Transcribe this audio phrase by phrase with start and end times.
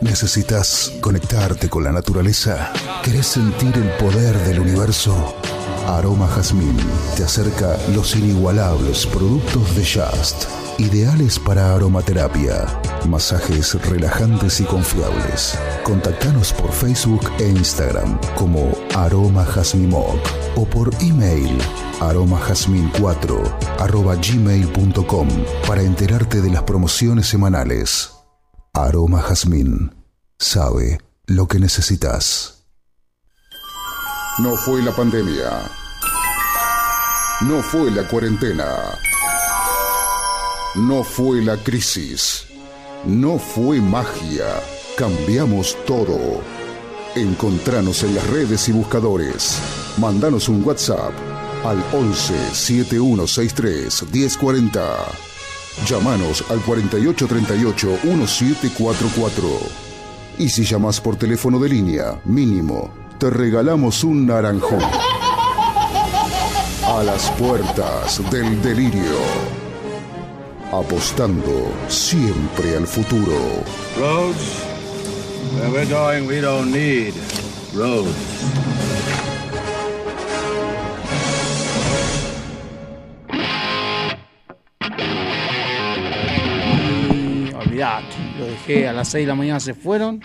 [0.00, 2.72] ¿Necesitas conectarte con la naturaleza?
[3.02, 5.36] ¿Querés sentir el poder del universo?
[5.88, 6.76] Aroma Jazmín
[7.16, 10.44] te acerca los inigualables productos de Just,
[10.78, 12.66] ideales para aromaterapia,
[13.08, 15.58] masajes relajantes y confiables.
[15.82, 20.20] Contactanos por Facebook e Instagram como Aroma Jazmimoc
[20.54, 21.58] o por email
[22.00, 25.28] aromajazmin4 arroba gmail.com
[25.66, 28.17] para enterarte de las promociones semanales.
[28.72, 29.94] Aroma Jazmín
[30.38, 32.64] sabe lo que necesitas.
[34.38, 35.50] No fue la pandemia.
[37.42, 38.66] No fue la cuarentena.
[40.76, 42.46] No fue la crisis.
[43.04, 44.46] No fue magia.
[44.96, 46.40] Cambiamos todo.
[47.16, 49.58] Encontranos en las redes y buscadores.
[49.98, 51.12] Mandanos un WhatsApp
[51.64, 55.27] al 11 7163 1040.
[55.86, 59.44] Llámanos al 4838 1744.
[60.38, 64.82] Y si llamas por teléfono de línea, mínimo, te regalamos un naranjón.
[66.86, 69.18] A las puertas del delirio.
[70.72, 73.34] Apostando siempre al futuro.
[73.98, 74.62] Roads,
[75.54, 77.14] where we're going, we don't need
[77.74, 79.17] roads.
[87.78, 90.20] Olvidate, lo dejé a las 6 de la mañana, se fueron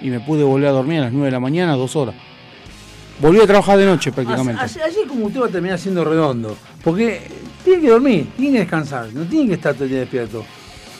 [0.00, 2.14] y me pude volver a dormir a las 9 de la mañana, dos horas.
[3.18, 4.62] Volví a trabajar de noche prácticamente.
[4.62, 6.56] Así, así como usted va a terminar siendo redondo.
[6.84, 7.20] Porque
[7.64, 10.44] tiene que dormir, tiene que descansar, no tiene que estar todo el día despierto.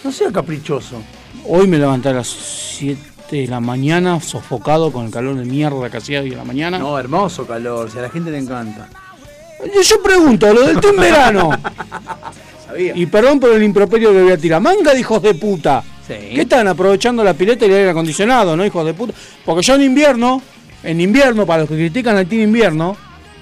[0.02, 1.00] No sea caprichoso.
[1.46, 5.88] Hoy me levanté a las 7 de la mañana, sofocado con el calor de mierda
[5.88, 6.80] que hacía hoy a la mañana.
[6.80, 8.88] No, hermoso calor, si a la gente le encanta.
[9.72, 11.50] Yo, yo pregunto, lo del team verano.
[12.70, 12.92] Sabía.
[12.96, 14.60] Y perdón por el improperio que voy a tirar.
[14.60, 15.82] Manga de hijos de puta.
[16.06, 16.14] Sí.
[16.34, 19.12] ¿Qué están aprovechando la pileta y el aire acondicionado, no, hijos de puta?
[19.44, 20.42] Porque yo en invierno,
[20.82, 22.96] en invierno, para los que critican al team invierno,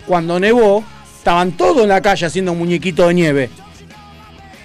[0.06, 0.84] cuando nevó,
[1.16, 3.50] estaban todos en la calle haciendo muñequitos de nieve.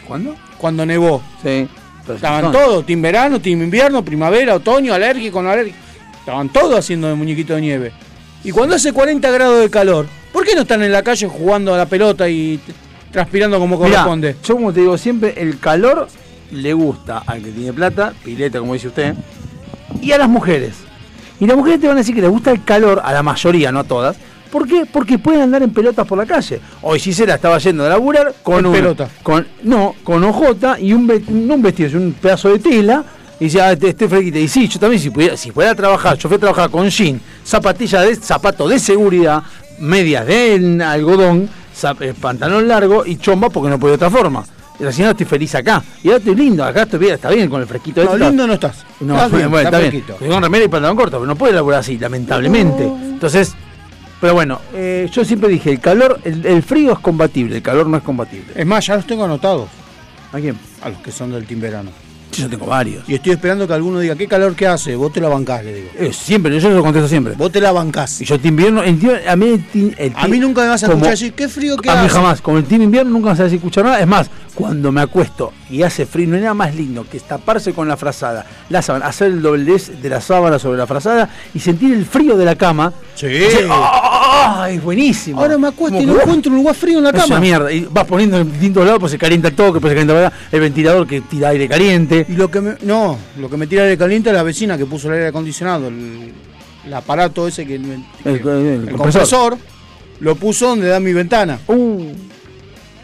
[0.07, 0.35] ¿Cuándo?
[0.57, 1.21] Cuando nevó.
[1.41, 1.67] Sí.
[2.07, 5.77] Estaban todos, team verano, team invierno, primavera, otoño, alérgico, no alérgico.
[6.19, 7.91] Estaban todos haciendo de muñequito de nieve.
[8.43, 11.73] Y cuando hace 40 grados de calor, ¿por qué no están en la calle jugando
[11.73, 12.59] a la pelota y
[13.13, 14.35] transpirando como Mirá, corresponde?
[14.43, 16.09] yo como te digo siempre, el calor
[16.51, 19.15] le gusta al que tiene plata, pileta como dice usted,
[20.01, 20.75] y a las mujeres.
[21.39, 23.71] Y las mujeres te van a decir que les gusta el calor, a la mayoría,
[23.71, 24.17] no a todas,
[24.53, 24.85] ¿Por qué?
[24.85, 26.61] Porque pueden andar en pelotas por la calle.
[26.83, 29.09] Hoy Gisela estaba yendo a laburar con un, pelota.
[29.23, 33.03] Con, no, con ojota y un, no un vestido, sino un pedazo de tela.
[33.39, 34.37] Y decía, ah, estoy fresquita.
[34.37, 36.87] Y sí, yo también, si pudiera, si fuera a trabajar, yo fui a trabajar con
[36.87, 39.41] jean, zapatilla de zapato de seguridad,
[39.79, 41.49] medias de algodón,
[42.19, 44.43] pantalón largo y chomba porque no podía de otra forma.
[44.79, 45.83] Y la señora estoy feliz acá.
[46.01, 48.03] Y ahora estoy lindo, acá estoy bien, está bien con el fresquito.
[48.03, 48.85] No, este, lindo no estás.
[49.01, 49.95] no, Estás bien, bueno, está bien.
[49.95, 52.83] Estoy con remera y pantalón corto, pero no puede laburar así, lamentablemente.
[52.83, 53.53] Entonces,
[54.19, 57.87] pero bueno, eh, yo siempre dije, el calor, el, el frío es combatible, el calor
[57.87, 58.53] no es combatible.
[58.55, 59.69] Es más, ya los tengo anotados.
[60.31, 60.57] ¿A quién?
[60.81, 61.91] A los que son del Team Verano.
[62.41, 63.03] Yo tengo varios.
[63.07, 64.95] Y estoy esperando que alguno diga, ¿qué calor que hace?
[64.95, 65.87] Vos te la bancás, le digo.
[65.97, 67.33] Eh, siempre, yo lo contesto siempre.
[67.37, 68.21] Vos te la bancás.
[68.21, 69.63] Y yo te invierno, el tío- a mí,
[69.97, 71.99] el A mí nunca me vas a como- escuchar decir, ¿qué frío que A mí
[72.05, 72.09] hace?
[72.09, 73.99] jamás, con el team invierno nunca me vas a escuchar nada.
[73.99, 77.73] Es más, cuando me acuesto y hace frío, no hay nada más lindo que taparse
[77.73, 81.59] con la frazada, la sábana, hacer el doblez de la sábana sobre la frazada y
[81.59, 82.93] sentir el frío de la cama.
[83.15, 83.25] Sí.
[83.25, 84.67] Y decir, ¡Ah!
[84.69, 85.41] es buenísimo.
[85.41, 87.39] Ahora me acuesto y no encuentro un lugar frío en la Es cama.
[87.39, 87.71] mierda.
[87.71, 90.59] Y vas poniendo en distintos lados, pues se calienta el toque, pues se calienta el
[90.59, 92.25] ventilador que tira aire caliente.
[92.29, 94.85] Y lo que me, no, lo que me tira aire caliente es la vecina que
[94.85, 96.31] puso el aire acondicionado, el,
[96.85, 98.97] el aparato ese que, que- El- el el compresor.
[98.97, 99.57] compresor
[100.19, 101.59] lo puso donde da mi ventana.
[101.67, 102.11] Uh,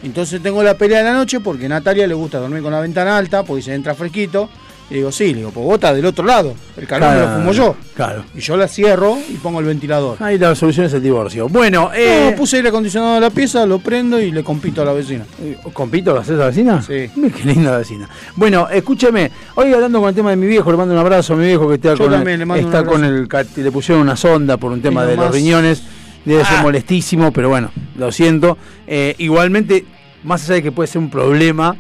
[0.04, 2.80] Entonces tengo la pelea de la noche porque a Natalia le gusta dormir con la
[2.80, 4.50] ventana alta porque se entra fresquito.
[4.92, 7.28] Y digo, sí, le digo, pues vos estás del otro lado, el calor me lo
[7.28, 7.76] fumo yo.
[7.96, 8.24] Claro.
[8.34, 10.18] Y yo la cierro y pongo el ventilador.
[10.20, 11.48] Ahí la solución es el divorcio.
[11.48, 14.86] Bueno, eh, No, puse aire acondicionado a la pieza, lo prendo y le compito a
[14.86, 15.26] la vecina.
[15.44, 16.82] Eh, ¿Compito lo haces a la vecina?
[16.82, 17.08] Sí.
[17.16, 18.10] Mira Qué linda la vecina.
[18.36, 21.36] Bueno, escúcheme, hoy hablando con el tema de mi viejo, le mando un abrazo a
[21.36, 23.72] mi viejo que está, Yo con, también el, le mando un está con el le
[23.72, 25.84] pusieron una sonda por un tema de los riñones.
[26.30, 26.62] Debe ser Ah.
[26.62, 28.58] molestísimo, pero bueno, lo siento.
[28.88, 29.84] Eh, igualmente,
[30.24, 31.76] más allá de que puede ser un problema,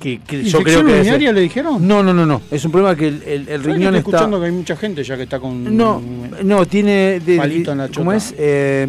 [0.00, 0.92] que, que yo creo ¿Infección que...
[1.00, 1.86] urinaria le dijeron?
[1.88, 2.40] No, no, no, no.
[2.52, 3.98] Es un problema que el, el- el ¿Sabés que riñón estoy está...
[4.18, 5.76] escuchando que hay mucha gente ya que está con...
[5.76, 6.00] No,
[6.44, 8.32] no, tiene de, Palito en la ¿cómo es?
[8.38, 8.86] Eh,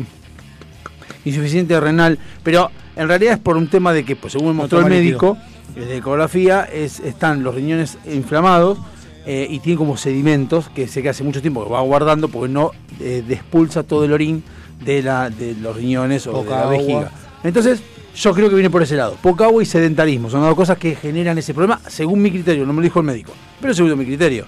[1.25, 4.85] insuficiente renal, pero en realidad es por un tema de que, pues, según mostró el
[4.85, 5.37] médico,
[5.75, 8.77] eh, de ecografía, es, están los riñones inflamados
[9.25, 12.51] eh, y tiene como sedimentos que sé que hace mucho tiempo que va guardando porque
[12.53, 14.43] no eh, despulsa todo el orín
[14.83, 16.77] de, la, de los riñones o Poca de la agua.
[16.77, 17.11] vejiga.
[17.43, 17.81] Entonces,
[18.15, 19.17] yo creo que viene por ese lado.
[19.21, 20.29] Poca agua y sedentarismo.
[20.29, 22.65] Son dos cosas que generan ese problema, según mi criterio.
[22.65, 24.45] No me lo dijo el médico, pero según mi criterio.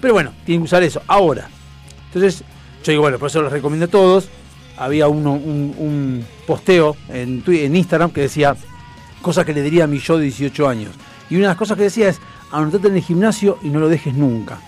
[0.00, 1.02] Pero bueno, tienen que usar eso.
[1.06, 1.48] Ahora.
[2.06, 2.42] Entonces,
[2.82, 4.28] yo digo, bueno, por eso les recomiendo a todos.
[4.76, 8.56] Había uno, un, un posteo en, en Instagram que decía
[9.20, 10.90] cosas que le diría a mi yo de 18 años.
[11.28, 12.18] Y una de las cosas que decía es,
[12.50, 14.58] anotate en el gimnasio y no lo dejes nunca.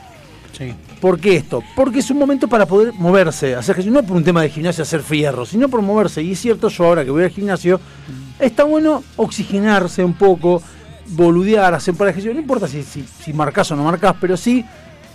[0.56, 0.74] Sí.
[1.02, 1.62] ¿Por qué esto?
[1.74, 4.82] Porque es un momento para poder moverse, hacer ejercicio, no por un tema de gimnasio
[4.82, 6.22] hacer fierro, sino por moverse.
[6.22, 7.80] Y es cierto, yo ahora que voy al gimnasio,
[8.38, 10.62] está bueno oxigenarse un poco,
[11.08, 12.32] boludear, hacer para ejercicio.
[12.32, 14.64] No importa si, si, si marcas o no marcas, pero sí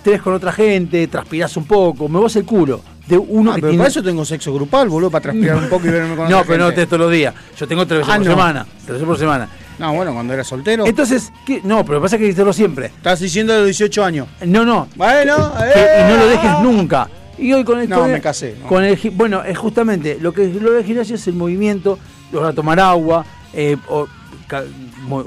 [0.03, 2.81] te ves con otra gente, transpirás un poco, me vas el culo.
[3.07, 3.77] De uno Ah, que pero tiene...
[3.83, 6.47] para eso tengo sexo grupal, boludo, para transpirar un poco y verme con No, otra
[6.47, 6.81] pero no gente.
[6.81, 7.33] te todos los días.
[7.57, 8.31] Yo tengo tres veces Ah, por no.
[8.33, 8.65] semana.
[8.83, 9.47] Tres veces por semana.
[9.79, 10.85] No, bueno, cuando era soltero.
[10.88, 11.62] Entonces, ¿qué?
[11.63, 12.88] no, pero pasa que hacerlo siempre.
[12.88, 14.27] Estás diciendo de los 18 años.
[14.45, 16.01] No, no, Bueno, que- eh.
[16.06, 17.09] y no lo dejes nunca.
[17.38, 18.68] Y hoy con el No, con el- me casé, no.
[18.68, 22.00] Con el, bueno, es justamente lo que lo del gimnasio es el movimiento,
[22.31, 24.07] lograr tomar agua, eh, o-
[24.47, 24.63] ca-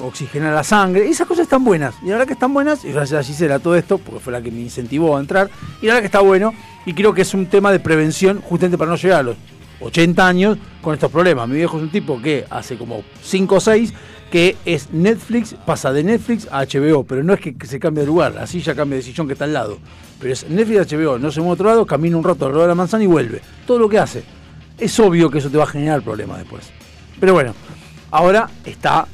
[0.02, 1.94] oxigenar la sangre, esas cosas están buenas.
[2.02, 4.42] Y la verdad que están buenas, y gracias a Gisela todo esto, porque fue la
[4.42, 5.48] que me incentivó a entrar,
[5.80, 6.52] y la verdad que está bueno,
[6.86, 9.36] y creo que es un tema de prevención justamente para no llegar a los
[9.80, 11.48] 80 años con estos problemas.
[11.48, 13.92] Mi viejo es un tipo que hace como 5 o 6
[14.30, 18.06] que es Netflix, pasa de Netflix a HBO, pero no es que se cambie de
[18.06, 19.78] lugar, así ya cambia de sillón que está al lado.
[20.20, 22.66] Pero es Netflix a HBO, no se mueve a otro lado, camina un rato alrededor
[22.66, 23.40] de la manzana y vuelve.
[23.66, 24.22] Todo lo que hace.
[24.78, 26.70] Es obvio que eso te va a generar problemas después.
[27.18, 27.54] Pero bueno,
[28.10, 29.06] ahora está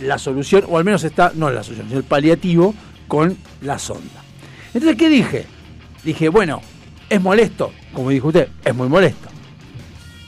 [0.00, 2.74] la solución, o al menos está, no la solución, sino el paliativo
[3.06, 4.22] con la sonda.
[4.74, 5.46] Entonces, ¿qué dije?
[6.02, 6.60] Dije, bueno,
[7.08, 9.28] es molesto, como dijo usted, es muy molesto.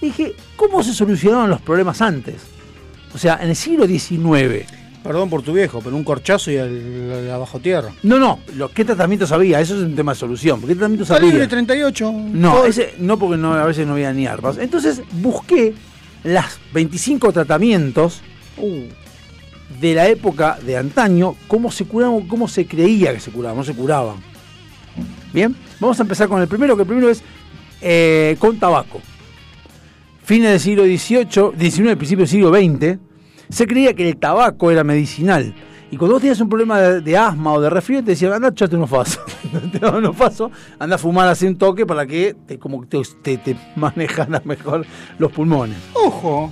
[0.00, 2.55] Dije, ¿cómo se solucionaron los problemas antes?
[3.16, 4.66] O sea, en el siglo XIX.
[5.02, 7.90] Perdón por tu viejo, pero un corchazo y al, al bajo tierra.
[8.02, 9.58] No, no, lo, ¿qué tratamientos había?
[9.58, 10.60] Eso es un tema de solución.
[10.60, 11.40] ¿Qué tratamientos Salió había?
[11.40, 12.12] de 38.
[12.12, 14.58] No, ese, no porque no, a veces no había ni arpas.
[14.58, 15.72] Entonces busqué
[16.24, 18.20] las 25 tratamientos
[18.58, 18.82] uh,
[19.80, 23.64] de la época de antaño, cómo se curaban, cómo se creía que se curaban, no
[23.64, 24.16] se curaban.
[25.32, 27.22] Bien, vamos a empezar con el primero, que el primero es
[27.80, 29.00] eh, con tabaco.
[30.22, 33.05] Fines del siglo XVIII, XIX, principio del siglo XX,
[33.48, 35.54] se creía que el tabaco era medicinal.
[35.90, 38.48] Y cuando vos tenías un problema de, de asma o de resfriado, te decían, anda,
[38.48, 39.20] echate unos fasos.
[39.72, 43.00] te daban unos fasos, anda a fumar así un toque para que te, como te,
[43.22, 44.84] te, te manejaran mejor
[45.18, 45.76] los pulmones.
[45.94, 46.50] Ojo.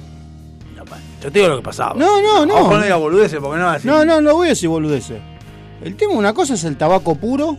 [0.77, 0.85] No,
[1.21, 1.95] Yo te digo lo que pasaba.
[1.95, 2.55] No, no, no.
[2.55, 3.89] Ojo, no diga boludeces, porque no así.
[3.89, 5.21] No, no, no voy a decir boludeces.
[5.83, 7.59] El tema, una cosa es el tabaco puro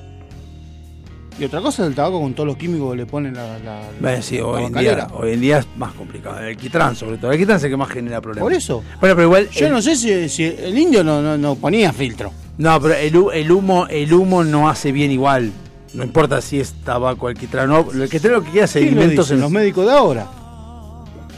[1.37, 3.59] Y otra cosa es el tabaco con todos los químicos que le ponen la.
[3.59, 6.39] la, sí, la hoy en, día, hoy en día es más complicado.
[6.39, 7.27] El alquitrán, sobre todo.
[7.31, 8.43] El alquitrán es el que más genera problemas.
[8.45, 8.83] Por eso.
[9.01, 9.49] Bueno, pero igual.
[9.49, 12.31] Yo el- no sé si, si el indio no, no, no ponía filtro.
[12.57, 15.51] No, pero el, el humo el humo no hace bien igual.
[15.93, 17.91] No importa si es tabaco, alquitrán o no.
[17.91, 19.33] Lo que lo que quiere es ¿Quién lo sedimentos dice?
[19.35, 20.27] en los médicos de ahora.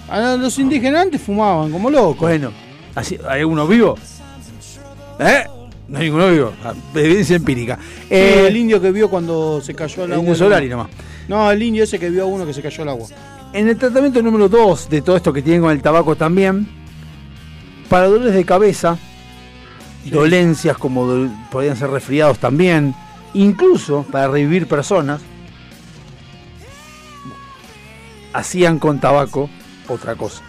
[0.10, 2.20] A los indígenas antes fumaban como locos.
[2.20, 2.52] Bueno,
[2.96, 3.96] así, ¿hay alguno vivo?
[5.20, 5.44] ¿Eh?
[5.88, 6.54] No hay ninguno vivo.
[6.64, 7.80] Ah, Evidencia empírica.
[8.10, 10.24] Eh, el indio que vio cuando se cayó al el agua.
[10.24, 10.88] indio Solari nomás.
[11.30, 13.08] No, el indio ese que vio a uno que se cayó al agua.
[13.54, 16.68] En el tratamiento número 2 de todo esto que tienen con el tabaco también,
[17.90, 18.98] para dolores de cabeza,
[20.06, 22.94] dolencias como dol- podrían ser resfriados también,
[23.34, 25.22] incluso para revivir personas,
[28.34, 29.50] hacían con tabaco
[29.88, 30.42] otra cosa.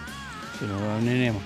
[0.59, 1.39] Pero un enema.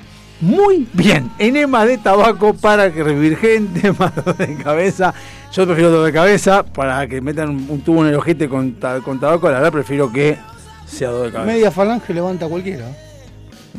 [0.43, 5.15] Muy bien, enema de tabaco para que revivir gente, más de cabeza.
[5.53, 9.01] Yo prefiero dolor de cabeza para que metan un, tubo en el ojete con, ta-
[9.01, 9.49] con tabaco.
[9.49, 10.37] La verdad prefiero que
[10.85, 11.53] sea dolor de cabeza.
[11.53, 12.87] Media falange levanta cualquiera.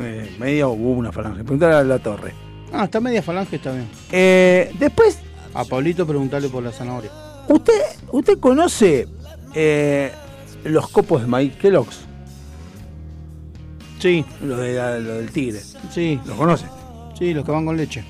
[0.00, 1.42] Eh, media o una falange.
[1.44, 2.32] Preguntar a la torre.
[2.72, 3.86] Ah, está media falange, está bien.
[4.10, 5.18] Eh, después,
[5.52, 7.10] A Pablito preguntarle por la zanahoria.
[7.46, 7.80] ¿usted,
[8.10, 9.06] usted conoce
[9.54, 10.10] eh,
[10.64, 12.00] los copos de maíz Kellogg's?
[14.04, 15.62] Sí, Lo, de la- del tigre.
[15.90, 16.66] sí, ¿Los conoce?
[17.18, 18.04] sí, los que van con leche.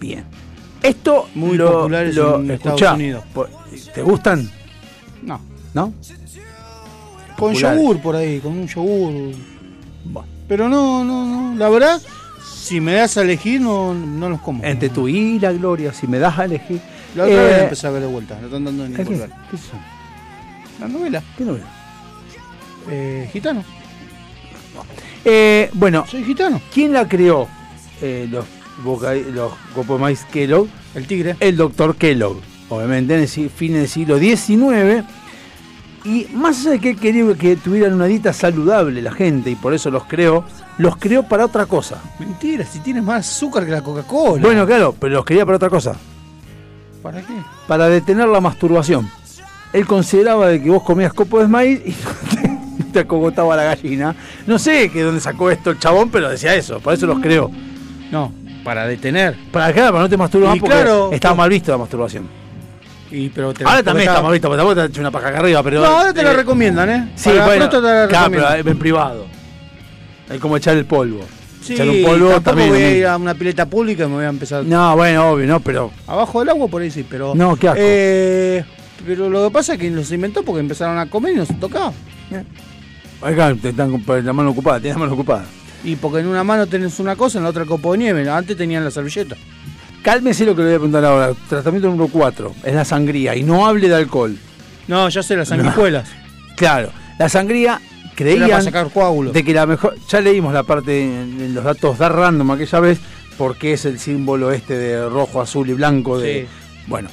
[0.00, 0.24] Bien.
[0.82, 3.22] Esto Muy lo, populares lo- en Estados escuchá, Unidos.
[3.34, 3.46] po-
[3.94, 4.50] ¿Te gustan?
[5.22, 5.38] No.
[5.74, 5.92] ¿No?
[7.36, 7.78] Con Populares.
[7.78, 9.34] yogur por ahí, con un yogur.
[10.06, 10.28] Bueno.
[10.48, 11.58] Pero no, no, no.
[11.58, 12.00] La verdad,
[12.42, 14.64] si me das a elegir, no, no los como.
[14.64, 16.80] Entre tu y la gloria, si me das a elegir.
[17.14, 18.38] La otra Eh, vez empecé a ver de vuelta.
[18.40, 19.30] No están dando ni ¿Qué, por qué, ver.
[19.50, 19.78] qué son?
[20.80, 21.22] La novela.
[21.36, 21.66] ¿Qué novela?
[22.90, 23.62] Eh, gitano.
[25.24, 26.60] Eh, bueno, Soy gitano.
[26.72, 27.48] ¿quién la creó?
[28.00, 28.44] Eh, los,
[28.84, 30.68] boca- los copos de maíz Kellogg.
[30.94, 31.36] El tigre.
[31.40, 35.04] el doctor Kellogg, obviamente en el fin del siglo XIX.
[36.04, 39.54] Y más allá de que él quería que tuvieran una dieta saludable la gente, y
[39.54, 40.44] por eso los creó,
[40.78, 42.02] los creó para otra cosa.
[42.18, 44.42] Mentira, si tienes más azúcar que la Coca-Cola.
[44.42, 45.94] Bueno, claro, pero los quería para otra cosa.
[47.02, 47.34] ¿Para qué?
[47.68, 49.08] Para detener la masturbación.
[49.72, 51.92] Él consideraba de que vos comías copos de maíz y
[52.36, 52.48] te
[53.00, 54.14] acogotaba la gallina.
[54.46, 57.50] No sé que dónde sacó esto el chabón, pero decía eso, por eso los creó.
[58.10, 58.32] No,
[58.64, 59.36] para detener.
[59.50, 62.42] Para acá, para no te masturbas Y porque claro, estaba mal visto la masturbación.
[63.10, 65.28] Y, pero te Ahora también está mal visto, porque tampoco te has hecho una paja
[65.28, 65.82] acá arriba, pero.
[65.82, 67.12] No, ahora te la eh, recomiendan, ¿eh?
[67.14, 69.26] Sí, Para bueno, te la claro, pero en privado.
[70.30, 71.20] Es como echar el polvo.
[71.62, 72.70] Sí, echar un polvo también.
[72.70, 74.64] voy a lo ir a una pileta pública y me voy a empezar.
[74.64, 75.90] No, bueno, obvio, no, pero.
[76.06, 77.34] Abajo del agua por ahí sí, pero.
[77.34, 77.80] No, qué asco.
[77.82, 78.64] Eh,
[79.06, 81.54] pero lo que pasa es que los inventó porque empezaron a comer y no se
[81.54, 81.92] tocaba.
[83.22, 85.44] Acá te están con la mano ocupada, tienes la mano ocupada.
[85.84, 88.28] Y porque en una mano tenés una cosa, en la otra copo de nieve.
[88.28, 89.36] Antes tenían la servilleta.
[90.02, 91.32] Cálmese lo que le voy a preguntar ahora.
[91.48, 93.36] Tratamiento número 4 es la sangría.
[93.36, 94.36] Y no hable de alcohol.
[94.88, 96.08] No, ya sé, las sanguijuelas.
[96.54, 99.32] Claro, la sangría Era para creían sacar coágulos.
[99.32, 99.96] de que la mejor.
[100.08, 102.98] Ya leímos la parte en, en los datos da random aquella vez,
[103.38, 106.18] porque es el símbolo este de rojo, azul y blanco.
[106.18, 106.48] De, Sí.
[106.86, 107.08] Bueno,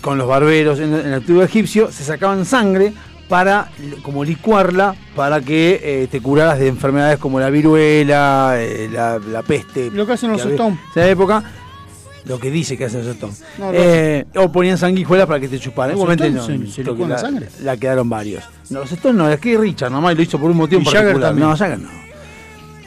[0.00, 2.94] con los barberos en, en el antiguo egipcio se sacaban sangre
[3.28, 3.68] para
[4.02, 9.42] como licuarla para que eh, te curaras de enfermedades como la viruela, eh, la, la
[9.42, 9.90] peste.
[9.90, 10.44] Lo que hacen los.
[10.44, 11.42] En esa época,
[12.26, 13.32] lo que dice que hacen los Stone.
[13.58, 15.92] No, Eh, o ponían sanguijuelas para que te chuparan.
[15.96, 17.48] ¿Los Igualmente Stones no, se- se la sangre?
[17.62, 18.44] La quedaron varios.
[18.70, 20.92] No, los Stones no, es que Richard nomás lo hizo por un motivo Y en
[20.92, 21.28] Jagger particular.
[21.30, 21.48] también.
[21.48, 21.88] No, Jagger no.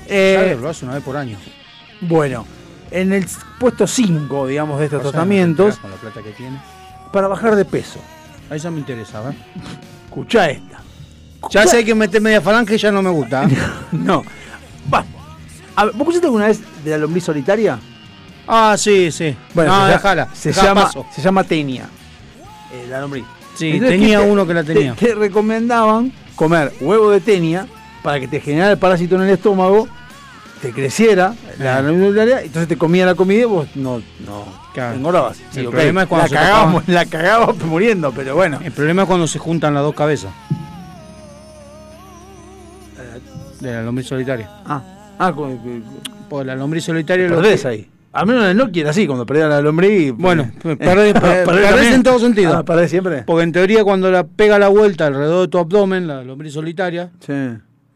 [0.07, 1.37] Eh, Jagger lo hace una vez por año.
[2.01, 2.45] bueno,
[2.91, 3.25] en el
[3.59, 6.59] puesto 5, digamos, de estos tratamientos, Con la plata que tiene.
[7.11, 7.99] para bajar de peso.
[8.49, 8.79] Ahí ya me
[10.21, 10.79] Escuchá esta.
[11.51, 13.43] Ya sé que meter media falange ya no me gusta.
[13.45, 13.49] ¿eh?
[13.91, 14.23] No.
[14.91, 15.05] Va.
[15.75, 17.77] A ver, ¿Vos escuchaste alguna vez de la lombriz solitaria?
[18.47, 19.35] ah, sí, sí.
[19.53, 21.05] Bueno, no, se, se llama, paso.
[21.13, 21.83] se llama tenia.
[22.73, 23.25] eh, la lombriz.
[23.55, 24.93] Sí, Entonces, tenía ¿qué te- uno que la te- tenía.
[24.95, 27.67] Te, recomendaban comer huevo de tenia
[28.01, 29.87] para que te generara el parásito en el estómago,
[30.61, 31.83] te creciera la Eh.
[31.83, 34.95] lombriz solitaria, entonces te comía la comida y vos no, no Claro.
[34.95, 35.37] engordabas.
[35.51, 38.59] Sí, El problema es cuando la se cagábamos, la cagábamos muriendo, pero bueno.
[38.63, 40.31] El problema es cuando se juntan las dos cabezas.
[43.59, 44.49] De la lombriz solitaria.
[44.65, 44.81] Ah,
[45.17, 45.59] ah, con-
[46.29, 47.89] Porque la lombriz solitaria lo perdés ahí.
[48.13, 50.11] Al menos en el Nokia era así, cuando perdía la lombriz.
[50.15, 51.93] Bueno, eh, perdés- per- perdés también.
[51.93, 52.55] en todo sentido.
[52.55, 53.23] Ah, perdés siempre.
[53.23, 57.09] Porque en teoría cuando la pega la vuelta alrededor de tu abdomen, la lombriz solitaria,
[57.19, 57.33] Sí.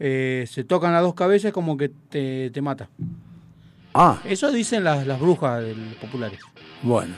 [0.04, 2.90] Eh, se tocan las dos cabezas como que te, te mata.
[3.94, 6.40] Ah, Eso dicen las, las brujas del- populares.
[6.82, 7.14] bueno.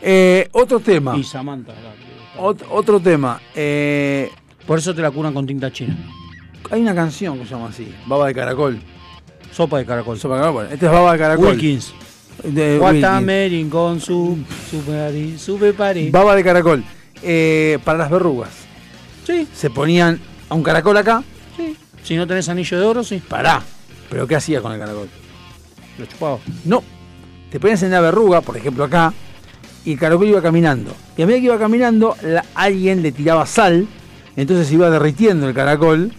[0.00, 1.16] Eh, otro tema.
[1.16, 1.72] Y Samantha.
[1.72, 3.40] la- Ot- otro tema.
[3.54, 4.30] Eh,
[4.66, 5.96] Por eso te la curan con tinta china.
[6.70, 8.78] hay una canción que se llama así, Baba de Caracol.
[9.52, 10.18] Sopa de caracol.
[10.18, 10.54] Sopa de caracol.
[10.62, 11.46] Bueno, este es Baba de Caracol.
[11.48, 11.94] Wilkins.
[12.42, 13.70] De Wilkins.
[13.70, 14.38] Con su
[14.70, 15.58] super su.
[16.10, 16.84] Baba de Caracol.
[17.22, 18.50] Eh, para las verrugas.
[19.24, 21.22] Sí, se ponían a un caracol acá.
[22.04, 23.20] Si no tenés anillo de oro, sí.
[23.28, 23.60] pará.
[24.10, 25.08] Pero ¿qué hacía con el caracol?
[25.98, 26.38] Lo chupaba.
[26.64, 26.82] No,
[27.50, 29.12] te ponías en la verruga, por ejemplo acá,
[29.84, 30.94] y el caracol iba caminando.
[31.16, 33.86] Y a medida que iba caminando, la- alguien le tiraba sal,
[34.36, 36.12] entonces iba derritiendo el caracol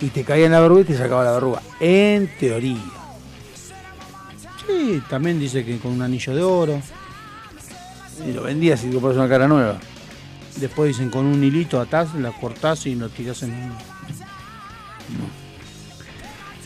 [0.00, 1.62] y te caía en la verruga y te sacaba la verruga.
[1.80, 2.76] En teoría.
[4.66, 6.80] Sí, también dice que con un anillo de oro.
[8.26, 9.78] Y lo vendías y te compras una cara nueva.
[10.56, 13.72] Después dicen con un hilito atás, la cortás y lo tirás en.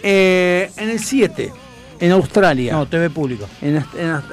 [0.02, 1.52] Eh, en el 7,
[2.00, 2.72] en Australia.
[2.72, 3.46] No, TV pública.
[3.62, 3.84] en, en-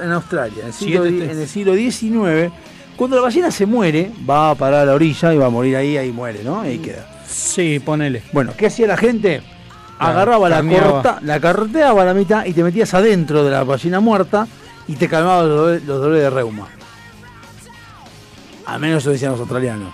[0.02, 2.52] en Australia, en el, siglo, en el siglo XIX,
[2.96, 5.76] cuando la ballena se muere, va a parar a la orilla y va a morir
[5.76, 6.60] ahí, ahí muere, ¿no?
[6.60, 7.08] Ahí queda.
[7.26, 8.22] Sí, ponele.
[8.32, 9.42] Bueno, ¿qué hacía la gente?
[9.98, 13.64] La Agarraba la corta, la carteaba a la mitad y te metías adentro de la
[13.64, 14.46] ballena muerta
[14.86, 16.68] y te calmaba los dolores, los dolores de reuma.
[18.66, 19.92] Al menos eso decían los australianos.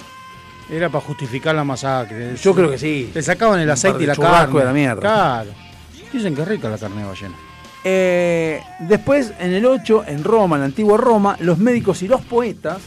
[0.71, 2.37] Era para justificar la masacre.
[2.37, 3.11] Yo creo que sí.
[3.13, 4.59] Le sacaban el aceite y la carne.
[4.59, 5.01] de la mierda.
[5.01, 5.51] Claro.
[6.13, 7.35] Dicen que es rica la carne de ballena.
[7.83, 12.21] Eh, después, en el 8, en Roma, en la antigua Roma, los médicos y los
[12.21, 12.79] poetas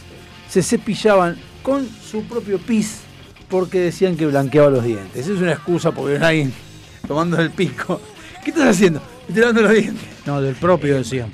[0.48, 3.00] se cepillaban con su propio pis
[3.48, 5.16] porque decían que blanqueaba los dientes.
[5.26, 6.54] Esa es una excusa porque hay alguien
[7.08, 8.00] tomando el pico.
[8.44, 9.02] ¿Qué estás haciendo?
[9.26, 10.04] Estoy lavando los dientes.
[10.26, 11.32] No, del propio decían.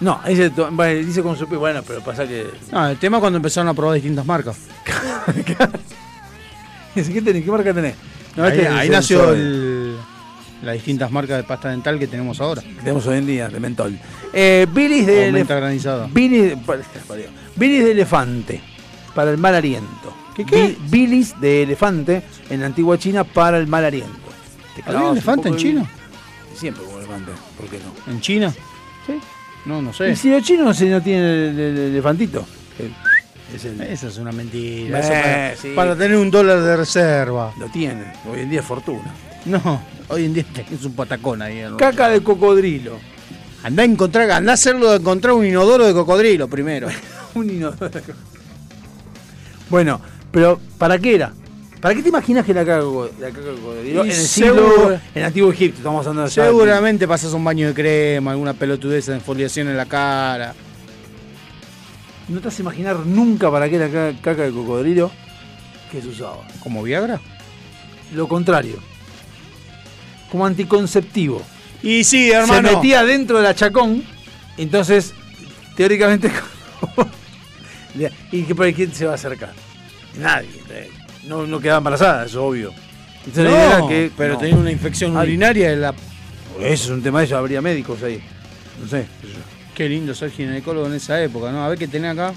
[0.00, 0.20] No,
[0.72, 1.46] bueno, dice con su.
[1.46, 2.46] Bueno, pero pasa que.
[2.70, 4.56] No, el tema es cuando empezaron a probar distintas marcas.
[6.94, 7.44] ¿Qué, tenés?
[7.44, 7.94] ¿Qué marca tenés?
[8.36, 9.96] No, ahí este es ahí nació el-
[10.62, 12.62] las distintas marcas de pasta dental que tenemos ahora.
[12.62, 13.98] que tenemos hoy en día, de mentol.
[14.32, 16.08] Eh, bilis de O menta elef- granizada.
[16.10, 16.54] Bilis,
[17.56, 18.60] bilis de elefante
[19.14, 20.14] para el mal aliento.
[20.34, 20.68] ¿Qué qué?
[20.68, 24.18] Bi- Bilis de elefante en la antigua China para el mal aliento.
[24.74, 25.90] Te ¿Había elefante en China?
[26.54, 28.12] Siempre como elefante, ¿por qué no?
[28.12, 28.52] ¿En China?
[29.06, 29.14] Sí.
[29.66, 30.16] No, no Y sé.
[30.16, 32.46] si los chinos si no tienen el, el- el elefantito.
[32.78, 32.92] El-
[33.54, 34.98] es el- Esa es una mentira.
[35.00, 35.72] Eh, para, sí.
[35.74, 37.52] para tener un dólar de reserva.
[37.58, 38.06] lo tienen.
[38.30, 39.12] Hoy en día es fortuna.
[39.44, 41.58] No, hoy en día es un patacón ahí.
[41.60, 42.98] en- Caca de cocodrilo.
[43.62, 46.88] Andá a encontrar, andá a hacerlo de encontrar un inodoro de cocodrilo primero.
[47.34, 47.90] Un inodoro.
[49.68, 50.00] Bueno,
[50.30, 51.32] pero ¿para qué era?
[51.80, 54.04] ¿Para qué te imaginas que la caca, de la caca de cocodrilo?
[54.04, 57.44] Y En el seguro- siglo, en el antiguo Egipto, estamos hablando de Seguramente pasas un
[57.44, 60.54] baño de crema, alguna pelotudez de foliación en la cara.
[62.28, 65.10] No te vas a imaginar nunca para qué la ca- caca de cocodrilo
[65.92, 66.46] que se usaba.
[66.60, 67.20] ¿Como Viagra?
[68.14, 68.78] Lo contrario.
[70.32, 71.42] Como anticonceptivo.
[71.82, 72.68] Y sí, hermano.
[72.70, 74.02] Se metía dentro del achacón,
[74.56, 75.12] entonces,
[75.76, 76.32] teóricamente.
[78.32, 79.52] ¿Y qué por quién se va a acercar?
[80.18, 80.48] Nadie.
[80.70, 80.90] eh,
[81.26, 82.72] No, no quedaba embarazada, eso es obvio.
[83.26, 84.38] Entonces, la idea No, era que, pero no.
[84.40, 85.90] tenía una infección urinaria la...
[86.60, 88.22] Eso es un tema de eso, habría médicos ahí.
[88.80, 89.06] No sé.
[89.74, 91.64] qué lindo ser ginecólogo en esa época, ¿no?
[91.64, 92.32] A ver qué tenía acá.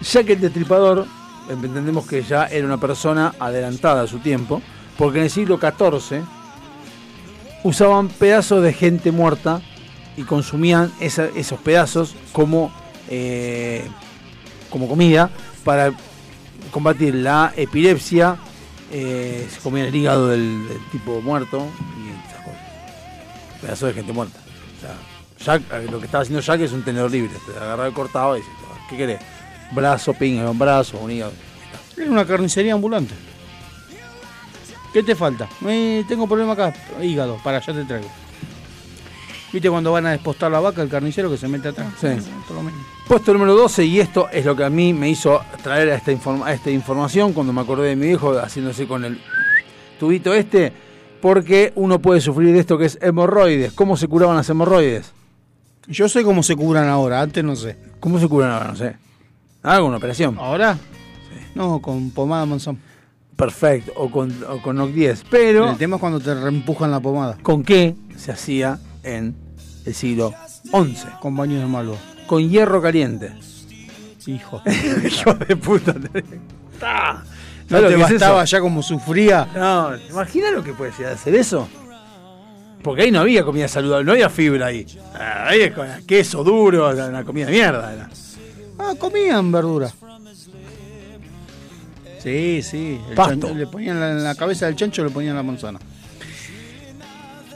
[0.00, 1.06] Ya que el destripador,
[1.50, 4.62] entendemos que ya era una persona adelantada a su tiempo,
[4.96, 6.22] porque en el siglo XIV
[7.62, 9.60] usaban pedazos de gente muerta
[10.16, 12.72] y consumían esa- esos pedazos como,
[13.08, 13.86] eh,
[14.70, 15.30] como comida
[15.64, 15.92] para
[16.74, 18.36] combatir la epilepsia,
[18.90, 21.68] eh, se comían el hígado del, del tipo muerto
[22.02, 23.60] y esas cosas.
[23.60, 24.40] Pedazos de gente muerta.
[24.76, 24.80] O
[25.44, 27.92] sea, Jack, eh, lo que estaba haciendo Jack es un tenedor libre, te agarraba el
[27.92, 28.50] cortado y dice,
[28.90, 29.20] ¿qué querés?
[29.70, 31.32] Brazo, pinga, un brazo, un hígado.
[31.96, 33.14] Era una carnicería ambulante.
[34.92, 35.48] ¿Qué te falta?
[35.68, 36.74] Eh, tengo problema acá.
[37.00, 38.10] Hígado, para, ya te traigo.
[39.52, 41.92] ¿Viste cuando van a despostar la vaca el carnicero que se mete atrás?
[42.00, 42.08] Sí.
[42.48, 42.93] Por lo menos.
[43.08, 46.10] Puesto número 12, y esto es lo que a mí me hizo traer a esta,
[46.10, 49.20] informa- a esta información cuando me acordé de mi viejo haciéndose con el
[50.00, 50.72] tubito este,
[51.20, 53.72] porque uno puede sufrir de esto que es hemorroides.
[53.74, 55.12] ¿Cómo se curaban las hemorroides?
[55.86, 57.76] Yo sé cómo se curan ahora, antes no sé.
[58.00, 58.68] ¿Cómo se curan ahora?
[58.68, 58.96] No sé.
[59.62, 60.36] Hago una operación.
[60.38, 60.78] ¿Ahora?
[61.54, 62.78] No, con pomada Monzón.
[63.36, 63.92] Perfecto.
[63.96, 65.24] O con, o con NOC 10.
[65.30, 67.36] Pero, El tema es cuando te reempujan la pomada.
[67.42, 69.34] ¿con qué se hacía en
[69.84, 70.32] el siglo
[70.72, 70.96] XI?
[71.20, 71.98] Con baños de malvo.
[72.34, 73.32] Con hierro caliente.
[74.26, 74.62] Hijo.
[75.06, 75.94] Hijo de puta.
[76.82, 77.22] Ah,
[77.68, 79.46] ¿No ¿sabes te es bastaba ya como sufría?
[79.54, 81.68] No, ¿te imaginas lo que puede llegar a hacer eso?
[82.82, 84.86] Porque ahí no había comida saludable, no había fibra ahí.
[85.14, 87.92] Ah, Ahí es con queso duro, una comida de mierda.
[87.92, 88.10] Era.
[88.78, 89.90] Ah, comían verdura.
[92.22, 93.00] Sí, sí.
[93.08, 93.54] El Pasto.
[93.54, 95.78] le ponían la, en la cabeza del chancho le ponían la manzana.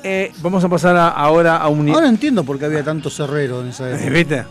[0.04, 3.64] Eh, vamos a pasar a- ahora a un Ahora entiendo por qué había tantos herreros
[3.64, 4.10] en esa época.
[4.10, 4.44] ¿Viste?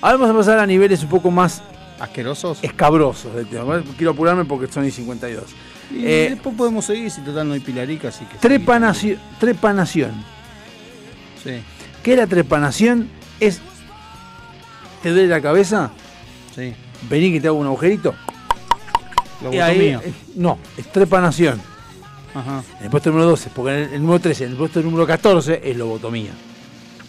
[0.00, 1.62] Ahora vamos a pasar a niveles un poco más
[1.98, 2.58] Asquerosos.
[2.62, 3.82] escabrosos del tema.
[3.96, 5.44] Quiero apurarme porque son y 52.
[5.92, 8.38] Y Eh, después podemos seguir si total no hay pilarica, así que.
[8.38, 10.12] trepanaci- trepanación.
[11.42, 11.62] Sí,
[12.02, 13.08] ¿Qué es la trepanación?
[13.40, 13.60] Es.
[15.02, 15.90] ¿Te duele la cabeza?
[16.54, 16.74] sí.
[17.08, 18.14] Vení que te hago un agujerito.
[19.50, 21.58] Y ahí, eh, no, es trepanación.
[22.34, 22.62] Ajá.
[22.78, 25.06] En el puesto número 12, porque en el, el número 13, en el puesto número
[25.06, 26.30] 14 es lobotomía.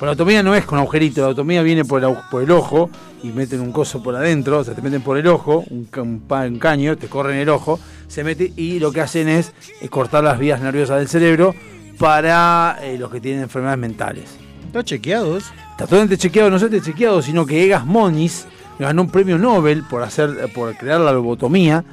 [0.02, 2.50] Pero la lobotomía no es con agujerito, la lobotomía viene por el, agu- por el
[2.50, 2.90] ojo
[3.22, 6.24] y meten un coso por adentro, o sea, te meten por el ojo, un, un
[6.28, 9.54] un caño, te corren el ojo, se mete y lo que hacen es,
[9.92, 11.54] cortar las vías nerviosas del cerebro
[12.00, 14.26] para eh, los que tienen enfermedades mentales.
[14.66, 15.38] ¿Está chequeado?
[15.38, 18.48] Está totalmente chequeado, no solamente chequeado, sino que Egas Moniz
[18.80, 21.84] ganó un premio Nobel por hacer, por crear la lobotomía.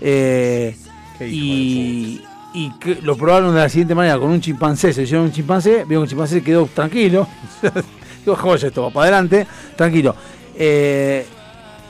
[0.00, 0.74] eh,
[1.20, 2.22] y,
[2.58, 5.84] y que lo probaron de la siguiente manera, con un chimpancé, se hicieron un chimpancé,
[5.84, 7.28] vieron que el chimpancé quedó tranquilo,
[8.24, 10.14] digo, joder, esto va para adelante, tranquilo.
[10.56, 11.24] Eh,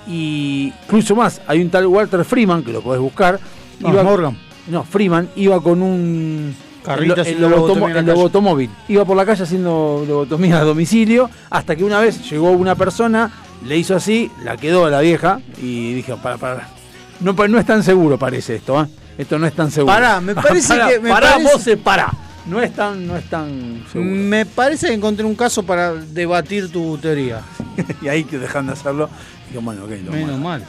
[0.06, 3.38] y incluso más, hay un tal Walter Freeman, que lo podés buscar,
[3.80, 4.38] No, iba- Morgan.
[4.68, 6.54] no, Freeman iba con un
[6.84, 7.40] Carrito el, el
[8.06, 8.70] lobotomóvil.
[8.88, 13.30] Iba por la calle haciendo lobotomía a domicilio, hasta que una vez llegó una persona,
[13.64, 16.68] le hizo así, la quedó a la vieja y dije, para, para.
[17.20, 18.86] No, no es tan seguro parece esto, ¿eh?
[19.18, 19.92] Esto no es tan seguro.
[19.94, 22.12] Pará, me parece Pará, que- me pará, parece- vos se pará.
[22.46, 24.10] No es tan, no es tan seguro.
[24.10, 27.42] Me parece que encontré un caso para debatir tu teoría.
[28.00, 29.10] y ahí que dejan de hacerlo.
[29.50, 30.64] Digo, bueno, ok, lo Menos mal.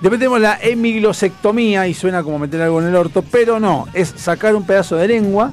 [0.00, 4.12] Después tenemos la hemiglosectomía y suena como meter algo en el orto, pero no, es
[4.16, 5.52] sacar un pedazo de lengua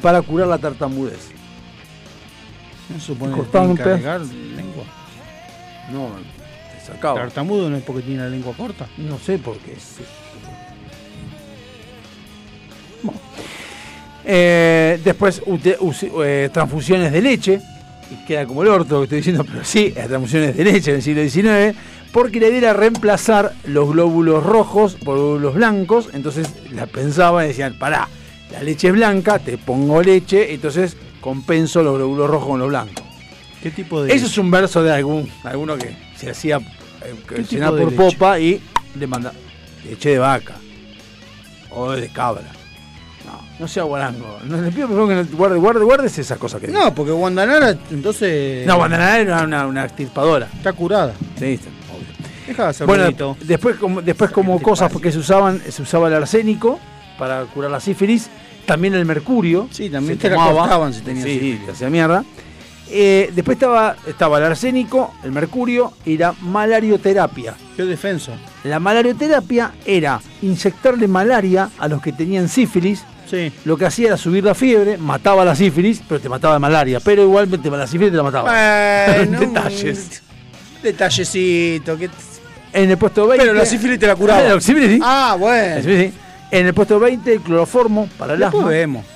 [0.00, 1.30] para curar la tartamudez.
[2.88, 4.32] No supone que un pedazo.
[4.56, 4.84] lengua.
[5.92, 6.10] No,
[6.78, 7.20] te sacaba.
[7.20, 8.86] Tartamudo no es porque tiene la lengua corta.
[8.98, 9.76] No sé por qué.
[14.24, 17.60] Eh, después ute- use- eh, transfusiones de leche.
[18.10, 20.96] Y queda como el orto lo que estoy diciendo, pero sí, transfusiones de leche en
[20.96, 21.74] el siglo XIX.
[22.12, 26.08] Porque la idea era reemplazar los glóbulos rojos por glóbulos blancos.
[26.12, 28.06] Entonces la pensaban y decían, pará,
[28.50, 33.02] la leche es blanca, te pongo leche, entonces compenso los glóbulos rojos con los blancos.
[33.62, 37.36] ¿Qué tipo de Eso es un verso de algún, alguno que se hacía eh, que
[37.36, 37.96] ¿Qué llenar por leche?
[37.96, 38.60] popa y
[38.98, 39.32] le manda
[39.88, 40.54] leche de vaca
[41.70, 42.44] o de cabra.
[43.62, 44.38] No, sea guarango.
[44.44, 48.66] No, le pido que no, guarde, guarde, guardes esas cosas que No, porque Guandanara entonces
[48.66, 50.48] No, Guantanara era una, una extirpadora.
[50.52, 51.14] está curada.
[51.38, 52.06] Sí, está, obvio.
[52.46, 54.92] Deja de hacer Bueno, después como, después como cosas pasa?
[54.92, 56.80] porque se usaban, se usaba el arsénico
[57.18, 58.28] para curar la sífilis,
[58.66, 59.68] también el mercurio.
[59.70, 61.68] Sí, también se te la si tenías Sí, sífilis.
[61.68, 62.24] hacía mierda.
[62.90, 67.54] Eh, después estaba, estaba el arsénico, el mercurio y la malarioterapia.
[67.76, 68.32] Qué defensa.
[68.64, 73.04] La malarioterapia era inyectarle malaria a los que tenían sífilis.
[73.32, 73.50] Sí.
[73.64, 77.00] Lo que hacía era subir la fiebre, mataba la sífilis, pero te mataba de malaria.
[77.00, 79.06] Pero igualmente la sífilis te la mataba.
[79.16, 80.22] Bueno, Detalles.
[80.82, 81.96] Detallecito.
[81.96, 82.10] que-
[82.74, 83.44] En el puesto 20.
[83.46, 84.40] Pero la sífilis te la curaba.
[84.40, 84.98] Ah, la sífilis sí.
[85.02, 85.76] Ah, La bueno.
[85.76, 86.18] sífilis sí.
[86.50, 88.70] En el puesto 20, el cloroformo para el Después asma.
[88.70, 89.06] vemos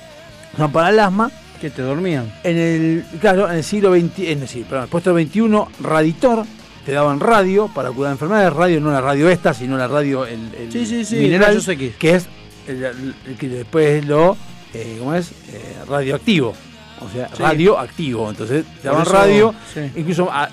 [0.57, 1.29] No, para el asma.
[1.61, 2.31] que te dormían.
[2.43, 6.43] En el, claro, en el siglo XX, en el, perdón, el puesto 21, Raditor,
[6.85, 10.39] te daban radio para curar enfermedades, radio no la radio esta, sino la radio el,
[10.57, 11.59] el Sí, sí, sí, mineral,
[11.99, 12.25] que es
[12.67, 14.37] el, el- el que después lo,
[14.73, 15.31] eh, ¿cómo es?
[15.31, 16.53] Eh, radioactivo.
[16.99, 17.41] O sea, Sí.
[17.43, 18.29] radioactivo.
[18.29, 19.81] Entonces te daban radio, sí.
[19.95, 20.49] incluso a,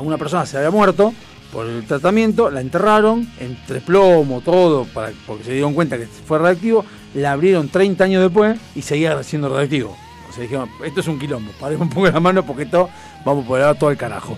[0.00, 1.12] una persona se había muerto
[1.52, 6.38] por el tratamiento, la enterraron entre plomo, todo, para, porque se dieron cuenta que fue
[6.38, 9.96] radioactivo, la abrieron 30 años después y seguía siendo radioactivo.
[10.28, 12.88] O sea, dijeron, esto es un quilombo, paremos un poco la mano porque esto
[13.24, 14.36] vamos a poner todo el carajo.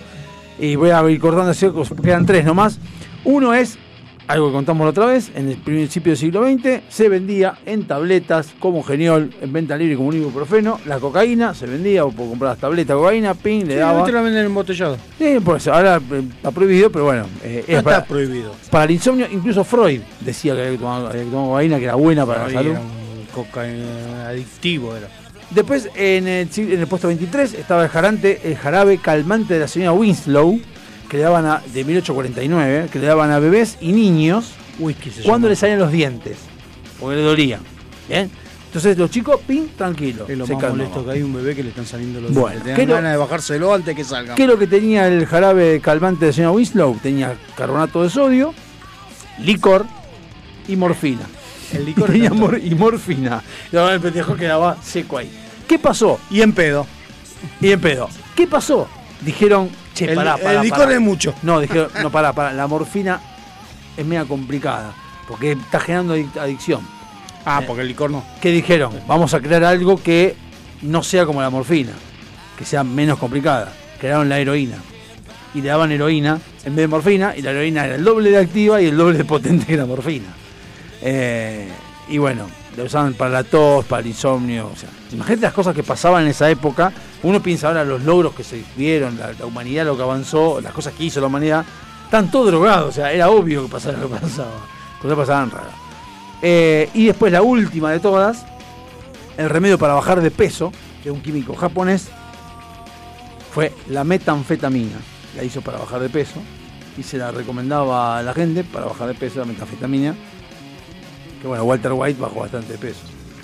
[0.58, 1.52] Y voy a ir cortando
[2.02, 2.78] quedan tres nomás.
[3.24, 3.76] Uno es,
[4.30, 7.84] algo que contamos la otra vez, en el principio del siglo XX se vendía en
[7.84, 12.28] tabletas como geniol, en venta libre como un ibuprofeno, la cocaína se vendía, o por
[12.28, 14.08] comprar las tabletas de cocaína, ping, le Sí, daba.
[14.08, 14.96] la venden embotellado.
[15.18, 18.54] Sí, por eso, ahora eh, está prohibido, pero bueno, eh, No es para, está prohibido.
[18.70, 21.84] para el insomnio, incluso Freud decía que había que tomar, había que tomar cocaína, que
[21.84, 22.72] era buena para la salud.
[22.76, 25.08] un cocaína adictivo era.
[25.50, 29.66] Después, en el, en el puesto 23, estaba el jarante, el jarabe calmante de la
[29.68, 30.60] señora Winslow,
[31.10, 35.46] que le daban a, de 1849, que le daban a bebés y niños se cuando
[35.46, 35.48] llama.
[35.50, 36.38] le salían los dientes,
[36.98, 37.60] porque le dolían.
[38.08, 38.30] ¿Bien?
[38.66, 40.26] Entonces los chicos, pin, tranquilo.
[40.28, 42.50] Es lo se más molesto que hay un bebé que le están saliendo los Bueno,
[42.64, 42.76] dientes.
[42.76, 44.36] ¿qué Te dan lo- ganas de bajárselo antes que salga.
[44.36, 46.96] ¿Qué es lo que tenía el jarabe calmante de señora Winslow?
[47.02, 48.54] Tenía carbonato de sodio,
[49.40, 49.86] licor
[50.68, 51.22] y morfina.
[51.72, 53.42] El licor tenía mor- y morfina.
[53.72, 55.30] El pendejo quedaba seco ahí.
[55.66, 56.20] ¿Qué pasó?
[56.30, 56.86] Y en pedo.
[57.60, 58.08] Y en pedo.
[58.36, 58.88] ¿Qué pasó?
[59.22, 60.94] Dijeron, che, el, pará, el pará, licor pará.
[60.94, 61.34] es mucho.
[61.42, 62.52] No, dijeron, no, pará, pará.
[62.52, 63.20] La morfina
[63.96, 64.94] es media complicada.
[65.28, 66.80] Porque está generando adic- adicción.
[67.44, 67.64] Ah, Eh.
[67.66, 68.24] porque el licor no.
[68.40, 68.92] ¿Qué dijeron?
[69.06, 70.34] Vamos a crear algo que
[70.82, 71.92] no sea como la morfina.
[72.58, 73.72] Que sea menos complicada.
[74.00, 74.76] Crearon la heroína.
[75.54, 77.34] Y le daban heroína en vez de morfina.
[77.36, 79.86] Y la heroína era el doble de activa y el doble de potente que la
[79.86, 80.28] morfina.
[81.02, 81.68] Eh,
[82.08, 84.70] y bueno, la usaban para la tos, para el insomnio.
[84.72, 86.92] O sea, imagínate las cosas que pasaban en esa época.
[87.22, 90.72] Uno piensa ahora los logros que se dieron, la, la humanidad, lo que avanzó, las
[90.72, 91.64] cosas que hizo la humanidad.
[92.04, 94.66] Están todos drogados, o sea, era obvio que pasara lo que pasaba.
[95.00, 95.74] Cosas pasaban raras.
[96.42, 98.46] Eh, y después la última de todas,
[99.36, 100.72] el remedio para bajar de peso,
[101.04, 102.08] de un químico japonés,
[103.52, 104.96] fue la metanfetamina.
[105.36, 106.40] La hizo para bajar de peso
[106.98, 110.14] y se la recomendaba a la gente para bajar de peso la metanfetamina.
[111.40, 113.00] Que bueno, Walter White bajó bastante de peso.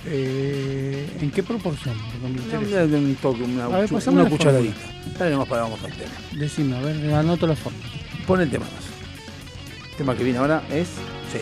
[0.07, 1.97] Eh, ¿En qué proporción?
[2.25, 2.85] Interesa.
[2.85, 4.77] Un, toque, una, A ver, una cucharadita.
[5.19, 6.13] Dale nomás para vamos al tema.
[6.33, 7.79] Decime, a ver, anoto la forma.
[8.27, 9.91] Pon el tema más.
[9.91, 10.89] El tema que viene ahora es.
[11.33, 11.41] Sí.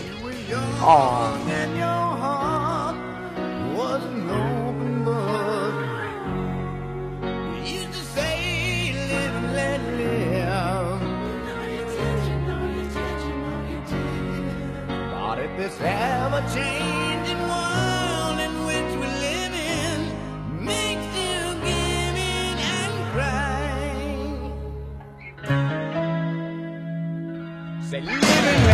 [15.56, 20.00] This ever-changing world in which we live in
[20.64, 23.80] makes you give in and cry,
[27.88, 28.73] say, live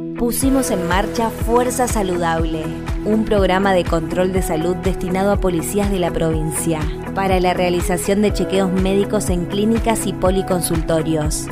[0.21, 2.63] Pusimos en marcha Fuerza Saludable,
[3.05, 6.79] un programa de control de salud destinado a policías de la provincia,
[7.15, 11.47] para la realización de chequeos médicos en clínicas y policonsultorios.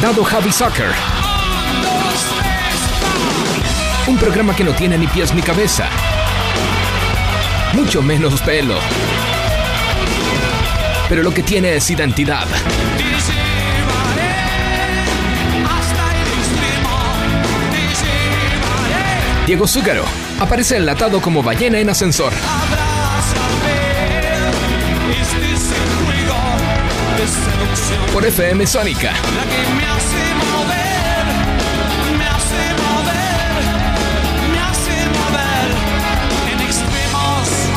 [0.00, 0.88] Dado Javi Soccer.
[4.08, 5.84] Un programa que no tiene ni pies ni cabeza.
[7.74, 8.76] Mucho menos pelo.
[11.12, 12.46] Pero lo que tiene es identidad.
[19.46, 20.06] Diego Zúcaro
[20.40, 22.32] aparece enlatado como ballena en ascensor.
[28.14, 29.12] Por FM Sónica.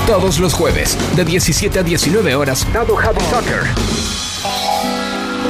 [0.08, 3.64] Todos los jueves, de 17 a 19 horas, Dado Javi Soccer.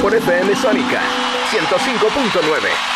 [0.00, 1.02] Por FM Sónica
[1.50, 2.95] 105.9.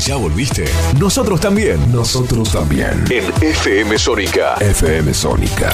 [0.00, 0.64] ¿Ya volviste?
[0.98, 1.92] Nosotros también.
[1.92, 3.04] Nosotros también.
[3.10, 4.54] En FM Sónica.
[4.60, 5.70] FM Sónica.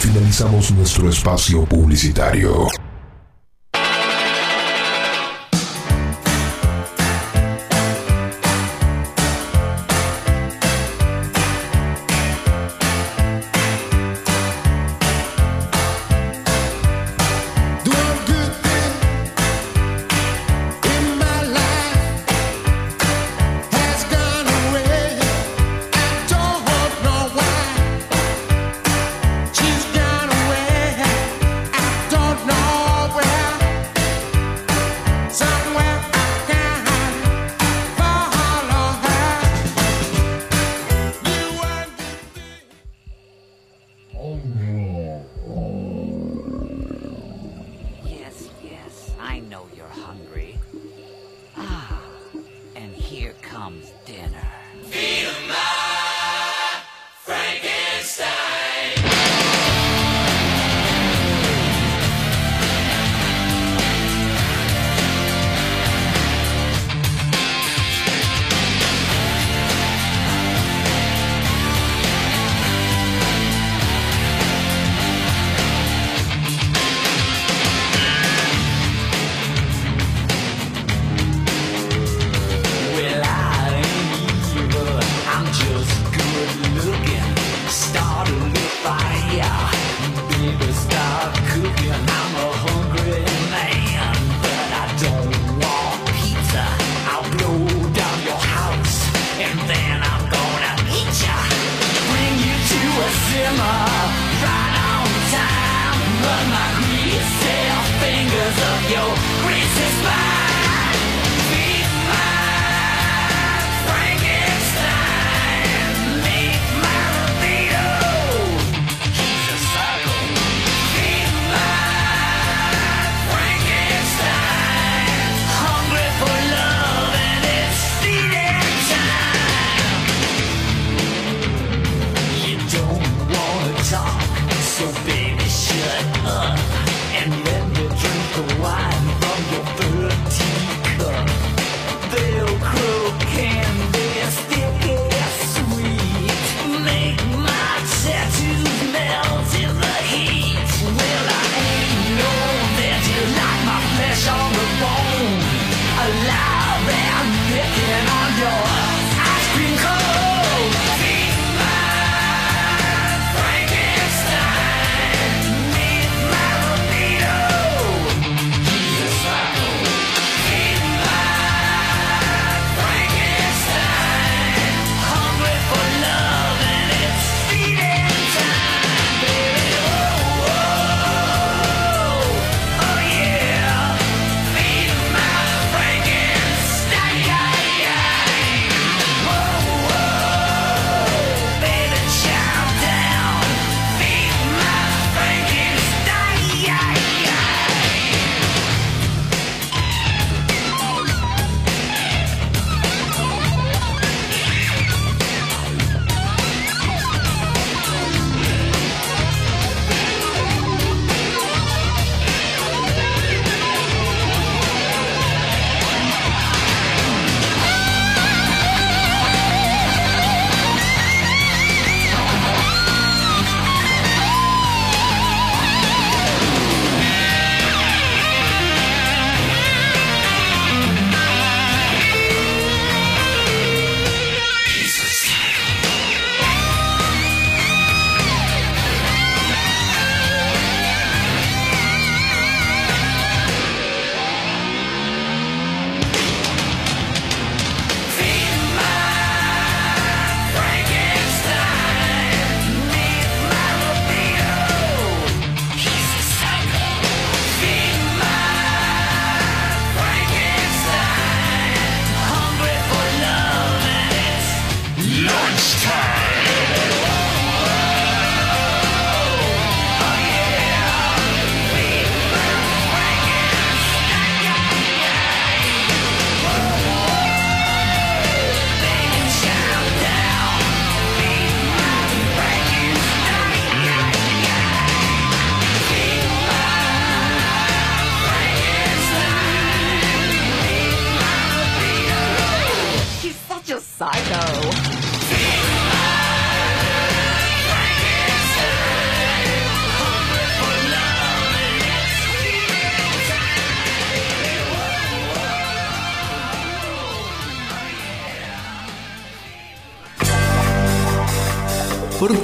[0.00, 2.68] Finalizamos nuestro espacio publicitario.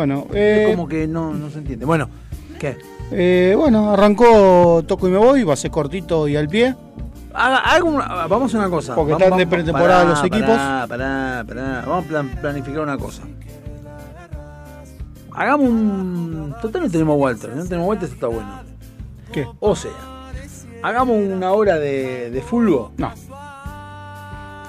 [0.00, 1.84] Bueno, Es eh, como que no, no se entiende.
[1.84, 2.08] Bueno,
[2.58, 2.78] ¿qué?
[3.10, 6.74] eh, bueno, arrancó Toco y me voy, va a ser cortito y al pie.
[7.34, 8.94] Haga, haga una- vamos a una cosa.
[8.94, 10.48] Porque Vamos- están de pretemporada los equipos.
[10.48, 11.84] Pará, pará, pará.
[11.86, 13.22] Vamos a plan- planificar una cosa.
[15.32, 16.54] Hagamos un.
[16.62, 17.54] Total, no tenemos Walter.
[17.54, 18.48] No tenemos Walter, está bueno.
[19.32, 19.46] ¿Qué?
[19.60, 19.90] O sea,
[20.82, 22.92] hagamos una hora de, de fulbo.
[22.96, 23.12] No.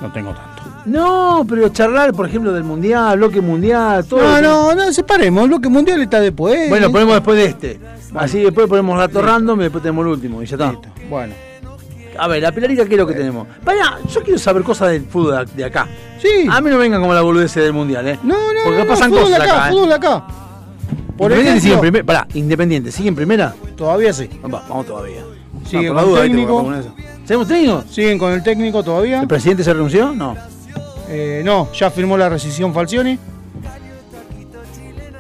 [0.02, 0.64] No tengo tanto.
[0.86, 4.22] No, pero charlar, por ejemplo, del mundial, bloque mundial, todo.
[4.22, 5.44] No, no, no, separemos.
[5.44, 6.70] El bloque mundial está después.
[6.70, 7.80] Bueno, ponemos después de este.
[8.16, 10.74] Así después ponemos rato random y después tenemos el último y ya está.
[11.10, 11.34] Bueno.
[12.18, 13.48] A ver, la pilarica, ¿qué es lo que tenemos?
[13.64, 15.88] Vaya, yo quiero saber cosas del fútbol de acá.
[16.20, 16.46] Sí.
[16.50, 18.20] A mí no vengan como la boludez del mundial, ¿eh?
[18.24, 19.72] No, no, Porque no, pasan fútbol cosas acá, acá, ¿eh?
[19.72, 20.28] fútbol acá.
[21.18, 22.06] Por Independiente sigue en ejemplo, primera.
[22.06, 23.56] Pará, Independiente, ¿sigue en primera?
[23.78, 24.30] Todavía sí.
[24.44, 25.22] Va, vamos todavía.
[25.66, 26.74] Sigue No, con la duda, técnico.
[27.32, 27.84] ¿Seguimos técnico?
[27.90, 29.22] Siguen con el técnico todavía.
[29.22, 30.14] ¿El presidente se renunció?
[30.14, 30.36] No.
[31.08, 33.18] Eh, no, ya firmó la rescisión Falcioni.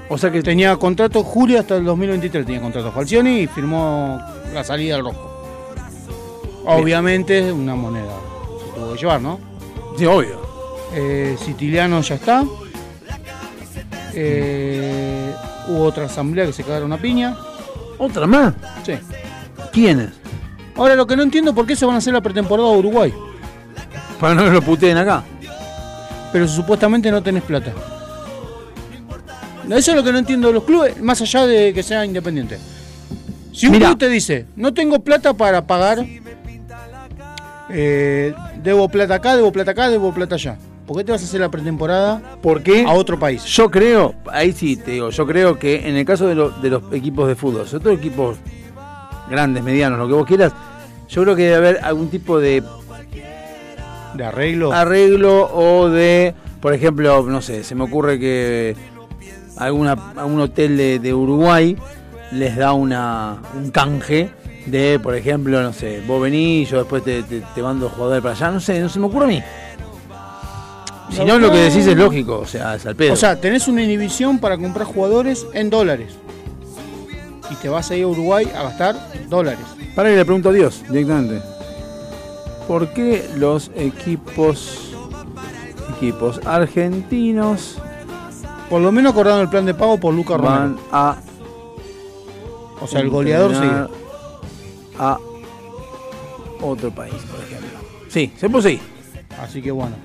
[0.09, 4.21] O sea que tenía contrato julio hasta el 2023 tenía contrato Falcioni y firmó
[4.53, 5.41] la salida al rojo.
[6.65, 8.11] Obviamente una moneda
[8.59, 9.39] se tuvo que llevar, ¿no?
[9.97, 10.41] Sí, obvio.
[10.93, 12.43] Eh, Siciliano ya está.
[14.13, 15.33] Eh,
[15.69, 17.37] hubo otra asamblea que se cagaron a piña.
[17.97, 18.53] ¿Otra más?
[18.83, 18.95] Sí.
[19.71, 20.20] ¿Quiénes?
[20.75, 23.13] Ahora lo que no entiendo por qué se van a hacer la pretemporada a Uruguay.
[24.19, 25.23] Para no que lo puteen acá.
[26.31, 27.71] Pero supuestamente no tenés plata.
[29.69, 32.57] Eso es lo que no entiendo de los clubes, más allá de que sea independiente.
[33.53, 33.87] Si un Mirá.
[33.87, 36.05] club te dice, no tengo plata para pagar,
[37.69, 40.57] eh, debo plata acá, debo plata acá, debo plata allá.
[40.85, 42.83] ¿Por qué te vas a hacer la pretemporada ¿Por qué?
[42.85, 43.43] a otro país?
[43.45, 46.69] Yo creo, ahí sí te digo, yo creo que en el caso de, lo- de
[46.69, 48.37] los equipos de fútbol, sobre todo equipos
[49.31, 50.53] grandes, medianos, lo que vos quieras,
[51.09, 52.63] yo creo que debe haber algún tipo de
[54.13, 54.71] ¿De arreglo?
[54.73, 58.75] arreglo o de, por ejemplo, no sé, se me ocurre que
[59.57, 61.77] alguna, algún hotel de, de Uruguay
[62.31, 64.29] les da una, un canje
[64.65, 68.35] de, por ejemplo, no sé, vos venís, yo después te, te, te mando jugadores para
[68.35, 69.43] allá, no sé, no se me ocurre a mí.
[71.11, 73.13] Si no, lo que decís es lógico, o sea, es al pedo.
[73.13, 76.13] O sea, tenés una inhibición para comprar jugadores en dólares.
[77.61, 78.95] Te vas a ir a Uruguay a gastar
[79.29, 79.59] dólares.
[79.95, 81.41] Para que le pregunto a Dios directamente.
[82.67, 84.87] ¿Por qué los equipos
[85.97, 87.77] equipos argentinos
[88.69, 90.87] Por lo menos acordaron el plan de pago por Lucas van Romero.
[90.91, 91.17] a
[92.79, 93.87] O sea, el goleador sigue.
[94.97, 95.17] a
[96.61, 97.79] otro país, por ejemplo?
[98.09, 98.79] Sí, se puso ahí.
[99.41, 99.95] Así que bueno.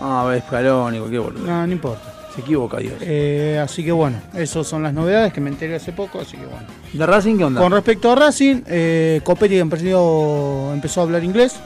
[0.00, 1.46] Ah, ves Scaloni, cualquier boludo.
[1.46, 2.11] No, no importa.
[2.34, 2.94] Se equivoca Dios.
[3.00, 6.46] Eh, así que bueno, esas son las novedades que me enteré hace poco, así que
[6.46, 6.66] bueno.
[6.92, 7.60] ¿De Racing qué onda?
[7.60, 11.56] Con respecto a Racing, eh, Copetti empezó, empezó a hablar inglés,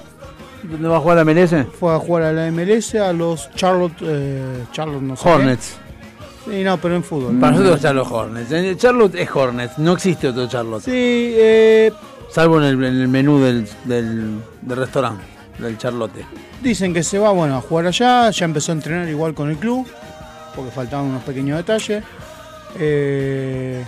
[0.62, 1.54] ¿Dónde va a jugar la MLS?
[1.78, 5.28] fue a jugar a la MLS, a los Charlotte, eh, Charlotte no sé qué.
[5.28, 5.76] Hornets.
[6.44, 7.38] Sí, no, pero en fútbol.
[7.38, 8.76] Para nosotros Charlotte Hornets.
[8.80, 10.82] Charlotte es Hornets, no existe otro Charlotte.
[10.82, 11.92] Sí, eh,
[12.30, 15.22] Salvo en el, en el menú del, del, del restaurante,
[15.60, 16.24] del Charlotte.
[16.60, 19.56] dicen que se va bueno, a jugar allá, ya empezó a entrenar igual con el
[19.58, 19.86] club,
[20.56, 22.02] porque faltaban unos pequeños detalles.
[22.78, 23.84] Eh,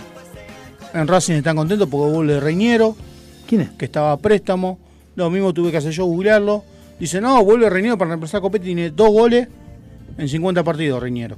[0.93, 2.95] en Racing están contentos porque vuelve Reñero.
[3.47, 3.69] ¿Quién es?
[3.71, 4.79] Que estaba a préstamo.
[5.15, 6.63] Lo mismo tuve que hacer yo, googlearlo.
[6.99, 8.67] Dice, no, vuelve Reñero para reemplazar a Copetti.
[8.67, 9.47] Tiene dos goles
[10.17, 11.37] en 50 partidos, Reñero.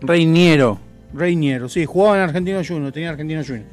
[0.00, 0.78] Reiniero.
[1.12, 3.64] Reñero, sí, jugaba en Argentino Junior, tenía Argentino Junior.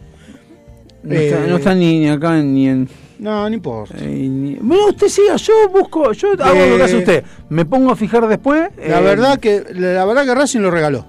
[1.03, 2.89] No, está, Eh, no está ni acá ni en.
[3.19, 3.95] No, no importa.
[3.99, 7.23] eh, ni- Bueno, usted siga, yo busco, yo hago lo que hace usted.
[7.49, 8.69] Me pongo a fijar después.
[8.77, 11.05] La eh, verdad que la verdad que Racing lo regaló.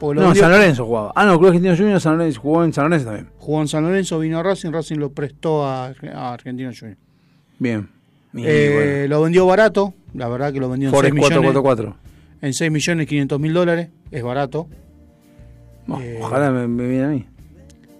[0.00, 1.12] Lo No, vendió- San Lorenzo jugaba.
[1.16, 3.30] Ah, no, Club Argentino Junior San Lorenzo, jugó en San Lorenzo también.
[3.38, 6.96] Jugó en San Lorenzo, vino a Racing, Racing lo prestó a, a Argentino Junior.
[7.58, 7.88] Bien.
[8.36, 11.52] Eh, Lo vendió barato, la verdad que lo vendió en Forest 6 millones.
[11.52, 11.96] 444.
[12.42, 14.68] En 6 millones 500 mil dólares, es barato.
[16.00, 17.26] Eh, Ojalá me, me viene a mí.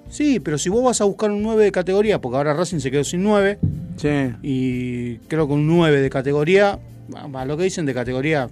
[0.09, 2.91] Sí, pero si vos vas a buscar un 9 de categoría, porque ahora Racing se
[2.91, 3.59] quedó sin 9,
[3.97, 4.09] Sí.
[4.43, 6.79] y creo que un 9 de categoría,
[7.15, 8.49] va, va, lo que dicen de categoría,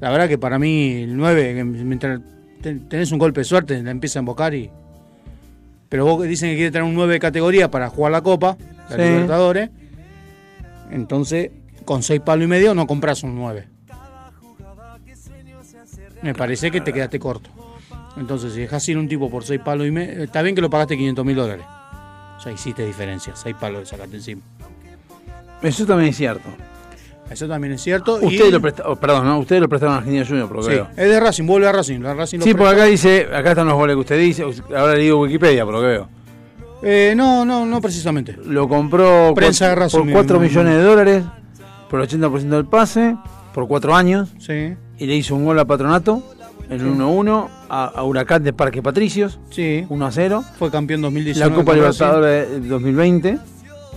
[0.00, 2.20] la verdad que para mí el 9, que mientras
[2.60, 4.70] ten- tenés un golpe de suerte, la empieza a embocar y.
[5.88, 8.56] Pero vos dicen que quiere tener un 9 de categoría para jugar la Copa,
[8.88, 9.02] la Sí.
[9.02, 9.70] Libertadores.
[10.90, 11.50] Entonces,
[11.84, 13.66] con 6 palos y medio no compras un 9.
[16.22, 17.50] Me parece que te quedaste corto.
[18.16, 20.68] Entonces, si dejas ir un tipo por 6 palos y medio, está bien que lo
[20.70, 21.64] pagaste 500 mil dólares.
[22.38, 24.42] O sea, hiciste diferencia, 6 palos sacaste encima.
[25.62, 26.48] Eso también es cierto.
[27.30, 28.18] Eso también es cierto.
[28.20, 29.38] y- Ustedes lo prestaron, perdón, ¿no?
[29.38, 30.88] Ustedes lo prestaron a Argentina Junior, por lo que Sí, veo.
[30.90, 32.00] es de Racing, vuelve a Racing.
[32.00, 34.44] La Racing Sí, por acá dice, acá están los goles que usted dice,
[34.76, 36.08] ahora le digo Wikipedia, por lo que veo.
[36.82, 38.36] Eh, no, no, no precisamente.
[38.44, 41.24] Lo compró Prensa de Racing, por mi- 4 mi- millones de dólares,
[41.88, 43.16] por el 80% del pase,
[43.54, 44.30] por 4 años.
[44.38, 44.74] Sí.
[44.98, 46.22] Y le hizo un gol a Patronato,
[46.74, 49.84] el 1-1, a, a Huracán de Parque Patricios, Sí.
[49.88, 50.44] 1 0.
[50.58, 51.50] Fue campeón 2019.
[51.50, 51.74] La Copa.
[51.74, 53.38] Libertadores del 2020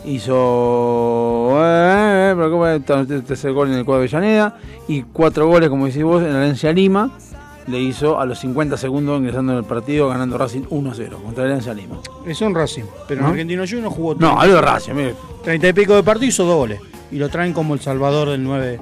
[0.06, 4.58] hizo eh, eh, tercer gol en el cuadro de Avellaneda
[4.88, 7.12] y cuatro goles, como decís vos, en la Herencia Lima.
[7.68, 11.50] Le hizo a los 50 segundos ingresando en el partido, ganando Racing 1-0 contra la
[11.52, 11.96] Herencia Lima.
[12.28, 12.84] Eso en Racing.
[13.08, 13.32] Pero en ¿No?
[13.32, 14.14] Argentino Junior no jugó.
[14.16, 15.16] No, algo de Racing, mire.
[15.44, 16.80] 30 y pico de partido hizo dos goles.
[17.12, 18.80] Y lo traen como el salvador del 9.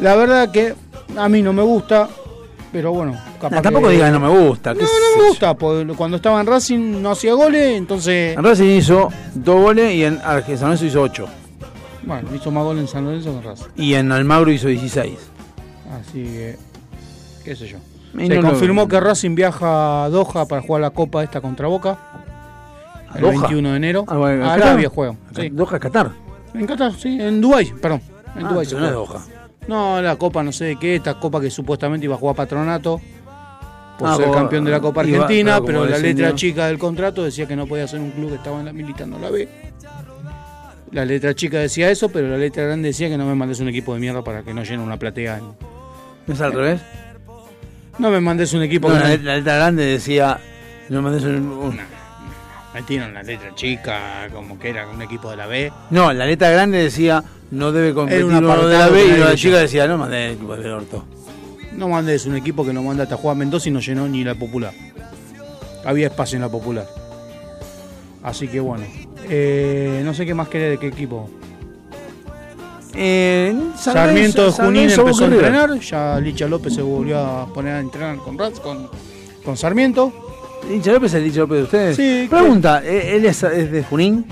[0.00, 0.74] La verdad que
[1.16, 2.08] a mí no me gusta.
[2.76, 4.74] Pero bueno, capaz No, tampoco que- digas no me gusta.
[4.74, 5.54] No, no me gusta.
[5.54, 7.74] Porque cuando estaba en Racing no hacía goles.
[7.78, 8.36] Entonces.
[8.36, 11.26] En Racing hizo dos goles y en San Lorenzo hizo 8.
[12.02, 13.64] Bueno, hizo más goles en San Lorenzo que en Racing.
[13.76, 15.16] Y en Almagro hizo 16.
[15.98, 16.56] Así que.
[17.46, 17.78] ¿Qué sé yo?
[18.12, 21.40] Y Se no lo- confirmó que Racing viaja a Doha para jugar la Copa esta
[21.40, 21.96] contra Boca.
[23.10, 23.32] ¿A El Doha?
[23.32, 24.04] 21 de enero.
[24.06, 25.16] Ah, bueno, ¿en Arabia juegan.
[25.34, 25.48] Sí.
[25.48, 26.10] Doha, Qatar.
[26.52, 28.02] En Qatar, sí, en Dubái, perdón.
[28.36, 28.90] En Ah, Dubái no es juega.
[28.90, 29.20] Doha.
[29.68, 33.00] No, la Copa no sé de qué, esta Copa que supuestamente iba a jugar Patronato
[33.98, 36.66] por Ah, ser como- campeón de la Copa iba- Argentina, claro, pero la letra chica
[36.66, 39.30] del contrato decía que no podía ser un club que estaba en la militando la
[39.30, 39.48] B.
[40.92, 43.68] La letra chica decía eso, pero la letra grande decía que no me mandes un
[43.68, 45.38] equipo de mierda para que no llene una platea.
[45.38, 46.80] en- ¿Es al revés?
[47.98, 50.38] No me mandes un equipo No, que la, no- let- la letra grande decía.
[50.88, 51.80] No mandes un, un-
[52.76, 55.72] metieron la letra chica como que era un equipo de la B.
[55.90, 57.24] No, la letra grande decía.
[57.50, 59.04] No debe competir uno de la B.
[59.06, 59.86] Y la chica decía.
[59.86, 61.04] No mandé el equipo del orto.
[61.72, 64.24] No mandes un equipo que lo mandaste a jugar a Mendoza y no llenó ni
[64.24, 64.72] la popular.
[65.86, 66.86] Había espacio en la popular.
[68.22, 68.84] Así que bueno.
[69.28, 71.30] Eh, no sé qué más quería de qué equipo.
[72.94, 75.78] Eh, San Sarmiento de San Junín Lorenzo, empezó a entrenar.
[75.80, 78.88] Ya Licha López se volvió a poner a entrenar con, Raz- con,
[79.44, 80.25] con Sarmiento.
[80.68, 81.96] ¿Licha López es el Licha López de ustedes?
[81.96, 84.26] Sí, Pregunta, ¿eh, ¿él es, es de Junín?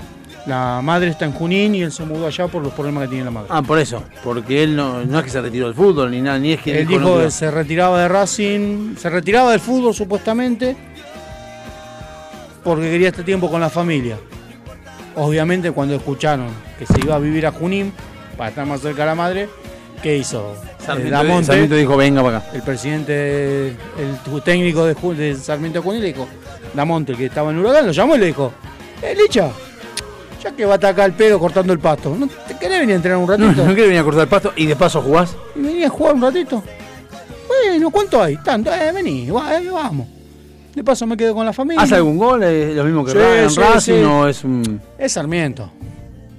[0.45, 3.25] La madre está en Junín y él se mudó allá por los problemas que tiene
[3.25, 3.47] la madre.
[3.49, 4.03] Ah, por eso.
[4.23, 6.81] Porque él no, no es que se retiró del fútbol ni nada, ni es que
[6.81, 10.75] Él dijo, que se retiraba de Racing, se retiraba del fútbol supuestamente
[12.63, 14.17] porque quería este tiempo con la familia.
[15.15, 16.47] Obviamente cuando escucharon
[16.77, 17.93] que se iba a vivir a Junín
[18.37, 19.49] para estar más cerca de la madre,
[20.05, 20.53] ¿qué hizo?
[20.85, 22.47] Sarmiento- Eh, Damonte, Sarmiento dijo, venga para acá.
[22.53, 26.27] el presidente, el técnico de, Sarmiento Junín le dijo,
[26.75, 28.53] Damonte, el que estaba en Huracán, lo llamó y le dijo,
[29.01, 29.49] eh, Licha,
[30.43, 32.97] ya que va a atacar el pedo cortando el pasto, ¿no te querés venir a
[32.97, 33.65] entrenar un No, ratito?
[33.65, 35.35] no quiere venir a cortar el pasto y de paso jugás.
[35.55, 36.63] ¿Y venía a jugar un ratito?
[37.47, 38.37] Bueno, ¿cuánto hay?
[38.37, 40.07] Tanto, eh, vení, va- eh, vamos.
[40.75, 41.81] De paso me quedo con la familia.
[41.81, 42.43] ¿Hace algún gol?
[42.43, 44.03] ¿Es lo mismo que Sí, Ryan sí, Racing sí.
[44.03, 44.81] o es un...?
[44.99, 45.71] Es Sarmiento.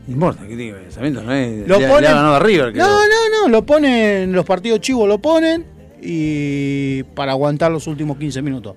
[0.06, 0.76] No importa, ¿qué digo?
[0.90, 1.66] Sarmiento no es...
[1.68, 2.72] Lo le, ponen- le ha ganado a River.
[2.72, 2.86] creo.
[2.86, 5.64] No, no, no, lo ponen, los partidos chivos lo ponen
[6.00, 8.76] y para aguantar los últimos 15 minutos.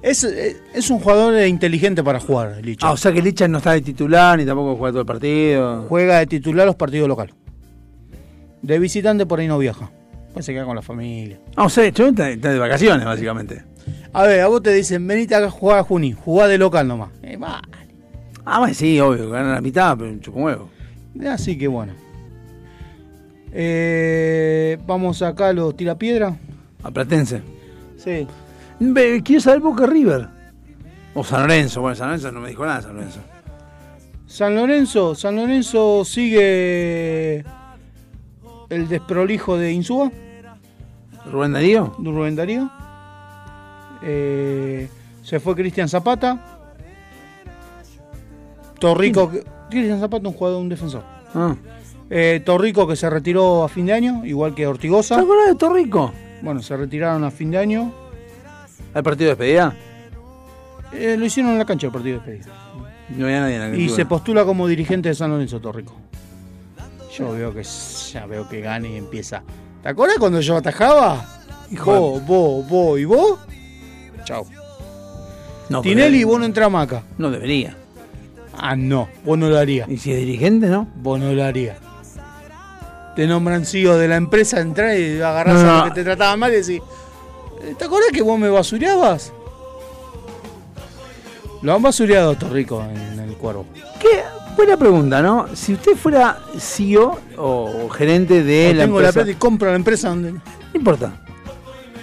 [0.00, 2.86] Es, es es un jugador inteligente para jugar, Licha.
[2.86, 5.82] Ah, o sea que Licha no está de titular ni tampoco juega todo el partido.
[5.88, 7.34] Juega de titular los partidos locales.
[8.62, 9.90] De visitante por ahí no viaja.
[10.32, 11.38] Pues se queda con la familia.
[11.56, 13.62] Ah, o sea, está, está de vacaciones, básicamente.
[14.12, 17.10] A ver, a vos te dicen, venite a jugar a Junín, jugá de local nomás.
[17.22, 17.38] Eh.
[18.44, 20.68] Ah, bueno, sí, obvio, gana la mitad, pero un chupo huevo.
[21.28, 21.92] Así que bueno.
[23.52, 26.36] Eh, vamos acá a los tirapiedra.
[26.82, 27.40] A Platense.
[27.96, 28.26] Sí.
[29.24, 30.28] Quiero saber Boca River.
[31.14, 31.80] O San Lorenzo.
[31.80, 33.20] Bueno, San Lorenzo no me dijo nada, San Lorenzo.
[34.26, 37.44] San Lorenzo, San Lorenzo sigue
[38.68, 40.10] el desprolijo de Insúa,
[41.30, 41.94] Rubén Darío.
[41.98, 42.68] Rubén Darío.
[44.02, 44.88] Eh,
[45.22, 46.53] se fue Cristian Zapata.
[48.88, 51.02] Torrico, que- Cristian Zapata, un jugador, un defensor.
[51.34, 51.54] Ah.
[52.10, 55.16] Eh, Torrico que se retiró a fin de año, igual que Ortigosa.
[55.16, 56.12] ¿Te acuerdas de Torrico?
[56.42, 57.92] Bueno, se retiraron a fin de año.
[58.92, 59.74] ¿Al partido de despedida?
[60.92, 62.56] Eh, lo hicieron en la cancha el partido de despedida.
[63.10, 63.96] No había nadie en la Y cancha.
[63.96, 65.94] se postula como dirigente de San Lorenzo Torrico.
[67.16, 69.42] Yo veo que ya veo que gana y empieza.
[69.82, 71.24] ¿Te acuerdas cuando yo atajaba?
[71.84, 73.38] Vos, vos, vos y vos.
[74.24, 74.46] Chau.
[75.68, 77.02] No, Tinelli, vos no entrás acá.
[77.18, 77.76] No debería.
[78.58, 79.88] Ah, no, vos no lo harías.
[79.88, 80.86] ¿Y si es dirigente, no?
[80.96, 81.78] Vos no lo harías.
[83.16, 85.78] Te nombran CEO de la empresa, entrás y agarrás No, a no.
[85.78, 86.80] lo que te trataba mal y decís.
[87.78, 89.32] ¿Te acordás que vos me basureabas?
[91.62, 93.64] Lo han basureado a Torrico en el cuervo.
[94.00, 94.22] ¿Qué?
[94.56, 95.46] Buena pregunta, ¿no?
[95.54, 99.70] Si usted fuera CEO o gerente de O la tengo la empresa, plata y compro
[99.70, 100.32] la empresa donde.
[100.32, 100.40] no
[100.74, 101.12] importa.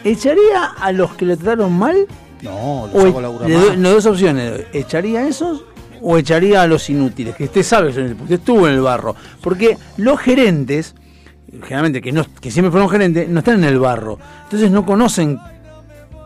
[0.04, 2.08] ¿Echaría a los que le trataron mal?
[2.42, 4.64] No, lo O saco a laburar le doy, doy dos opciones.
[4.74, 5.64] ¿Echaría a esos
[6.02, 7.36] o echaría a los inútiles?
[7.36, 9.16] Que usted sabe usted estuvo en el barro.
[9.42, 10.96] Porque los gerentes,
[11.64, 14.18] generalmente que, no, que siempre fueron gerentes, no están en el barro.
[14.44, 15.40] Entonces no conocen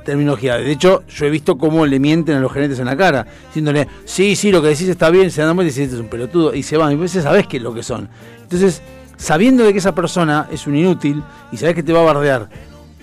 [0.05, 0.55] terminología.
[0.55, 3.87] De hecho, yo he visto cómo le mienten a los gerentes en la cara, diciéndole,
[4.05, 6.55] sí, sí, lo que decís está bien, se dan vuelta y dicen, es un pelotudo,
[6.55, 6.93] y se van.
[6.93, 8.07] Y veces sabés qué es lo que son.
[8.43, 8.81] Entonces,
[9.17, 11.21] sabiendo de que esa persona es un inútil
[11.51, 12.47] y sabés que te va a bardear,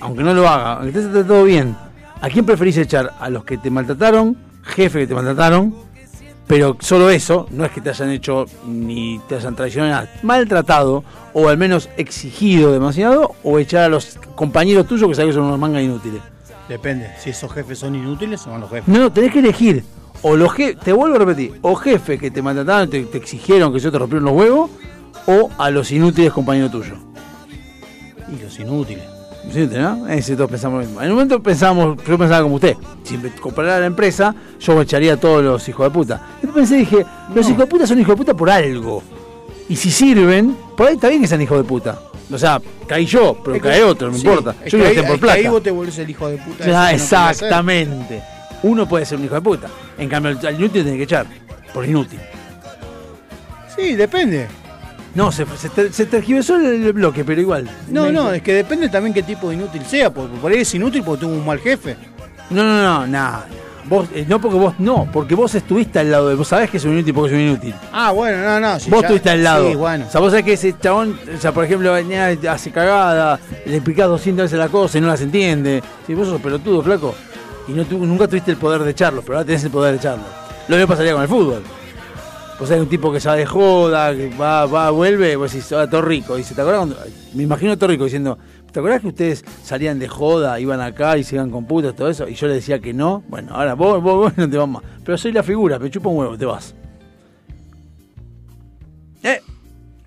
[0.00, 1.76] aunque no lo haga, aunque te esté todo bien,
[2.20, 3.12] ¿a quién preferís echar?
[3.20, 5.74] ¿A los que te maltrataron, jefe que te maltrataron?
[6.52, 11.48] Pero solo eso, no es que te hayan hecho ni te hayan traicionado, maltratado o
[11.48, 15.58] al menos exigido demasiado, o echar a los compañeros tuyos que sabes que son unos
[15.58, 16.20] mangas inútiles.
[16.68, 17.10] Depende.
[17.18, 18.86] Si esos jefes son inútiles, son los jefes.
[18.86, 19.82] No, no, tenés que elegir.
[20.20, 23.72] O los jefes, te vuelvo a repetir, o jefes que te maltrataron, te, te exigieron
[23.72, 24.70] que yo te rompieron los huevos,
[25.26, 26.98] o a los inútiles compañeros tuyos.
[28.30, 29.11] Y los inútiles.
[29.50, 30.06] ¿Sí, ¿no?
[30.08, 31.02] Ese todos pensamos lo mismo.
[31.02, 35.14] En un momento pensamos, yo pensaba como usted, si me comprara la empresa, yo echaría
[35.14, 36.26] a todos los hijos de puta.
[36.42, 39.02] Yo pensé, dije, los hijos de puta son hijos de puta por algo.
[39.68, 41.98] Y si sirven, por ahí está bien que sean hijos de puta.
[42.32, 44.54] O sea, caí yo, pero Es que- cae otro, no me sí, importa.
[44.64, 45.34] es Yo que ahí- por es que plata.
[45.38, 46.64] ahí vos te volvés el hijo de puta.
[46.64, 48.22] Ah, no exactamente.
[48.62, 49.68] Uno puede ser un hijo de puta.
[49.98, 51.26] En cambio, al inútil tiene que echar.
[51.74, 52.20] Por inútil.
[53.76, 54.46] Sí, depende.
[55.14, 57.68] No, se, se, se tergiversó el, el bloque, pero igual.
[57.88, 60.10] No, no, es que depende también qué tipo de inútil sea.
[60.12, 61.96] Porque por ahí es inútil porque tuvo un mal jefe.
[62.50, 63.46] No, no, no, nada.
[63.84, 66.34] Vos, eh, no porque vos no, porque vos estuviste al lado de.
[66.36, 67.74] Vos sabés que es un inútil porque es un inútil.
[67.92, 68.78] Ah, bueno, no, no.
[68.80, 69.68] si vos ya- estuviste al lado.
[69.68, 70.06] Sí, bueno.
[70.06, 73.74] O sea, vos sabés que ese chabón, o sea, por ejemplo, venía, hace cagada, le
[73.74, 75.82] explicás 200 veces la cosa y no las entiende.
[76.06, 77.14] Si vos sos pelotudo, flaco,
[77.68, 79.98] y no tu- nunca tuviste el poder de echarlo, pero ahora tenés el poder de
[79.98, 80.24] echarlo.
[80.68, 81.62] Lo mismo pasaría con el fútbol.
[82.62, 85.90] Vos sabés un tipo que sabe de joda, que va, va, vuelve, vos decís, ah,
[85.90, 86.36] todo rico.
[86.36, 86.96] Dice, ¿te acuerdas cuando-
[87.34, 88.38] Me imagino a todo rico diciendo,
[88.70, 92.08] ¿te acuerdas que ustedes salían de joda, iban acá y se iban con putas, todo
[92.08, 92.28] eso?
[92.28, 93.24] Y yo le decía que no.
[93.28, 94.82] Bueno, ahora vos, vos, vos no te vas más.
[95.04, 96.72] Pero soy la figura, me chupa un huevo, te vas.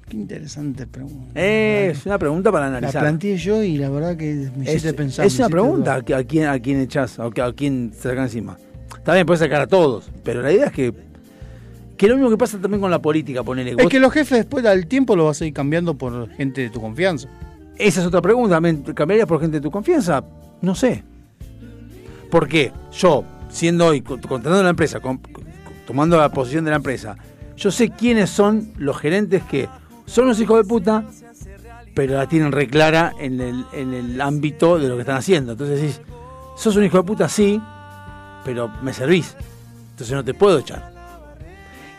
[0.07, 1.31] Qué interesante pregunta.
[1.35, 3.01] Eh, es una pregunta para La analizar.
[3.01, 5.25] planteé yo y la verdad que me Es, hiciste pensar.
[5.25, 8.21] es una pregunta a, qui- a quién, a quién echás, a, a quién se saca
[8.23, 8.55] encima.
[8.95, 10.93] Está bien, puedes sacar a todos, pero la idea es que.
[11.97, 13.71] Que lo mismo que pasa también con la política, ponele.
[13.71, 16.61] Es vos- que los jefes después al tiempo lo vas a ir cambiando por gente
[16.61, 17.29] de tu confianza.
[17.77, 18.59] Esa es otra pregunta.
[18.61, 20.23] ¿Me cambiarías por gente de tu confianza?
[20.61, 21.03] No sé.
[22.29, 22.71] ¿Por qué?
[22.91, 25.45] Yo, siendo hoy, con- contratando la empresa, con- con-
[25.85, 27.15] tomando la posición de la empresa,
[27.55, 29.69] yo sé quiénes son los gerentes que
[30.05, 31.05] son los hijos de puta,
[31.93, 35.53] pero la tienen reclara en el, en el ámbito de lo que están haciendo.
[35.53, 36.01] Entonces decís,
[36.57, 37.61] sos un hijo de puta, sí,
[38.43, 39.35] pero me servís.
[39.91, 40.93] Entonces no te puedo echar.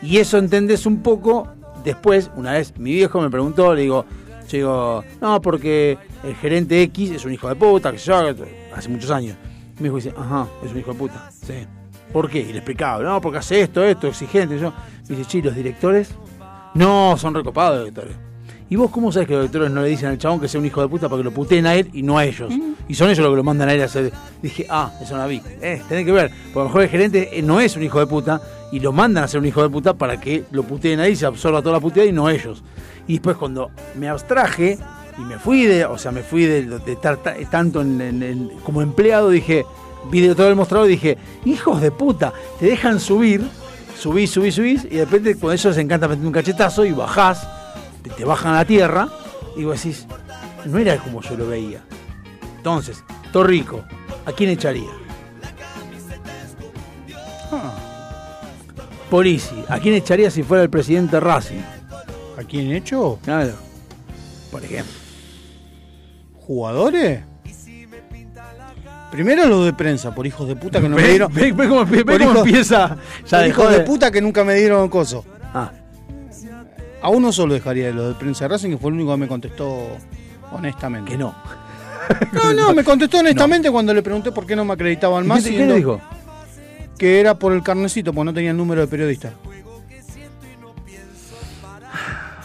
[0.01, 1.47] Y eso entendés un poco
[1.83, 4.05] después, una vez mi viejo me preguntó, le digo,
[4.47, 8.15] yo digo, no, porque el gerente X es un hijo de puta, que yo,
[8.73, 9.37] hace muchos años.
[9.79, 11.29] Mi hijo dice, ajá, es un hijo de puta.
[11.31, 11.65] Sí.
[12.11, 12.39] ¿Por qué?
[12.39, 14.57] Y le explicaba, no, porque hace esto, esto, exigente.
[14.57, 14.73] Yo,
[15.09, 16.11] me dice, sí, los directores,
[16.73, 18.15] no, son recopados directores.
[18.69, 20.65] ¿Y vos cómo sabes que los directores no le dicen al chabón que sea un
[20.65, 22.51] hijo de puta para que lo puteen a él y no a ellos?
[22.89, 24.11] Y son ellos los que lo mandan a él a hacer.
[24.41, 25.41] Dije, ah, eso no la vi.
[25.61, 26.31] Eh, tenés que ver.
[26.53, 28.41] Porque a lo mejor el gerente eh, no es un hijo de puta
[28.71, 31.15] y lo mandan a ser un hijo de puta para que lo puteen ahí y
[31.15, 32.61] se absorba toda la puteada y no ellos.
[33.07, 34.77] Y después cuando me abstraje
[35.17, 38.21] y me fui de, o sea, me fui de, de estar ta- tanto en, en-
[38.23, 39.65] en- como empleado, dije,
[40.11, 43.41] vi de todo el mostrador y dije, hijos de puta, te dejan subir,
[43.97, 47.47] subís, subís, subís, y de repente cuando ellos les encanta meter un cachetazo y bajás,
[48.09, 49.09] te, bajan a la tierra,
[49.55, 50.05] y vos decís,
[50.65, 51.81] no era como yo lo veía.
[52.57, 53.83] Entonces, Torrico,
[54.25, 54.89] ¿a quién echaría?
[59.09, 61.61] Polisi, ¿a quién echaría si fuera el presidente Racing?
[62.37, 63.19] ¿A quién hecho?
[63.23, 63.53] Claro.
[64.51, 64.93] Por ejemplo.
[66.41, 67.21] ¿Jugadores?
[69.11, 71.33] Primero los de prensa, por hijos de puta que no me dieron.
[71.33, 72.97] ve- ve cómo- ve por cómo hijos- empieza.
[73.25, 75.23] Ya por hijos de de- puta que nunca me dieron coso.
[77.01, 79.17] A uno solo dejaría de los de prensa de Racing, que fue el único que
[79.17, 79.97] me contestó
[80.51, 81.11] honestamente.
[81.11, 81.35] Que no.
[82.31, 85.43] No, no, me contestó honestamente cuando le pregunté por qué no me acreditaban ¿Y más.
[85.43, 85.99] qué te- qué le dijo?
[86.97, 89.33] Que era por el carnecito, porque no tenía el número de periodista.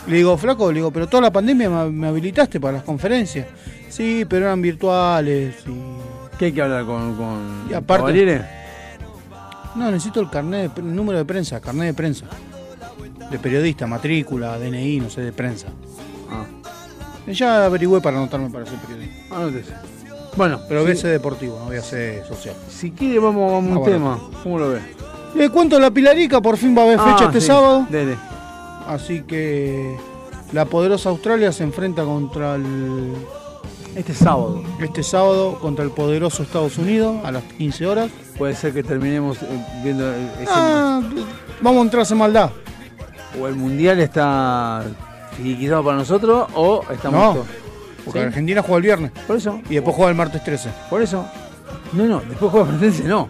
[0.09, 3.47] Le digo, flaco, le digo, pero toda la pandemia me, habilitaste para las conferencias.
[3.89, 6.37] Sí, pero eran virtuales y...
[6.39, 8.45] ¿Qué hay que hablar con, con Y aparte-?
[9.77, 12.27] No, necesito el carnet, de, el número de prensa, carnet de prensa.
[13.31, 15.69] De periodista, matrícula, DNI, no sé, de prensa.
[16.31, 16.45] Ah.
[17.31, 19.37] Ya averigüé para anotarme para ser periodista.
[19.37, 19.73] Anótese.
[20.37, 20.93] Bueno, Pero sí.
[20.93, 22.55] BC deportivo, no voy a hacer social.
[22.69, 23.85] Si quiere, vamos, vamos a Ah, un bueno.
[23.85, 24.19] tema.
[24.43, 24.81] ¿Cómo lo ve?
[25.35, 27.47] Le cuento la Pilarica, por fin va a haber Ah, fecha este sí.
[27.47, 27.87] sábado.
[27.91, 28.17] Dele.
[28.87, 29.97] Así que
[30.53, 33.13] la poderosa Australia se enfrenta contra el.
[33.95, 34.63] Este sábado.
[34.81, 38.11] Este sábado contra el poderoso Estados Unidos a las 15 horas.
[38.39, 39.47] Puede ser que terminemos eh,
[39.85, 41.03] viendo el- ese- Ah,
[41.61, 42.51] vamos a entrar en maldad.
[43.41, 44.83] O el mundial está
[45.37, 47.45] finiquitado para nosotros o estamos No,
[48.05, 48.27] porque ¿Sí?
[48.27, 49.11] Argentina juega el viernes.
[49.27, 49.61] Por eso.
[49.71, 50.71] Y después juega el martes 13.
[50.91, 51.25] Por eso.
[51.93, 53.29] No, no, después juega Platense, no.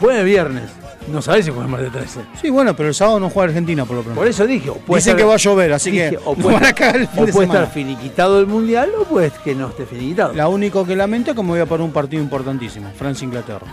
[0.00, 0.64] Juega el viernes.
[1.08, 2.20] No sabés si juega el martes 13.
[2.40, 4.18] Sí, bueno, pero el sábado no juega Argentina por lo pronto.
[4.20, 4.70] Por eso dije.
[4.70, 7.08] o puede Dicen estar- que va a llover, así dije, que o puede, cagar el
[7.08, 10.32] fin o de puede estar finiquitado el mundial o puede que no esté finiquitado.
[10.34, 13.66] La único que lamento es que me voy a parar un partido importantísimo, Francia-Inglaterra.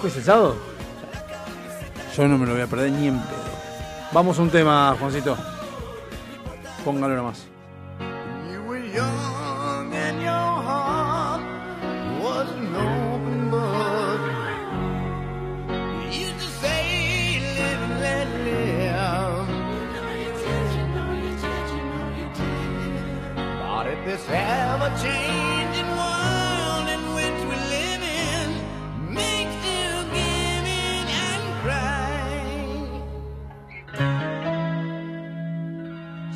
[0.00, 0.56] ¿Fue ese sábado?
[2.16, 3.47] Yo no me lo voy a perder ni en pedo.
[4.10, 5.36] Vamos a un tema, Juancito.
[6.84, 7.46] Póngalo nomás.
[8.66, 9.38] Were young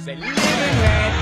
[0.05, 1.22] say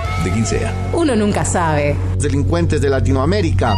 [0.23, 0.73] de quien sea.
[0.93, 1.95] Uno nunca sabe.
[2.17, 3.75] Delincuentes de Latinoamérica.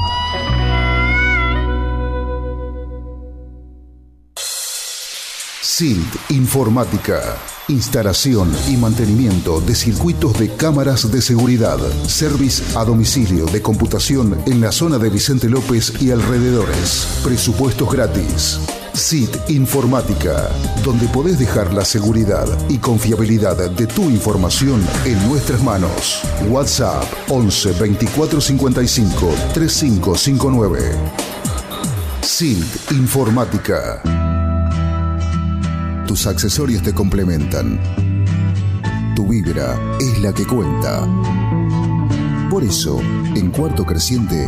[5.61, 7.21] SILT Informática.
[7.67, 11.79] Instalación y mantenimiento de circuitos de cámaras de seguridad.
[12.05, 17.21] Service a domicilio de computación en la zona de Vicente López y alrededores.
[17.23, 18.59] Presupuestos gratis.
[18.93, 20.49] SIT Informática,
[20.83, 26.21] donde podés dejar la seguridad y confiabilidad de tu información en nuestras manos.
[26.47, 30.79] WhatsApp 11 24 55 3559.
[32.21, 34.01] SIT Informática.
[36.05, 37.79] Tus accesorios te complementan.
[39.15, 41.07] Tu vibra es la que cuenta.
[42.51, 42.99] Por eso,
[43.35, 44.47] en Cuarto Creciente,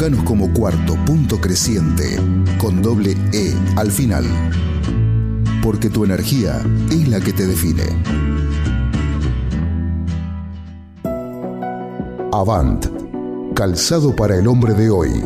[0.00, 2.18] Búscanos como cuarto punto creciente
[2.56, 4.24] con doble E al final.
[5.62, 7.82] Porque tu energía es la que te define.
[12.32, 12.86] Avant.
[13.54, 15.22] Calzado para el hombre de hoy.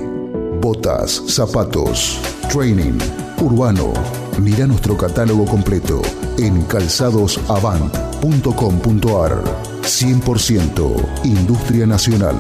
[0.61, 2.19] Botas, zapatos,
[2.53, 2.99] training,
[3.41, 3.93] urbano.
[4.43, 6.03] Mira nuestro catálogo completo
[6.37, 9.45] en calzadosavant.com.ar.
[9.83, 12.35] 100% Industria Nacional.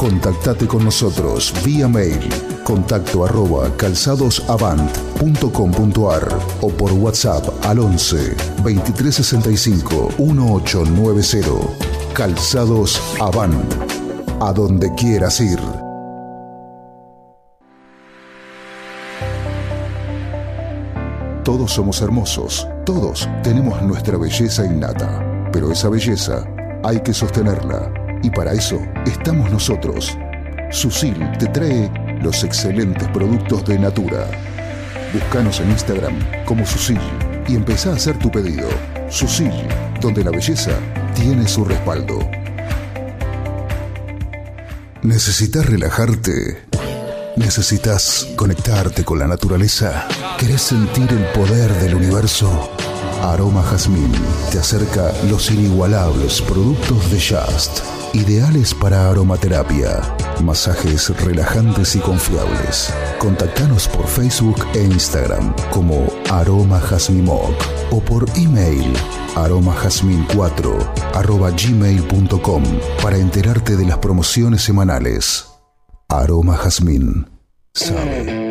[0.00, 2.26] Contactate con nosotros vía mail
[2.64, 8.34] contacto arroba calzadosavant.com.ar o por WhatsApp al 11
[8.64, 11.50] 2365 1890.
[12.14, 13.74] Calzados Avant.
[14.40, 15.60] A donde quieras ir.
[21.44, 25.22] Todos somos hermosos, todos tenemos nuestra belleza innata,
[25.52, 26.46] pero esa belleza
[26.82, 30.16] hay que sostenerla y para eso estamos nosotros.
[30.70, 31.90] Susil te trae
[32.22, 34.26] los excelentes productos de Natura.
[35.12, 37.00] Búscanos en Instagram como Susil
[37.48, 38.68] y empezá a hacer tu pedido.
[39.08, 39.52] Susil,
[40.00, 40.72] donde la belleza
[41.14, 42.18] tiene su respaldo.
[45.02, 46.62] ¿Necesitas relajarte?
[47.36, 50.06] ¿Necesitas conectarte con la naturaleza?
[50.38, 52.70] ¿Querés sentir el poder del universo?
[53.22, 54.12] Aroma Jazmín
[54.50, 57.80] te acerca los inigualables productos de Just,
[58.12, 60.00] ideales para aromaterapia,
[60.42, 62.92] masajes relajantes y confiables.
[63.18, 67.54] Contactanos por Facebook e Instagram como Aroma Jazmimoc
[67.90, 68.92] o por email
[69.34, 72.62] aromajazmin4 arroba gmail.com
[73.02, 75.46] para enterarte de las promociones semanales.
[76.08, 77.28] Aroma Jazmín.
[77.72, 78.49] Sabe.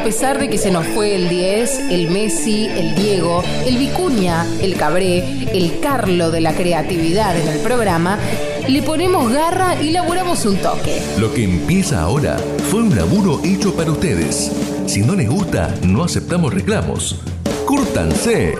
[0.00, 4.46] A pesar de que se nos fue el 10, el Messi, el Diego, el Vicuña,
[4.62, 5.18] el Cabré,
[5.52, 8.18] el Carlo de la creatividad en el programa,
[8.66, 11.02] le ponemos garra y laburamos un toque.
[11.18, 12.38] Lo que empieza ahora
[12.70, 14.50] fue un laburo hecho para ustedes.
[14.86, 17.20] Si no les gusta, no aceptamos reclamos.
[17.66, 18.54] ¡Cúrtanse!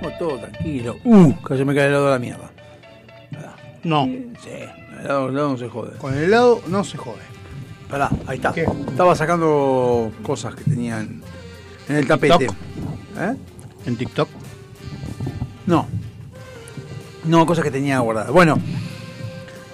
[0.00, 0.96] Vamos todo tranquilo.
[1.04, 2.50] Uh, casi me cae el helado de la mierda.
[3.84, 4.06] No.
[4.42, 5.96] Sí, el helado, el helado no se jode.
[5.98, 7.22] Con el helado no se jode.
[7.88, 8.54] Pará, ahí está.
[8.88, 11.22] Estaba sacando cosas que tenían
[11.88, 12.38] en el tapete.
[12.38, 12.56] TikTok.
[13.18, 13.36] ¿Eh?
[13.86, 14.28] ¿En TikTok?
[15.66, 15.88] No.
[17.24, 18.30] No, cosas que tenía guardadas.
[18.30, 18.58] Bueno,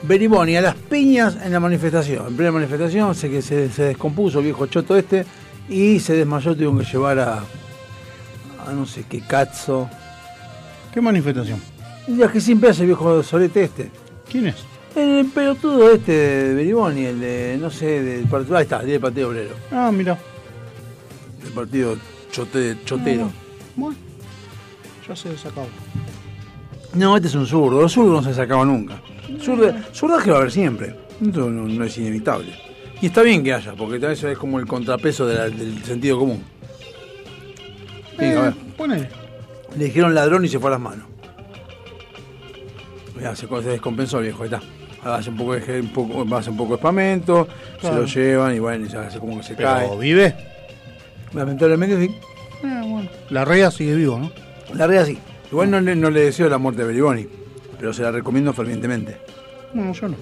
[0.02, 2.28] Beriboni a las piñas en la manifestación.
[2.28, 5.26] En plena manifestación sé que se, se descompuso el viejo choto este
[5.68, 7.38] y se desmayó, tuvieron que llevar a,
[8.66, 9.90] a no sé qué cazzo.
[10.92, 11.60] ¿Qué manifestación?
[12.08, 13.90] Ya que siempre hace el viejo solete este.
[14.30, 14.56] ¿Quién es?
[14.96, 18.56] El pelotudo este de Beriboni, el de, no sé, del partido.
[18.56, 19.54] Ahí está, el del Partido Obrero.
[19.70, 20.18] Ah, mira.
[21.44, 21.96] El partido
[22.32, 23.30] chote- chotero.
[23.76, 23.96] Bueno,
[25.06, 25.68] ya se desacabó.
[26.94, 27.82] No, este es un zurdo.
[27.82, 29.02] Los zurdos no se sacaban nunca.
[29.40, 30.96] Zurdo, zurdaje va a haber siempre.
[31.24, 32.54] Esto no, no es inevitable.
[33.02, 35.84] Y está bien que haya, porque tal vez es como el contrapeso de la- del
[35.84, 36.42] sentido común.
[38.16, 38.54] Venga, a ver.
[38.78, 39.08] Ponele.
[39.76, 41.06] Le dijeron ladrón y se fue a las manos.
[43.14, 44.62] Mirá, se, se descompensó el viejo, ahí está.
[45.14, 47.48] Hace un poco de, un poco, hace un poco de espamento,
[47.80, 48.06] Claro.
[48.08, 49.98] se lo llevan y bueno, y se hace como que se Pero cae.
[49.98, 50.34] vive.
[51.32, 52.14] Lamentablemente sí.
[53.30, 54.30] La rea sigue vivo, ¿no?
[54.74, 55.18] La rea sí.
[55.50, 57.26] Igual no, le- no le deseo la muerte de Beriboni,
[57.78, 59.16] pero se la recomiendo fervientemente.
[59.74, 60.16] No, yo no.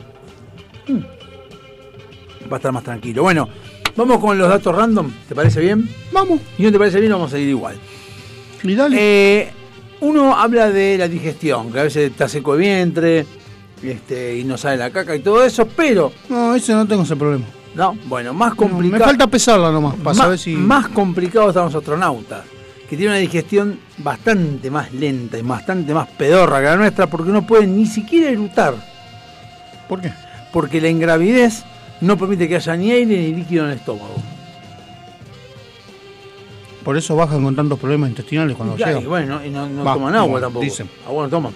[2.51, 3.23] Va a estar más tranquilo.
[3.23, 3.49] Bueno,
[3.97, 5.89] vamos con los datos random, ¿te parece bien?
[6.13, 6.41] Vamos.
[6.59, 7.77] Y no te parece bien, vamos a ir igual.
[8.63, 8.97] Y dale.
[9.41, 9.51] Eh,
[10.01, 13.27] uno habla de la digestión, que a veces está seco de vientre
[13.83, 16.13] este, y no sale la caca y todo eso, pero.
[16.29, 17.45] No, ese no tengo ese problema.
[17.75, 19.05] No, bueno, más Me complicado.
[19.05, 20.53] falta pesarla nomás, para más, saber si.
[20.55, 22.45] más complicados están los astronautas,
[22.89, 27.33] que tienen una digestión bastante más lenta y bastante más pedorra que la nuestra, porque
[27.33, 28.75] no pueden ni siquiera erutar.
[29.89, 30.13] ¿Por qué?
[30.53, 31.65] Porque la ingravidez
[32.01, 34.15] no permite que haya ni aire ni líquido en el estómago.
[36.85, 39.03] Por eso bajan con tantos problemas intestinales cuando Ya, llegan.
[39.03, 40.65] y bueno, y no, no toman agua tampoco.
[40.65, 40.89] dicen.
[41.07, 41.53] Agua no toman.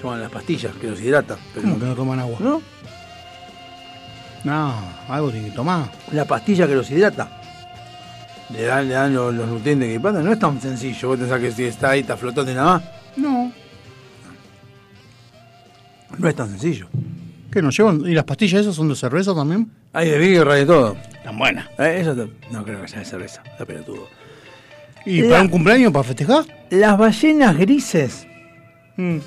[0.00, 1.36] Toman las pastillas que los hidratan.
[1.54, 2.38] Pero ¿Cómo que no toman agua?
[2.40, 2.62] ¿No?
[4.44, 4.74] No,
[5.08, 5.90] algo tiene que tomar.
[6.12, 7.28] La pastilla que los hidrata.
[8.52, 10.24] Le dan, le dan los, los nutrientes que pasan.
[10.24, 11.08] No es tan sencillo.
[11.08, 12.82] Vos pensás que si está ahí, está flotando y nada más.
[13.16, 13.52] No.
[16.18, 16.88] No es tan sencillo.
[17.52, 18.00] ¿Qué nos llevan?
[18.06, 19.70] ¿Y las pastillas esas son de cerveza también?
[19.92, 20.96] Hay de birra y de todo.
[21.22, 21.66] Tan buenas.
[21.78, 22.14] Eh, eso
[22.50, 23.42] no creo que sea de cerveza.
[23.44, 24.08] Está pelotudo.
[25.04, 26.44] ¿Y La- para un cumpleaños, para festejar?
[26.70, 28.26] Las ballenas grises
[28.96, 29.18] Mm.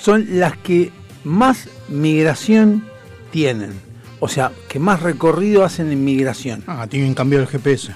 [0.00, 0.90] Son las que
[1.24, 2.84] más migración
[3.30, 3.72] tienen.
[4.20, 6.64] O sea, que más recorrido hacen en migración.
[6.66, 7.92] Ah, tienen cambiado el GPS.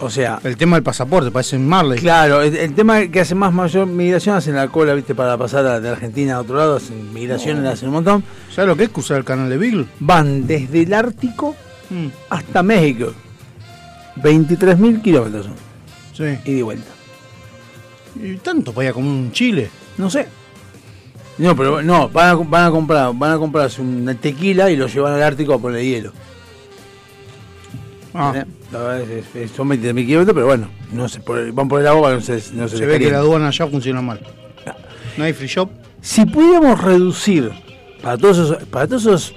[0.00, 1.98] O sea, El tema del pasaporte, parecen Marley.
[2.00, 5.64] Claro, el, el tema que hace más mayor migración hacen la cola, viste, para pasar
[5.64, 7.70] a- de Argentina a otro lado, hacen migraciones, No.
[7.70, 8.24] hacen un montón.
[8.52, 9.86] ¿Sabes lo que es cruzar el canal de Beagle?
[10.00, 11.54] Van desde el Ártico
[11.88, 12.06] Mm.
[12.30, 13.12] hasta México.
[14.16, 15.54] 23.000 kilómetros son,
[16.14, 16.38] Sí.
[16.44, 16.90] y de vuelta.
[18.20, 19.70] Y tanto para ir a comer un chile.
[19.98, 20.26] No sé.
[21.38, 24.86] No, pero no, van a, van a comprar, van a comprarse una tequila y lo
[24.86, 26.12] llevan al Ártico a poner hielo.
[28.14, 28.44] Ah.
[28.70, 31.20] La verdad es- es- son 23.000 kilómetros, pero bueno, no se,
[31.52, 34.02] van por el agua, no se, no se, se ve que la aduana allá funciona
[34.02, 34.20] mal.
[35.16, 35.68] No hay free shop.
[36.00, 37.50] Si pudiéramos reducir
[38.02, 39.32] para todos esos, para todas esas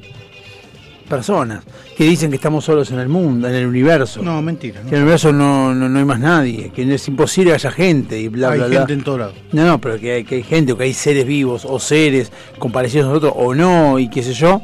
[1.05, 1.63] personas
[1.97, 4.81] que dicen que estamos solos en el mundo, en el universo, No, mentira.
[4.81, 7.71] que en el universo no, no, no hay más nadie, que es imposible que haya
[7.71, 8.93] gente y bla, hay bla, gente bla.
[8.93, 9.33] en todo lado.
[9.51, 12.31] No, no, pero que hay, que hay gente o que hay seres vivos o seres
[12.59, 14.61] comparecidos a nosotros o no y qué sé yo.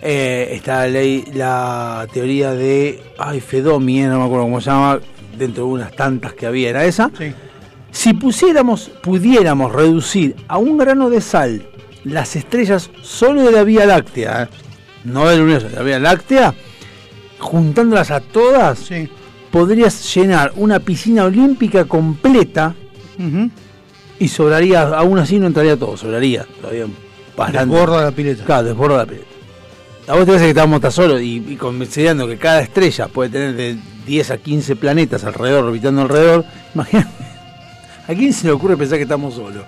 [0.00, 4.70] Eh, está la, ley- la teoría de, ay, Fedomi, eh, no me acuerdo cómo se
[4.70, 5.00] llama,
[5.36, 7.10] dentro de unas tantas que había, era esa.
[7.18, 7.32] Sí.
[7.90, 11.66] Si pusiéramos, pudiéramos reducir a un grano de sal
[12.04, 14.48] las estrellas solo de la Vía Láctea, ¿eh?
[15.04, 16.54] No del universo, de la Vía Láctea,
[17.38, 19.08] juntándolas a todas, Sí.
[19.50, 22.74] podrías llenar una piscina olímpica completa
[24.18, 26.86] y sobraría, aún así no entraría todo, sobraría todavía
[27.36, 27.70] bastante.
[27.70, 28.44] Desborda la pileta.
[28.44, 29.26] Claro, desborda la pileta.
[30.08, 33.30] A vos te parece que estamos tan solos y, y considerando que cada estrella puede
[33.30, 33.76] tener de
[34.06, 36.44] 10 a 15 planetas alrededor, orbitando alrededor,
[36.74, 37.10] imagínate.
[38.08, 39.64] ¿A quién se le ocurre pensar que estamos solos?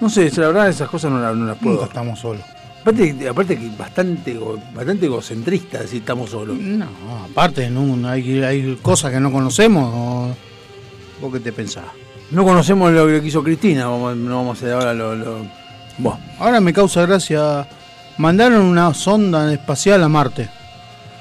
[0.00, 1.74] No sé, la verdad esas cosas no, las- no las puedo.
[1.74, 2.42] Nunca estamos solos.
[2.82, 4.38] Aparte, aparte que bastante,
[4.74, 6.58] bastante egocentrista decir estamos solos.
[6.58, 6.86] No,
[7.30, 10.36] aparte, no, hay, hay cosas que no conocemos.
[11.20, 11.84] ¿Vos qué te pensás?
[12.32, 15.14] No conocemos lo que hizo Cristina, vamos, no vamos a hacer ahora lo...
[15.14, 15.36] lo...
[15.98, 16.16] Buah.
[16.40, 17.68] Ahora me causa gracia.
[18.18, 20.48] Mandaron una sonda espacial a Marte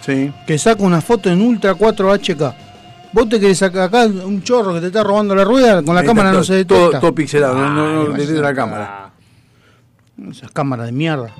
[0.05, 0.31] Sí.
[0.47, 2.53] que saca una foto en Ultra 4 HK.
[3.13, 6.01] Vos te querés sacar acá un chorro que te está robando la rueda, con la
[6.01, 6.89] Ahí cámara está no se detecta.
[6.89, 9.11] Todo, todo pixelado, no, no, no detecta la cámara.
[10.31, 11.31] Esas cámaras de mierda.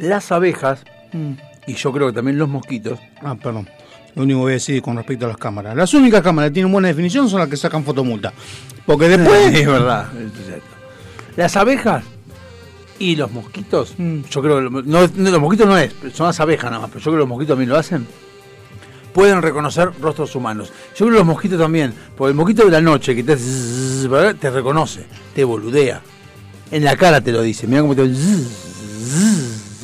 [0.00, 0.80] Las abejas,
[1.12, 1.32] Mm.
[1.66, 3.68] y yo creo que también los mosquitos, Ah, perdón.
[4.16, 5.76] Lo único que voy a decir con respecto a las cámaras.
[5.76, 8.32] Las únicas cámaras que tienen buena definición son las que sacan fotomulta.
[8.84, 9.54] Porque después.
[9.54, 10.62] es verdad, es.
[11.36, 12.02] Las abejas
[12.98, 14.22] y los mosquitos, Mm.
[14.28, 16.90] yo creo que lo- no, no, los mosquitos no es, son las abejas nada más,
[16.90, 18.06] pero yo creo que los mosquitos también lo hacen.
[19.14, 20.72] Pueden reconocer rostros humanos.
[20.96, 24.50] Yo creo que los mosquitos también, porque el mosquito de la noche que te te
[24.50, 25.04] reconoce,
[25.34, 26.00] te boludea.
[26.70, 28.02] En la cara te lo dice, mira cómo te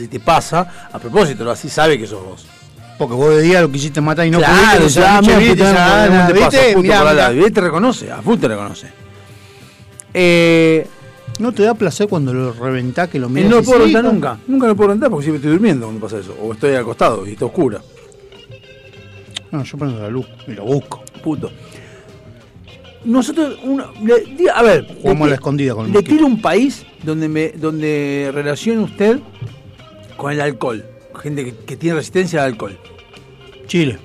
[0.00, 2.46] y te pasa, a propósito, así sabe que sos vos.
[2.98, 6.32] Porque vos de día lo quisiste matar y no claro, pudiste, puta, ya, ¿cómo te?
[6.32, 6.76] ¿viste?
[6.76, 8.86] Mirá, te reconoce, a full te reconoce.
[10.14, 10.86] Eh,
[11.38, 13.50] ¿No te da placer cuando lo reventás que lo miras?
[13.50, 14.38] no lo puedo con- nunca.
[14.46, 16.34] Nunca lo puedo rentar porque siempre estoy durmiendo cuando pasa eso.
[16.42, 17.82] O estoy acostado y está oscura.
[19.50, 21.02] No, yo prendo la luz y lo busco.
[21.22, 21.50] Puto.
[23.04, 26.14] Nosotros, una- le- a ver, Jugamos a la escondida con el Le mosquito.
[26.16, 29.20] tiro un país donde me donde relacione usted
[30.16, 30.84] con el alcohol.
[31.22, 32.78] Gente que, que tiene resistencia al alcohol.
[33.66, 33.98] Chile.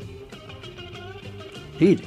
[1.80, 2.04] Chile.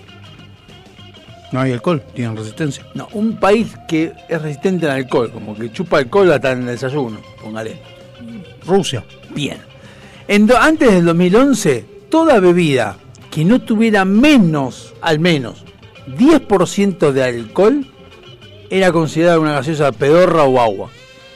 [1.52, 2.84] No hay alcohol, tienen resistencia.
[2.94, 6.66] No, un país que es resistente al alcohol, como que chupa alcohol hasta en el
[6.66, 7.76] desayuno, póngale.
[8.66, 9.04] Rusia.
[9.34, 9.58] Bien.
[10.26, 12.96] En do- antes del 2011, toda bebida
[13.30, 15.64] que no tuviera menos, al menos,
[16.18, 17.86] 10% de alcohol
[18.70, 20.90] era considerada una gaseosa pedorra o agua.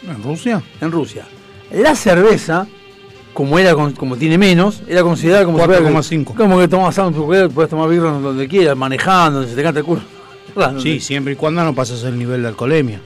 [0.08, 0.62] ¿En Rusia?
[0.80, 1.26] En Rusia.
[1.70, 2.66] La cerveza,
[3.34, 6.34] como era como tiene menos, era considerada como 4,5.
[6.34, 9.86] Como que tomás algo, puedes tomar birra donde quieras, manejando, donde se te canta el
[9.86, 10.02] culo.
[10.82, 13.00] Sí, siempre y cuando no pases el nivel de alcoholemia.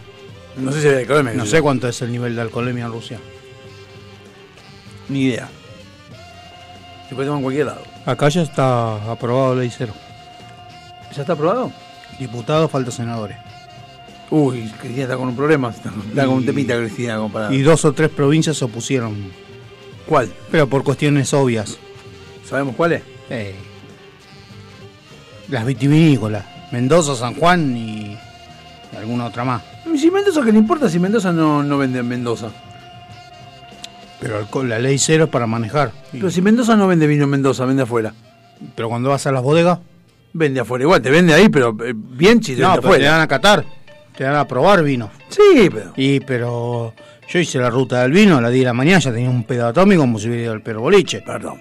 [0.57, 1.35] No sé si es de alcoholemia.
[1.35, 3.19] No sé cuánto es el nivel de alcoholemia en Rusia.
[5.11, 5.51] Ni idea.
[7.09, 7.83] Se puede tomar en cualquier lado.
[8.07, 9.93] Acá ya está aprobado ley cero.
[11.15, 11.71] ¿Ya está aprobado?
[12.19, 13.37] Diputados, falta senadores.
[14.35, 15.69] Uy, Cristina está con un problema.
[15.71, 17.53] Está, está con un temita Cristina comparado.
[17.53, 19.15] Y dos o tres provincias se opusieron.
[20.07, 20.31] ¿Cuál?
[20.51, 21.77] Pero por cuestiones obvias.
[22.49, 23.03] ¿Sabemos cuál es?
[23.31, 23.55] Eh,
[25.49, 26.45] las vitivinícolas.
[26.73, 28.17] Mendoza, San Juan y
[28.97, 29.63] alguna otra más.
[29.99, 32.49] Si Mendoza, ¿qué le importa si Mendoza no, no vende en Mendoza?
[34.19, 35.93] Pero alcohol- la ley cero es para manejar.
[36.13, 38.15] Y- Pero si Mendoza no vende vino en Mendoza, vende afuera.
[38.75, 39.79] Pero cuando vas a las bodegas,
[40.35, 40.85] Vende afuera.
[40.85, 43.29] Igual, te vende ahí, pero eh, bien si te no, vende pero te dan a
[43.29, 43.67] catar.
[44.17, 45.11] Te dan a probar vino.
[45.29, 45.93] Sí, pero.
[45.97, 46.95] Y pero
[47.29, 49.45] yo hice la ruta del vino a las 10 de la mañana, ya tenía un
[49.45, 51.23] pedo atómico como si hubiera ido al perro boliche.
[51.23, 51.59] Perdón.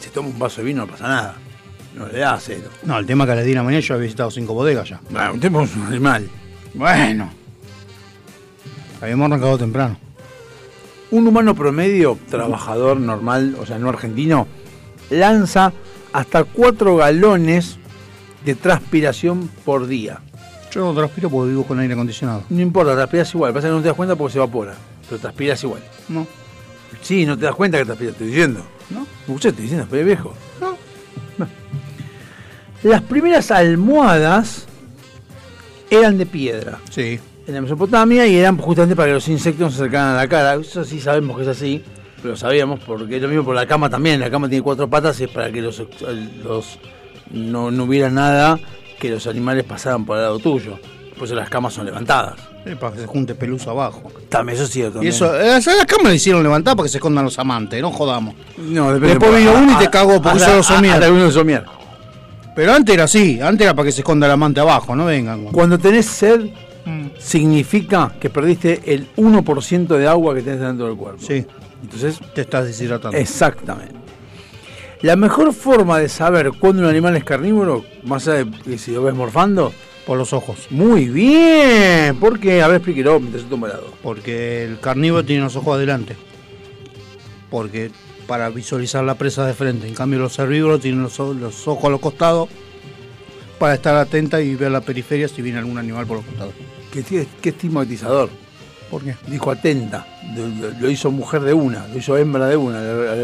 [0.00, 1.34] Si toma un vaso de vino no pasa nada.
[1.94, 2.70] No le da cero.
[2.84, 4.54] No, el tema es que a las 10 de la mañana yo había visitado cinco
[4.54, 5.00] bodegas ya.
[5.10, 6.28] Bueno, un tipo es un animal.
[6.74, 7.30] Bueno.
[9.00, 9.98] Habíamos arrancado temprano.
[11.10, 14.46] Un humano promedio, trabajador normal, o sea, no argentino,
[15.10, 15.72] lanza
[16.12, 17.76] hasta 4 galones
[18.44, 20.20] de transpiración por día.
[20.72, 22.44] Yo no transpiro porque vivo con aire acondicionado.
[22.48, 23.52] No importa, transpiras igual.
[23.52, 24.74] Pasa que no te das cuenta porque se evapora.
[25.08, 25.82] Pero transpiras igual.
[26.08, 26.26] No.
[27.02, 28.64] Sí, no te das cuenta que transpiras, estoy diciendo.
[28.88, 29.06] ¿No?
[29.34, 30.34] Usted estoy diciendo, pero viejo.
[30.60, 30.76] No.
[32.82, 34.66] Las primeras almohadas
[35.90, 36.80] eran de piedra.
[36.90, 37.20] Sí.
[37.46, 40.28] En la Mesopotamia y eran justamente para que los insectos no se acercaran a la
[40.28, 40.54] cara.
[40.54, 41.84] Eso sí sabemos que es así,
[42.22, 44.20] pero sabíamos porque es lo mismo por la cama también.
[44.20, 45.82] La cama tiene cuatro patas y es para que los,
[46.42, 46.78] los
[47.30, 48.58] no, no hubiera nada
[49.02, 50.78] que los animales pasaran por el lado tuyo.
[51.16, 52.34] Por eso las camas son levantadas.
[52.64, 54.12] Eh, para que se junte pelusa abajo.
[54.28, 55.02] También, eso es cierto.
[55.02, 57.90] Y eso, eh, las cámaras le hicieron levantar para que se escondan los amantes, no
[57.90, 58.34] jodamos.
[58.56, 61.64] No, depende- Después vino uno y te cagó porque hizo los somier.
[62.54, 65.46] Pero antes era así, antes era para que se esconda el amante abajo, no vengan.
[65.46, 66.46] Cuando tenés sed,
[67.18, 71.20] significa que perdiste el 1% de agua que tenés dentro del cuerpo.
[71.26, 71.44] Sí.
[71.82, 73.16] Entonces, te estás deshidratando.
[73.18, 73.94] Exactamente.
[75.02, 79.02] La mejor forma de saber cuándo un animal es carnívoro, más allá de si lo
[79.02, 79.72] ves morfando,
[80.06, 80.68] por los ojos.
[80.70, 82.16] Muy bien.
[82.20, 82.62] ¿Por qué?
[82.62, 83.92] A ver, explíquelo mientras yo tomo helado.
[84.00, 86.16] Porque el carnívoro tiene los ojos adelante.
[87.50, 87.90] Porque
[88.28, 89.88] para visualizar la presa de frente.
[89.88, 92.48] En cambio los herbívoros tienen los, los ojos a los costados
[93.58, 96.54] para estar atenta y ver la periferia si viene algún animal por los costados.
[96.92, 98.30] ¿Qué, qué, qué estigmatizador?
[98.92, 99.16] ¿Por qué?
[99.26, 100.04] Dijo atenta.
[100.78, 102.78] Lo, hizo mujer de una, lo hizo hembra de una.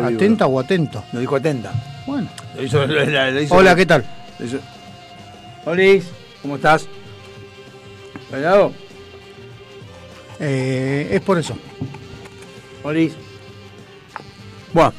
[0.06, 1.04] ¿Atenta o atento?
[1.12, 1.72] Lo dijo atenta.
[2.06, 2.26] Bueno.
[2.56, 4.02] Lo hizo- lo- hizo- Hola, ¿qué tal?
[4.42, 4.60] hizo-
[5.66, 6.06] Olis,
[6.40, 6.86] ¿cómo estás?
[8.32, 8.72] ¿Helado?
[10.40, 11.54] Eh, es por eso.
[12.82, 13.12] Olis.
[14.72, 14.94] Bueno.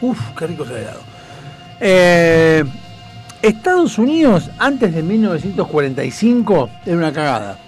[0.00, 1.00] Uf, qué rico ese helado.
[1.78, 2.64] Eh,
[3.42, 7.58] Estados Unidos, antes de 1945, era una cagada.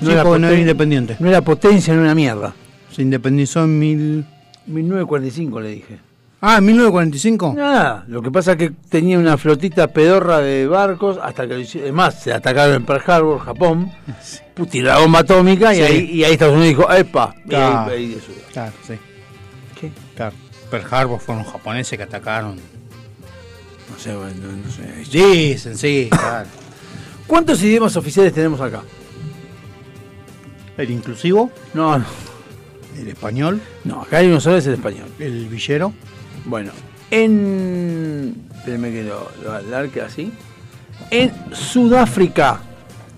[0.00, 1.16] No era independiente.
[1.18, 2.54] No era potencia, no era mierda.
[2.92, 4.24] Se independizó en mil...
[4.66, 5.98] 1945 le dije.
[6.40, 7.54] Ah, ¿en 1945?
[7.56, 11.60] Nada, lo que pasa es que tenía una flotita pedorra de barcos hasta que lo
[11.60, 11.88] hicieron.
[11.88, 13.90] Es más, se atacaron en Pearl Harbor, Japón,
[14.70, 17.34] tiró la bomba atómica y, ahí, y ahí Estados Unidos dijo, ¡epa!
[17.38, 18.32] Y ahí- Claro, ahí eso.
[18.52, 18.94] claro, sí.
[19.80, 19.90] ¿Qué?
[20.14, 20.36] Claro.
[20.70, 22.56] Pearl Harbor fueron los japoneses que atacaron.
[22.56, 25.10] No sé, bueno, no sé.
[25.10, 26.48] Dicen, sí, claro.
[27.26, 28.82] ¿Cuántos idiomas oficiales tenemos acá?
[30.76, 31.50] ¿El inclusivo?
[31.74, 32.04] No, no.
[32.98, 33.60] ¿El español?
[33.84, 35.08] No, acá hay uno solo, es el español.
[35.18, 35.92] ¿El villero?
[36.44, 36.72] Bueno,
[37.10, 38.46] en.
[38.54, 40.32] Espérenme que lo, lo alargue así.
[41.10, 42.60] En Sudáfrica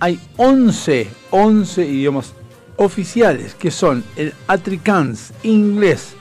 [0.00, 2.34] hay 11, 11 idiomas
[2.76, 6.14] oficiales que son el Afrikaans, inglés,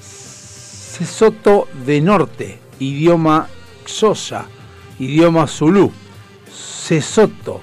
[0.00, 3.48] Sesotho de Norte, idioma
[3.86, 4.46] Xhosa,
[4.98, 5.90] idioma Zulu,
[6.50, 7.60] Sesotho,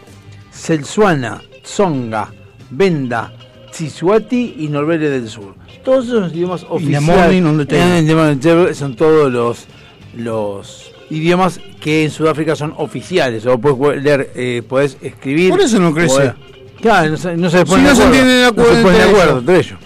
[0.51, 2.31] Selsuana, Tsonga,
[2.71, 3.31] Benda,
[3.71, 5.55] Tsisuati y Norvele del Sur.
[5.83, 7.01] Todos esos idiomas oficiales.
[7.01, 9.65] Morning, ¿dónde te- Eh, idioma de- son todos los,
[10.17, 13.45] los idiomas que en Sudáfrica son oficiales.
[13.45, 15.49] O puedes leer, eh, podés escribir.
[15.49, 16.13] Por eso no crece.
[16.15, 16.33] podés-
[16.81, 18.19] Claro, no se, no se Si ponen no de se acuerdo.
[18.19, 19.79] entienden de acuerdo No se de acuerdo entre ellos.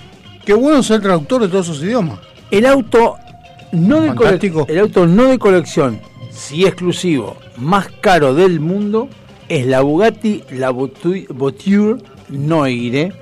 [0.46, 2.20] Qué bueno ser traductor de todos esos idiomas.
[2.52, 3.16] El auto
[3.74, 4.66] no de Fantástico.
[4.70, 6.00] el auto no de colección,
[6.32, 9.10] sí exclusivo, más caro del mundo
[9.50, 11.98] es la Bugatti la Voiture
[12.30, 13.14] Voiture Noire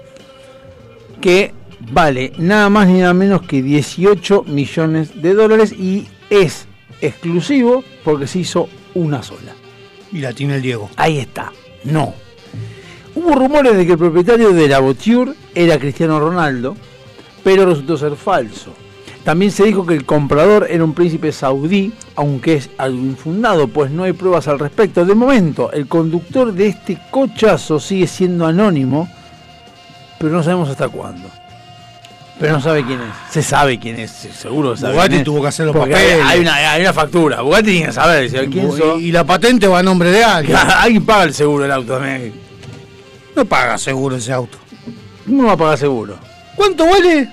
[1.22, 1.54] que
[1.92, 6.68] vale nada más ni nada menos que 18 millones de dólares y es
[7.02, 9.54] exclusivo porque se hizo una sola.
[10.12, 10.90] Y la tiene el Diego.
[10.96, 11.52] Ahí está.
[11.86, 12.14] No.
[13.16, 16.76] Hubo rumores de que el propietario de la Voiture era Cristiano Ronaldo,
[17.44, 18.74] pero resultó ser falso.
[19.24, 23.90] También se dijo que el comprador era un príncipe saudí, aunque es algo infundado, pues
[23.90, 25.06] no hay pruebas al respecto.
[25.06, 29.10] De momento, el conductor de este cochazo sigue siendo anónimo,
[30.20, 31.30] pero no sabemos hasta cuándo.
[32.38, 33.08] Pero no sabe quién es.
[33.32, 34.94] Se sabe quién es, seguro sabe.
[34.94, 35.26] Bugatti quién es.
[35.26, 36.26] tuvo que hacer los Porque papeles.
[36.26, 37.42] Hay una, hay una factura.
[37.42, 39.00] Bugatti tiene que saber quién sos.
[39.00, 40.58] Y la patente va a nombre de alguien.
[40.78, 42.34] Alguien paga el seguro del auto también.
[43.36, 44.58] No paga seguro ese auto.
[45.26, 46.18] ¿Cómo va a pagar seguro?
[46.56, 47.30] ¿Cuánto vale?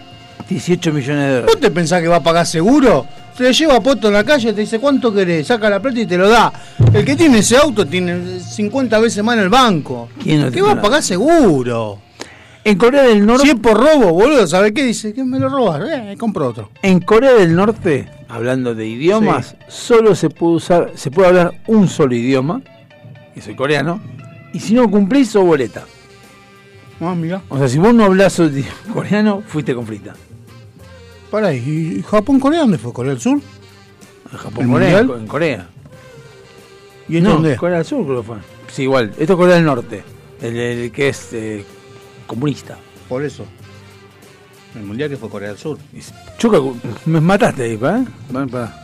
[0.49, 1.47] 18 millones de dólares.
[1.47, 3.07] ¿Vos te pensás que va a pagar seguro?
[3.37, 6.01] Se le lleva a Poto en la calle, te dice cuánto querés, saca la plata
[6.01, 6.53] y te lo da.
[6.93, 10.09] El que tiene ese auto tiene 50 veces más en el banco.
[10.23, 11.99] ¿Quién no ¿Qué va a pagar seguro?
[12.63, 13.45] En Corea del Norte.
[13.45, 14.83] Si es por robo, boludo, ¿sabes qué?
[14.83, 16.71] Dice que me lo robas, eh, compro otro.
[16.83, 21.89] En Corea del Norte, hablando de idiomas, solo se puede usar, se puede hablar un
[21.89, 22.61] solo idioma,
[23.33, 24.03] que es el coreano,
[24.53, 25.85] y si no cumplís, sos boleta.
[27.01, 27.41] Ah, mira.
[27.49, 28.41] O sea, si vos no hablas
[28.93, 29.87] coreano, fuiste con
[31.31, 32.93] Pará, ¿y Japón, Corea dónde fue?
[32.93, 33.41] ¿Corea del Sur?
[34.33, 35.21] Japón, ¿El Corea, mundial?
[35.21, 35.69] en Corea.
[37.09, 37.57] ¿Y esto no, dónde?
[37.57, 38.37] Corea del Sur creo que fue.
[38.73, 39.11] Sí, igual.
[39.19, 40.03] Esto es Corea del Norte,
[40.41, 41.65] el, el que es eh,
[42.27, 42.77] comunista.
[43.09, 43.45] Por eso.
[44.75, 45.79] El mundial que fue Corea del Sur.
[46.39, 46.77] Calcu-
[47.07, 47.79] me mataste ahí, ¿eh?
[47.79, 48.77] Va, pará.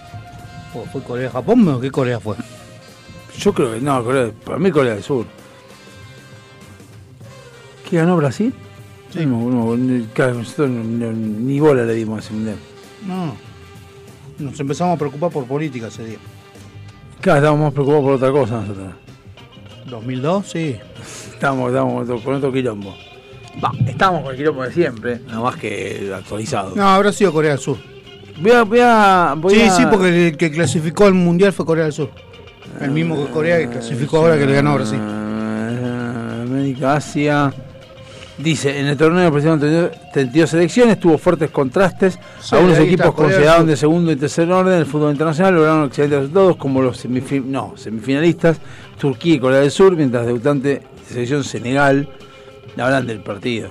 [0.74, 2.36] ¿O ¿Fue Corea-Japón o qué Corea fue?
[3.38, 5.26] Yo creo que no, Corea, para mí Corea del Sur.
[7.88, 8.52] ¿Qué ganó Brasil?
[9.10, 12.56] Sí, no, no, ni- claro, nosotros no- no- ni bola le dimos a ese mundial.
[13.06, 13.34] No.
[14.38, 16.18] Nos empezamos a preocupar por política ese día.
[17.20, 18.88] Claro, estábamos más preocupados por otra cosa nosotros.
[19.88, 20.76] 2002, sí.
[21.32, 22.94] Estábamos, estábamos con otro quilombo.
[23.64, 26.74] Va, estábamos con el quilombo de siempre, nada más que actualizado.
[26.76, 27.78] No, habrá sido Corea del Sur.
[28.40, 31.64] Voy a, voy a, voy sí, a- sí, porque el que clasificó al mundial fue
[31.64, 32.10] Corea del Sur.
[32.80, 34.98] El mismo que Corea que clasificó ahora que le ganó a Brasil.
[35.00, 37.54] Ah, América, Asia.
[38.38, 42.18] Dice, en el torneo presentaron 32 selecciones, tuvo fuertes contrastes.
[42.40, 46.18] Sí, Algunos equipos del considerados de segundo y tercer orden del fútbol internacional lograron excelentes
[46.18, 47.02] resultados, como los
[47.46, 48.58] no, semifinalistas
[49.00, 52.08] Turquía y Corea del Sur, mientras debutante de selección Senegal
[52.78, 53.70] hablan del partido.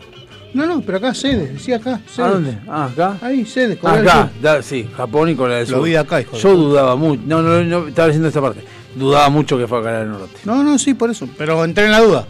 [0.55, 1.99] No, no, pero acá sede, decía acá.
[2.09, 2.25] Sede.
[2.25, 2.57] ¿A dónde?
[2.67, 3.17] Ah, acá.
[3.21, 4.41] Ahí, sede, Corea del Acá, Sur.
[4.41, 5.85] da- sí, Japón y Corea del Lo Sur.
[5.85, 8.63] vi de acá, hijo de Yo dudaba mucho, no, no, no, estaba diciendo esta parte.
[8.95, 10.37] Dudaba mucho que fue a Corea del Norte.
[10.45, 11.27] No, no, sí, por eso.
[11.37, 12.25] Pero entré en la duda.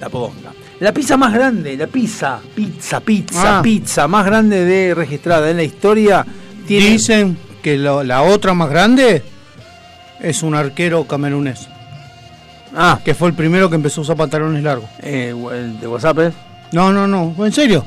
[0.00, 0.50] La pogonga.
[0.80, 3.62] La pizza más grande, la pizza, pizza, pizza, Ah.
[3.62, 6.24] pizza más grande de registrada en la historia.
[6.66, 9.22] Tiene, Dicen que lo- la otra más grande
[10.20, 11.68] es un arquero camerunés.
[12.74, 12.98] Ah.
[13.04, 14.88] Que fue el primero que empezó a usar pantalones largos.
[15.02, 15.34] Eh,
[15.80, 16.34] de WhatsApp es.
[16.72, 17.34] No, no, no.
[17.44, 17.84] En serio.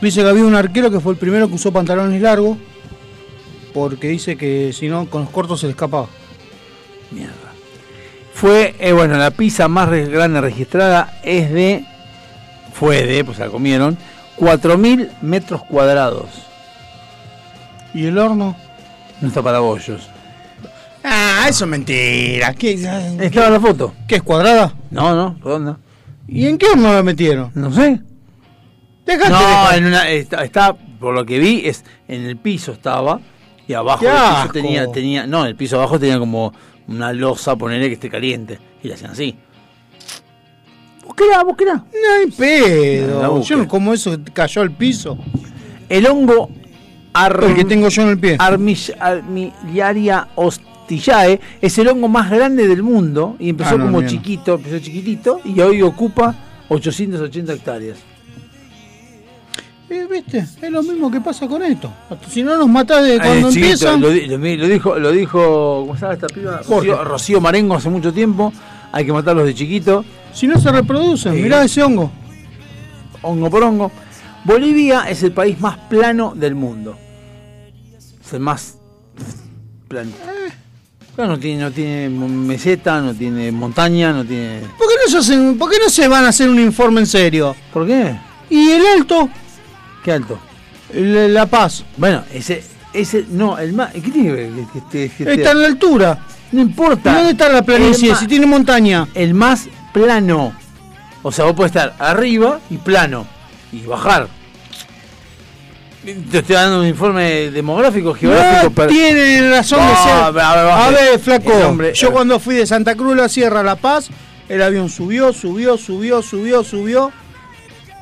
[0.00, 2.56] Dice que había un arquero que fue el primero que usó pantalones largos.
[3.74, 6.06] Porque dice que si no, con los cortos se le escapaba.
[7.10, 7.34] Mierda.
[8.32, 11.84] Fue, eh, bueno, la pizza más grande registrada es de.
[12.72, 13.96] Fue de, pues la comieron,
[14.38, 16.28] 4.000 metros cuadrados.
[17.92, 18.56] ¿Y el horno?
[19.20, 20.08] No está para bollos.
[21.02, 22.54] Ah, eso es mentira.
[22.54, 23.94] ¿Qué, Estaba en la foto.
[24.06, 24.74] ¿Qué es cuadrada?
[24.90, 25.78] No, no, redonda.
[26.28, 27.50] ¿Y en qué horno la metieron?
[27.54, 28.00] No sé.
[29.04, 33.20] Dejate no, en una, está, está, por lo que vi, es en el piso estaba.
[33.66, 34.52] Y abajo ¡Qué del piso asco!
[34.52, 35.26] tenía, tenía.
[35.26, 36.52] No, el piso abajo tenía como
[36.86, 38.58] una losa, ponerle que esté caliente.
[38.82, 39.36] Y la hacían así.
[41.92, 43.42] No hay pedo.
[43.42, 45.18] Yo no como eso cayó al piso.
[45.88, 46.50] El hongo
[47.12, 48.38] ar- El que tengo yo en el pie.
[48.38, 53.98] Armill- Armillaria hostillae es el hongo más grande del mundo y empezó Ah, no, como
[53.98, 54.10] mira.
[54.10, 56.34] chiquito, empezó chiquitito y hoy ocupa
[56.68, 57.98] 880 hectáreas.
[59.88, 60.38] Eh, ¿Viste?
[60.62, 61.92] Es lo mismo que pasa con esto.
[62.28, 64.00] Si no nos matás de cuando Eh, chiquito, empiezan.
[64.00, 66.62] Lo, dijo, lo dijo, ¿cómo se llama esta piba?
[67.02, 68.52] Rocío Marengo hace mucho tiempo.
[68.92, 70.04] Hay que matarlos de chiquito.
[70.32, 71.42] Si no se reproducen, Sí.
[71.42, 72.10] mirá ese hongo.
[73.22, 73.90] Hongo por hongo.
[74.44, 76.96] Bolivia es el país más plano del mundo.
[78.24, 78.78] Es el más
[79.88, 80.10] plano.
[80.10, 80.50] Eh.
[81.14, 84.60] Claro, no tiene, no tiene meseta, no tiene montaña, no tiene.
[84.78, 87.06] ¿Por qué, no se hacen- ¿Por qué no se van a hacer un informe en
[87.06, 87.54] serio?
[87.72, 88.16] ¿Por qué?
[88.48, 89.28] ¿Y el alto?
[90.04, 90.38] ¿Qué alto?
[90.94, 91.84] El- la Paz.
[91.98, 93.92] Bueno, ese, ese, no, el más.
[93.92, 94.34] ¿Qué tiene que
[95.14, 95.30] ver?
[95.38, 96.26] Está en la altura.
[96.52, 97.12] No importa.
[97.12, 98.14] ¿Y dónde está la planicie?
[98.16, 99.06] Si tiene montaña.
[99.14, 100.52] El más plano.
[101.22, 103.26] O sea, vos podés estar arriba y plano.
[103.72, 104.28] Y bajar.
[106.04, 108.64] Te estoy dando un informe demográfico, geográfico.
[108.70, 110.12] No pero- tiene razón de ser.
[110.12, 111.52] a ver, a flaco.
[111.68, 114.08] Hombre- yo cuando fui de Santa Cruz a la Sierra a La Paz,
[114.48, 117.12] el avión subió, subió, subió, subió, subió.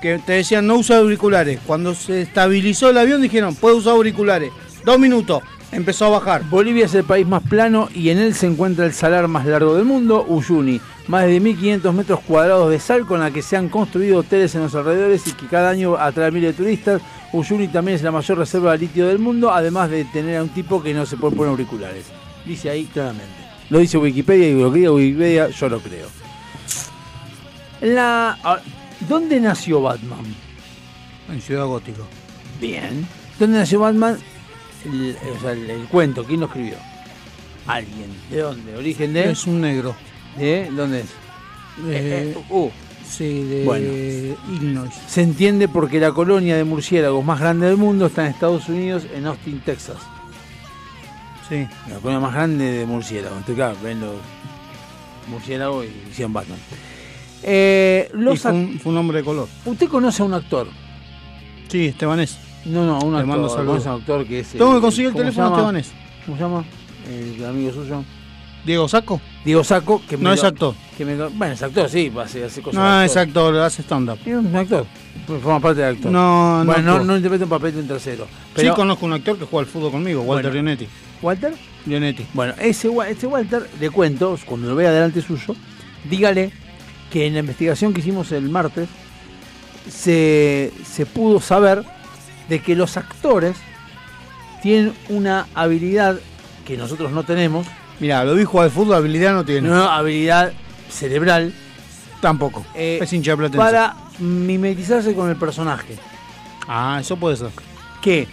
[0.01, 1.59] que te decían no usa auriculares.
[1.67, 4.53] Cuando se estabilizó el avión dijeron, puede usar auriculares.
[4.85, 6.45] Dos minutos, empezó a bajar.
[6.49, 9.75] Bolivia es el país más plano y en él se encuentra el salar más largo
[9.75, 10.81] del mundo, Uyuni.
[11.07, 14.63] Más de 1.500 metros cuadrados de sal con la que se han construido hoteles en
[14.63, 17.03] los alrededores y que cada año atrae miles de turistas.
[17.33, 20.51] Uyuni también es la mayor reserva de litio del mundo, además de tener a un
[20.51, 22.07] tipo que no se puede poner auriculares.
[22.45, 23.27] Dice ahí claramente.
[23.71, 26.07] Lo dice Wikipedia y lo que diga Wikipedia yo lo creo.
[27.81, 28.37] La,
[29.09, 30.25] ¿Dónde nació Batman?
[31.31, 32.03] En Ciudad Gótico.
[32.61, 33.07] Bien.
[33.39, 34.19] ¿Dónde nació Batman?
[34.85, 36.75] El, o sea, el, el cuento, ¿quién lo escribió?
[37.67, 38.09] Alguien.
[38.31, 38.77] ¿De dónde?
[38.77, 39.31] ¿Origen de?
[39.31, 39.95] Es un negro.
[40.37, 41.07] ¿De dónde es?
[41.87, 42.71] Eh, Eh, uh.
[43.09, 43.87] Sí, de Bueno.
[44.53, 44.93] Illinois.
[45.07, 49.05] Se entiende porque la colonia de murciélagos más grande del mundo está en Estados Unidos,
[49.15, 49.97] en Austin, Texas.
[51.49, 51.67] Sí.
[51.89, 53.39] La colonia más grande de murciélagos.
[53.39, 54.15] Entonces, claro, ven los
[55.31, 56.59] murciélagos y hicieron Batman.
[57.43, 59.49] Eh, Y los fue, ac- un, fue un hombre de color.
[59.65, 60.69] ¿Usted conoce a un actor?
[61.69, 62.39] Sí, Estebanés.
[62.69, 63.27] No, no, un Le actor.
[63.27, 63.87] mando saludos.
[63.87, 64.49] un actor que es.
[64.49, 65.55] Tengo eh, que conseguir el ¿cómo se teléfono?
[65.57, 65.93] Estebanés.
[66.27, 66.65] ¿Cómo se llama?
[67.09, 68.05] El amigo suyo.
[68.67, 69.21] Diego Saco.
[69.45, 70.75] Diego Saco, que me No lo- es actor.
[70.99, 72.79] Que me, lo- bueno, es actor, sí, hace, hace cosas.
[72.79, 74.19] No, es actor, hace stand-up.
[74.27, 74.85] Es un actor.
[75.27, 76.11] Forma parte del actor.
[76.13, 77.07] No, no Bueno, no, actúa.
[77.07, 78.27] no interpreta un papel de un tercero.
[78.55, 80.55] Pero, Sí, conozco un actor que juega al fútbol conmigo, Walter Bueno.
[80.65, 80.89] Lionetti.
[81.23, 81.55] ¿Walter?
[81.87, 82.27] Lionetti.
[82.35, 85.55] Bueno, ese, ese Walter, le cuento, cuando lo vea delante suyo,
[86.11, 86.53] dígale
[87.11, 88.89] que en la investigación que hicimos el martes
[89.89, 91.83] se, se pudo saber
[92.49, 93.57] de que los actores
[94.63, 96.19] tienen una habilidad
[96.67, 97.67] que nosotros no tenemos.
[98.01, 99.69] Mira, lo vi jugar al fútbol, habilidad no tiene.
[99.71, 100.53] Una habilidad
[100.91, 101.53] cerebral.
[102.21, 102.65] Tampoco.
[102.75, 103.59] eh, es hincha de Platense.
[103.59, 105.97] para mimetizarse con el personaje.
[106.67, 107.51] Ah, eso puede ser.
[108.03, 108.27] que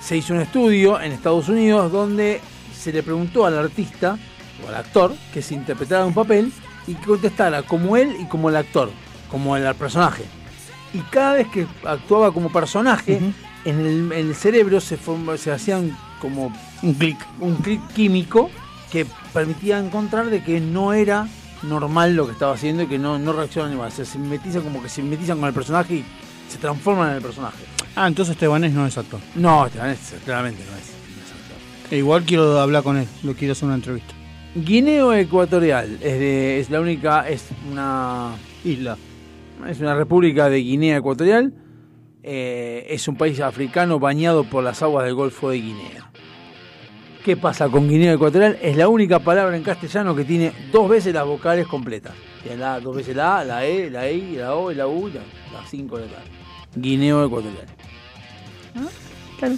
[0.00, 2.40] se hizo un estudio en Estados Unidos donde
[2.76, 4.18] se le preguntó al artista
[4.64, 6.52] o al actor que se interpretara un papel
[6.86, 8.90] y que contestara como él y como el actor,
[9.30, 10.24] como el personaje.
[10.94, 13.20] Y cada vez que actuaba como personaje,
[13.64, 14.96] en, el, en el cerebro se,
[15.38, 16.52] se hacían como
[16.82, 18.50] un clic un clic químico
[18.92, 21.26] que permitía encontrar de que no era
[21.62, 23.90] normal lo que estaba haciendo y que no, no reaccionan igual.
[23.90, 26.04] Se, mimetizan como que se mimetizan con el personaje y
[26.48, 27.64] se transforman en el personaje.
[27.96, 29.20] Ah, entonces Estebanés no es actor.
[29.34, 30.94] No, Estebanés claramente no es.
[31.92, 34.14] E igual quiero hablar con él, lo quiero hacer una entrevista.
[34.54, 38.30] Guineo Ecuatorial es, de- es la única, es una
[38.64, 38.96] isla,
[39.68, 41.52] es una república de Guinea Ecuatorial.
[42.22, 46.10] Eh, es un país africano bañado por las aguas del Golfo de Guinea.
[47.24, 48.58] ¿Qué pasa con Guinea Ecuatorial?
[48.62, 52.12] Es la única palabra en castellano que tiene dos veces las vocales completas.
[52.42, 55.20] Tiene la, dos veces la A, la E, la I, la O, la U, la-
[55.58, 56.22] las cinco letras.
[56.76, 57.66] Guineo Ecuatorial.
[59.38, 59.54] Claro.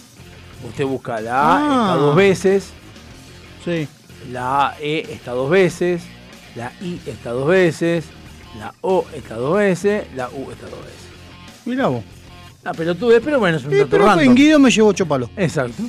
[0.68, 1.85] Usted busca la A, Ah.
[1.89, 2.73] está dos veces.
[3.64, 3.89] Sí.
[4.32, 6.02] La E está dos veces.
[6.55, 8.06] La I está dos veces.
[8.58, 10.06] La O está dos veces.
[10.14, 11.06] La U está dos veces.
[11.64, 12.02] Mirá vos.
[12.64, 14.24] La pelotude, pero bueno, es un Eh, dato pero random.
[14.26, 15.30] en Guido me llevó ocho palos.
[15.36, 15.82] Exacto.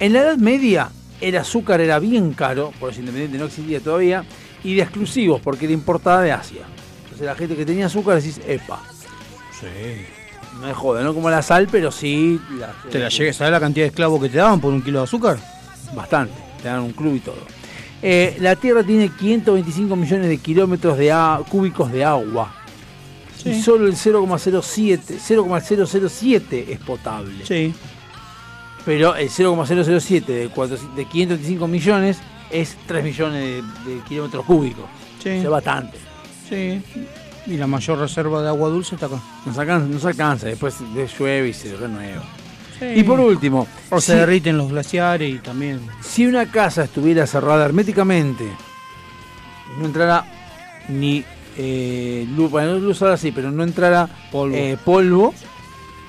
[0.00, 4.24] En la Edad Media, el azúcar era bien caro, por eso Independiente no existía todavía,
[4.62, 6.62] y de exclusivos, porque era importada de Asia.
[7.04, 8.80] Entonces la gente que tenía azúcar decís, epa.
[9.58, 9.66] Sí.
[10.60, 12.40] No es joda, no como la sal, pero sí.
[12.58, 14.82] La, ¿Te la llegues a ver la cantidad de esclavos que te daban por un
[14.82, 15.38] kilo de azúcar?
[15.94, 17.36] Bastante, te dan un club y todo.
[18.02, 22.54] Eh, la Tierra tiene 525 millones de kilómetros de a- cúbicos de agua.
[23.46, 27.44] Y solo el 0,07 0,007 es potable.
[27.46, 27.74] Sí.
[28.84, 32.18] Pero el 0,007 de, 400 de 525 millones
[32.50, 34.84] es 3 millones de, de kilómetros cúbicos.
[35.22, 35.30] Sí.
[35.30, 35.98] Es bastante.
[36.48, 36.82] Sí.
[37.46, 39.20] Y la mayor reserva de agua dulce está acá.
[39.44, 42.22] Nos alcanza, nos alcanza, después de- llueve y se renueva.
[42.94, 43.00] Sí.
[43.00, 45.80] Y por último, O se derriten los glaciares y también.
[46.02, 48.44] Si una casa estuviera cerrada herméticamente,
[49.78, 50.24] no entrara
[50.88, 51.24] ni
[51.56, 54.54] eh, luz, bueno, luz ahora sí, pero no entrara Polvo.
[54.56, 55.32] eh, polvo,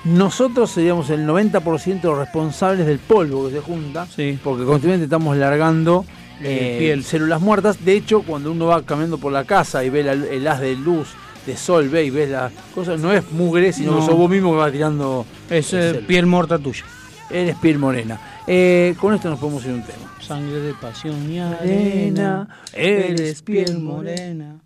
[0.04, 4.38] nosotros seríamos el 90% responsables del polvo que se junta, Sí.
[4.42, 6.04] porque continuamente estamos largando
[6.42, 7.02] eh, piel.
[7.04, 7.84] células muertas.
[7.84, 10.76] De hecho, cuando uno va caminando por la casa y ve la- el haz de
[10.76, 11.08] luz,
[11.46, 14.00] de sol, ve y ves las cosas, no es mugre, sino No.
[14.00, 15.24] que sos vos mismo que vas tirando.
[15.48, 16.84] Es eh, piel muerta tuya.
[17.30, 18.20] Eres piel morena.
[18.46, 20.12] Eh, con esto nos podemos ir a un tema.
[20.20, 24.60] Sangre de pasión y Arena, eres piel morena.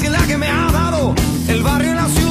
[0.00, 1.14] Que la que me ha dado
[1.48, 2.25] el barrio y la ciudad,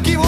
[0.00, 0.27] me puedo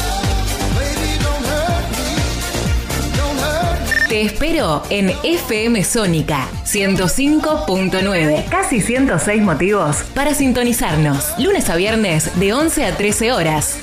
[4.11, 8.49] Te espero en FM Sónica 105.9.
[8.49, 11.33] Casi 106 motivos para sintonizarnos.
[11.39, 13.79] Lunes a viernes de 11 a 13 horas.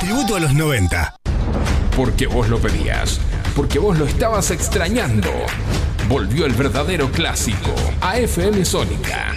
[0.00, 1.16] Tributo a los 90.
[1.94, 3.20] Porque vos lo pedías.
[3.54, 5.28] Porque vos lo estabas extrañando.
[6.08, 9.34] Volvió el verdadero clásico a FM Sónica.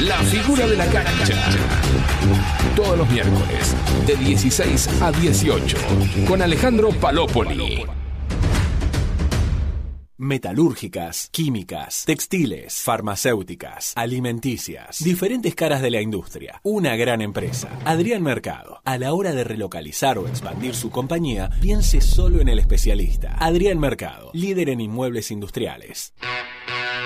[0.00, 1.50] La figura de la cancha.
[2.74, 3.74] Todos los miércoles,
[4.06, 5.76] de 16 a 18,
[6.26, 7.84] con Alejandro Palópoli.
[10.18, 16.60] Metalúrgicas, químicas, textiles, farmacéuticas, alimenticias, diferentes caras de la industria.
[16.62, 17.68] Una gran empresa.
[17.84, 18.80] Adrián Mercado.
[18.84, 23.34] A la hora de relocalizar o expandir su compañía, piense solo en el especialista.
[23.40, 26.14] Adrián Mercado, líder en inmuebles industriales.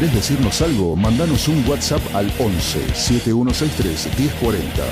[0.00, 4.82] Querés decirnos algo, mandanos un WhatsApp al 11 7163 1040.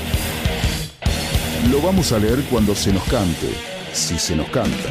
[1.70, 3.48] Lo vamos a leer cuando se nos cante,
[3.94, 4.90] si se nos canta.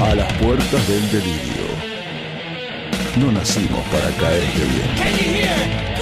[0.00, 1.64] A las puertas del delirio.
[3.18, 5.93] No nacimos para caerte bien.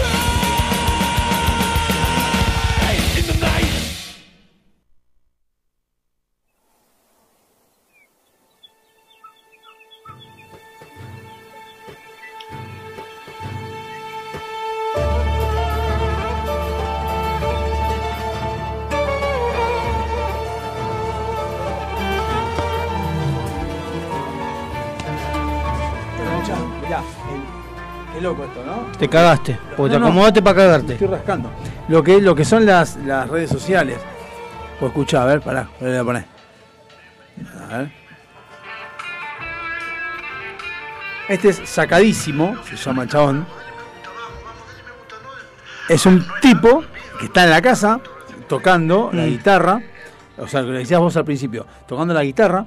[29.02, 30.06] Te cagaste, porque No, te no.
[30.06, 30.92] acomodaste para cagarte.
[30.92, 31.50] Estoy rascando.
[31.88, 33.98] Lo que, lo que son las, las redes sociales.
[34.78, 36.24] Pues escuchá, a ver, pará, voy a poner.
[37.68, 37.90] A ver.
[41.28, 43.44] Este es sacadísimo, se llama el chabón.
[45.88, 46.84] Es un tipo
[47.18, 47.98] que está en la casa
[48.48, 49.26] tocando la Mm.
[49.30, 49.82] guitarra.
[50.38, 52.64] O sea, lo que decías vos al principio, tocando la guitarra,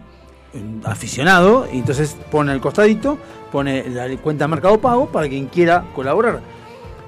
[0.84, 3.18] aficionado, y entonces pone al costadito,
[3.52, 6.42] pone la cuenta Mercado Pago para quien quiera colaborar.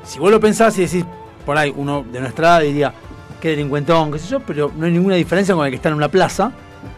[0.04, 1.06] Si vos lo pensás y decís,
[1.46, 2.94] por ahí uno de nuestra edad diría,
[3.42, 5.96] qué delincuentón, qué sé yo, pero no hay ninguna diferencia con el que está en
[5.96, 6.52] una plaza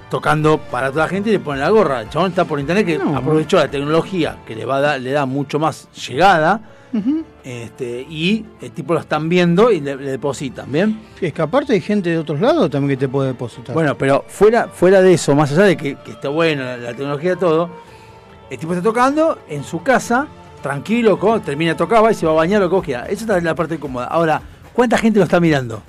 [0.10, 2.02] tocando para toda la gente y le pone la gorra.
[2.02, 5.12] El chabón está por internet que aprovechó la tecnología que le va a dar, le
[5.12, 6.62] da mucho más llegada.
[7.44, 11.00] Este, y el tipo lo están viendo y le, le depositan, ¿bien?
[11.22, 13.74] Es que aparte hay gente de otros lados también que te puede depositar.
[13.74, 16.94] Bueno, pero fuera, fuera de eso, más allá de que, que está buena la, la
[16.94, 17.70] tecnología y todo,
[18.50, 20.28] el tipo está tocando en su casa,
[20.62, 23.08] tranquilo, termina va y se va a bañar lo que vos quieras.
[23.10, 24.06] Esa es la parte cómoda.
[24.08, 24.42] Ahora,
[24.74, 25.82] ¿cuánta gente lo está mirando?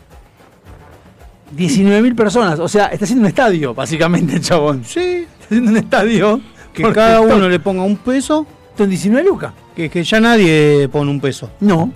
[1.56, 4.85] 19.000 personas, o sea, está haciendo un estadio, básicamente, el chabón.
[4.85, 5.27] Sí.
[5.27, 6.40] Está haciendo un estadio.
[6.72, 8.47] que cada uno le ponga un peso.
[8.81, 9.52] Son 19 lucas.
[9.77, 11.51] Que, que ya nadie pone un peso.
[11.61, 11.93] No.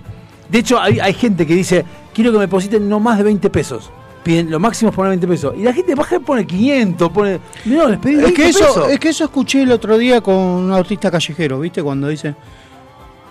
[0.47, 1.83] De hecho, hay, hay gente que dice,
[2.13, 3.89] quiero que me depositen no más de 20 pesos.
[4.23, 5.55] Piden, lo máximo es poner 20 pesos.
[5.57, 7.39] Y la gente baja y pone 500, pone...
[7.65, 8.89] No, les pedí Es 20 que, eso, pesos.
[8.91, 11.81] es que eso escuché el otro día con un autista callejero, ¿viste?
[11.81, 12.35] Cuando dice.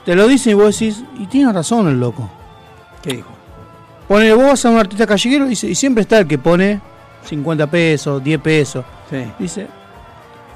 [0.05, 2.29] Te lo dice y vos decís, y tiene razón el loco.
[3.05, 3.31] ¿Qué dijo?
[4.09, 6.81] Ponele, vos vas a un artista callejero y, y siempre está el que pone
[7.25, 8.85] 50 pesos, 10 pesos.
[9.09, 9.25] Sí.
[9.39, 9.69] Dice.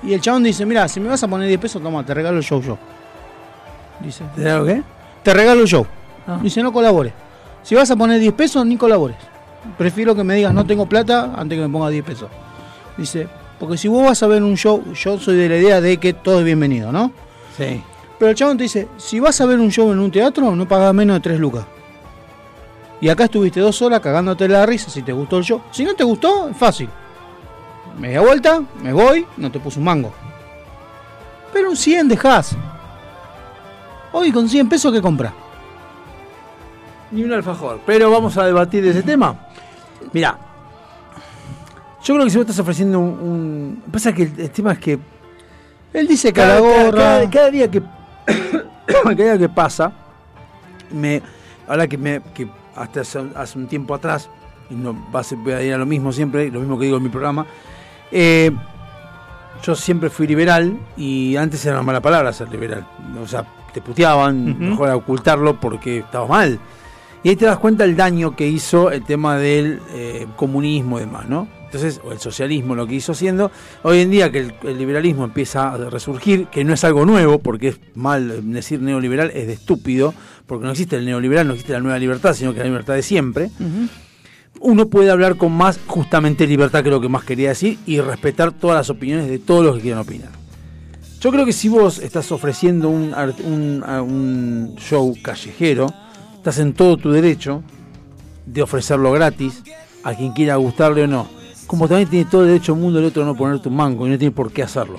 [0.02, 2.38] Y el chabón dice, mira, si me vas a poner 10 pesos, toma, te regalo
[2.38, 2.78] el show yo.
[4.00, 4.24] Dice.
[4.34, 4.82] ¿Te regalo qué?
[5.22, 5.86] Te regalo el show.
[6.26, 6.38] Ah.
[6.42, 7.12] Dice, no colabores.
[7.62, 9.16] Si vas a poner 10 pesos, ni colabores.
[9.76, 12.30] Prefiero que me digas no tengo plata antes que me pongas 10 pesos.
[12.96, 15.96] Dice, porque si vos vas a ver un show, yo soy de la idea de
[15.98, 17.12] que todo es bienvenido, ¿no?
[17.56, 17.82] Sí.
[18.18, 20.66] Pero el chabón te dice, si vas a ver un show en un teatro, no
[20.66, 21.64] pagas menos de 3 lucas.
[23.00, 25.60] Y acá estuviste dos horas cagándote la risa si te gustó el show.
[25.70, 26.88] Si no te gustó, es fácil.
[27.98, 30.12] Media vuelta, me voy, no te puse un mango.
[31.52, 32.56] Pero un 100 dejás.
[34.12, 35.32] Hoy con 100 pesos, ¿qué compras?
[37.10, 37.80] Ni un alfajor.
[37.86, 39.34] Pero vamos a debatir ese tema.
[40.12, 40.38] Mira,
[42.04, 43.06] yo creo que si vos estás ofreciendo un...
[43.08, 44.98] un- Pasa que el, el tema es que...
[45.92, 47.82] Él dice que cada, cada- cada- cada día que...
[48.86, 49.92] cada día que pasa,
[50.92, 51.20] me...
[51.66, 52.20] Ahora que me...
[52.34, 54.28] Que hasta hace, hace un tiempo atrás,
[54.70, 56.84] y no va a ser, voy a ir a lo mismo siempre, lo mismo que
[56.84, 57.44] digo en mi programa,
[58.10, 58.50] eh,
[59.62, 62.86] yo siempre fui liberal y antes era una mala palabra ser liberal.
[63.22, 66.58] O sea, te puteaban, mejor ocultarlo porque estabas mal.
[67.22, 71.00] Y ahí te das cuenta el daño que hizo el tema del eh, comunismo y
[71.00, 71.48] demás, ¿no?
[71.64, 73.50] Entonces, o el socialismo, lo que hizo haciendo.
[73.82, 77.40] Hoy en día que el, el liberalismo empieza a resurgir, que no es algo nuevo,
[77.40, 80.14] porque es mal decir neoliberal, es de estúpido,
[80.46, 83.02] porque no existe el neoliberal, no existe la nueva libertad, sino que la libertad de
[83.02, 83.50] siempre
[84.60, 88.52] uno puede hablar con más justamente libertad que lo que más quería decir y respetar
[88.52, 90.30] todas las opiniones de todos los que quieran opinar.
[91.20, 93.12] Yo creo que si vos estás ofreciendo un,
[93.44, 95.86] un- show callejero,
[96.36, 97.62] estás en todo tu derecho
[98.46, 99.62] de ofrecerlo gratis
[100.04, 101.26] a quien quiera gustarle o no.
[101.66, 104.10] Como también tiene todo el derecho del mundo el otro no ponerte un mango y
[104.10, 104.98] no tiene por qué hacerlo.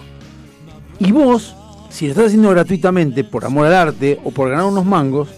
[1.00, 1.56] Y vos,
[1.90, 5.30] si lo estás haciendo gratuitamente por amor al arte o por ganar unos mangos,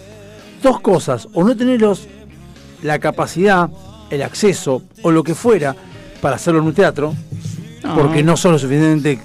[0.64, 1.80] dos cosas, o no tener
[2.82, 3.70] la capacidad,
[4.12, 5.76] el acceso o lo que fuera
[6.22, 7.16] para hacerlo en un teatro,
[7.84, 7.96] No.
[7.96, 9.20] porque no sos lo suficientemente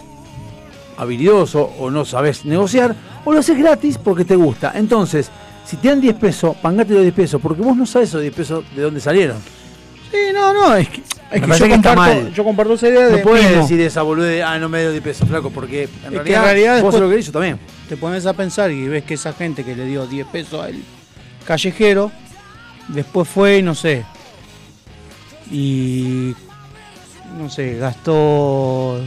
[0.96, 2.94] habilidoso o no sabes negociar,
[3.24, 4.72] o lo haces gratis porque te gusta.
[4.74, 5.30] Entonces,
[5.66, 8.34] si te dan 10 pesos, pangate los 10 pesos, porque vos no sabes esos 10
[8.34, 9.36] pesos de dónde salieron.
[10.10, 11.02] Sí, no, no, es que,
[11.32, 12.32] es que yo, que está comparto, mal.
[12.32, 13.16] yo comparto esa idea de.
[13.18, 13.62] No puedes mismo.
[13.62, 16.08] decir esa boludez de, ah, no me dio 10 pesos, flaco, porque en, Es que
[16.10, 17.58] realidad, en realidad vos lo que hizo también.
[17.88, 20.76] Te pones a pensar y ves que esa gente que le dio 10 pesos al
[21.44, 22.10] callejero,
[22.88, 24.04] después fue, y no sé,
[25.50, 26.34] y
[27.38, 29.00] no sé, gastó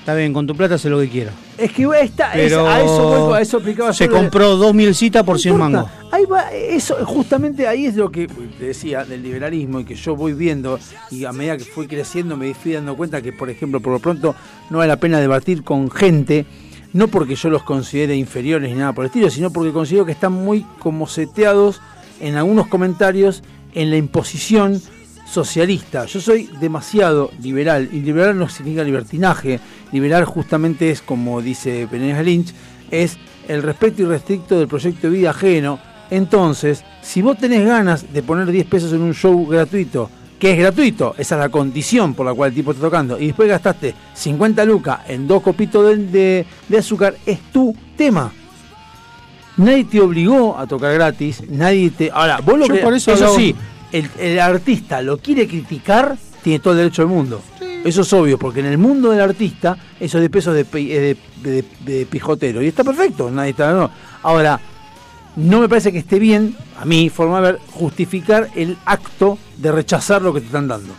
[0.00, 1.32] Está bien, con tu plata hace lo que quiera.
[1.58, 5.22] Es que está, es- Pero a eso vuelvo, a eso aplicaba Se compró dos milcitas
[5.22, 5.70] por 100 importa.
[5.82, 5.90] mangos.
[6.10, 10.16] Ahí va, eso, justamente ahí es lo que te decía del liberalismo y que yo
[10.16, 13.80] voy viendo y a medida que fui creciendo me fui dando cuenta que, por ejemplo,
[13.80, 14.34] por lo pronto
[14.70, 16.46] no vale la pena debatir con gente,
[16.94, 20.12] no porque yo los considere inferiores ni nada por el estilo, sino porque considero que
[20.12, 21.82] están muy como seteados
[22.20, 23.42] en algunos comentarios
[23.74, 24.80] en la imposición
[25.30, 26.06] socialista.
[26.06, 29.60] Yo soy demasiado liberal y liberal no significa libertinaje.
[29.92, 32.54] Liberal justamente es, como dice Penélope Lynch,
[32.90, 35.78] es el respeto irrestricto del proyecto de vida ajeno.
[36.10, 40.58] Entonces, si vos tenés ganas de poner 10 pesos en un show gratuito, que es
[40.58, 43.94] gratuito, esa es la condición por la cual el tipo está tocando, y después gastaste
[44.14, 48.32] 50 lucas en dos copitos de, de- de azúcar, es tu tema.
[49.56, 52.10] Nadie te obligó a tocar gratis, nadie te...
[52.12, 52.80] Ahora, vos lo Yo que...
[52.80, 53.54] por eso eso sí,
[53.92, 57.40] el, el artista lo quiere criticar, tiene todo el derecho del mundo.
[57.84, 61.64] Eso es obvio, porque en el mundo del artista, eso de pesos de, de, de-
[61.84, 62.60] de pijotero.
[62.62, 63.72] Y está perfecto, nadie está.
[63.72, 63.90] no.
[64.22, 64.60] Ahora,
[65.36, 69.70] no me parece que esté bien, a mí, forma de ver, justificar el acto de
[69.72, 70.92] rechazar lo que te están dando.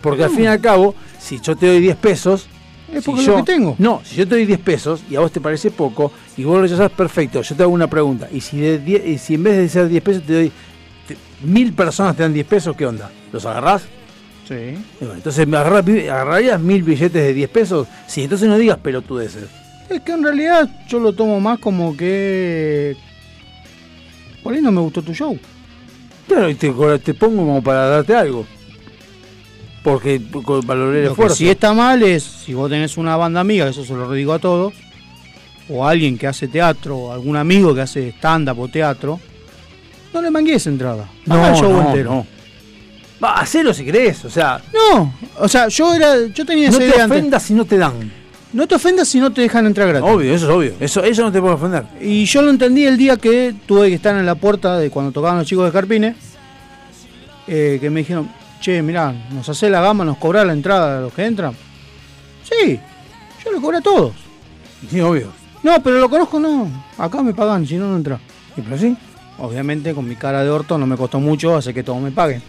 [0.00, 2.48] Porque al fin y al cabo, si yo te doy 10 pesos.
[2.92, 3.74] Es si porque yo- lo que tengo.
[3.78, 6.56] No, si yo te doy 10 pesos y a vos te parece poco y vos
[6.56, 7.42] lo rechazás, perfecto.
[7.42, 8.28] Yo te hago una pregunta.
[8.32, 10.52] Y si, de 10 y si en vez de ser 10 pesos te doy.
[11.42, 13.10] Mil personas te dan 10 pesos, ¿qué onda?
[13.32, 13.82] ¿Los agarrás?
[14.48, 14.76] Sí.
[15.00, 17.88] Bueno, entonces, ¿me agarrás- ¿agarrarías mil billetes de 10 pesos?
[18.06, 19.44] Sí, entonces no digas pelotudeces.
[19.88, 22.96] Es que en realidad yo lo tomo más como que.
[24.42, 25.38] Por ahí no me gustó tu show.
[26.28, 26.72] Claro, y te,
[27.04, 28.46] te pongo como para darte algo.
[29.82, 30.20] Porque
[30.64, 31.36] valoré el Lo que esfuerzo.
[31.36, 34.40] sí está mal es si vos tenés una banda amiga, eso se lo digo a
[34.40, 34.74] todos,
[35.68, 39.20] o alguien que hace teatro, o algún amigo que hace stand-up o teatro,
[40.16, 41.08] no le mangues entrada.
[41.26, 42.10] No, el show no, entero.
[42.10, 42.26] no.
[43.22, 44.60] Va, hacelo si querés, o sea.
[44.72, 47.18] No, o sea, yo era, yo tenía No esa te antes.
[47.18, 48.12] ofendas si no te dan.
[48.52, 50.08] No te ofendas si no te dejan entrar gratis.
[50.08, 50.74] Obvio, eso es obvio.
[50.80, 51.84] Eso, eso no te puede ofender.
[52.00, 55.12] Y yo lo entendí el día que tuve que estar en la puerta de cuando
[55.12, 56.14] tocaban los chicos de Carpine,
[57.46, 58.28] eh, que me dijeron,
[58.60, 61.54] che, mirá, nos hace la gama, nos cobra la entrada a los que entran.
[62.44, 62.78] Sí,
[63.44, 64.14] yo le cobré a todos.
[64.90, 65.32] Sí, obvio.
[65.62, 66.68] No, pero lo conozco, no.
[66.98, 68.18] Acá me pagan, si no, no entra.
[68.56, 68.96] ¿Y pero sí?
[69.38, 72.42] Obviamente con mi cara de orto no me costó mucho, hace que todos me paguen.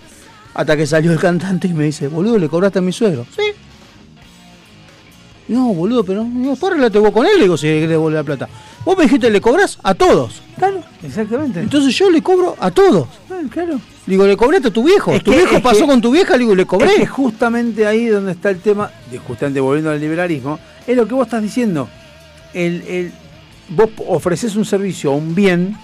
[0.54, 3.26] Hasta que salió el cantante y me dice, boludo, le cobraste a mi suegro.
[3.36, 3.44] Sí.
[5.48, 8.24] No, boludo, pero no, después arreglate vos con él, le digo, si le devolver la
[8.24, 8.50] plata.
[8.84, 10.42] Vos me dijiste, le cobrás a todos.
[10.58, 11.62] Claro, exactamente.
[11.62, 13.08] Entonces yo le cobro a todos.
[13.50, 13.80] claro.
[14.06, 15.12] Digo, le cobré a tu viejo.
[15.12, 16.88] Es tu que- viejo pasó que- con tu vieja, le digo, le cobré.
[16.88, 18.92] Es que justamente ahí donde está el tema,
[19.26, 21.88] justamente volviendo al liberalismo, es lo que vos estás diciendo.
[22.54, 23.14] El, el-
[23.70, 25.78] vos ofreces un servicio, un bien,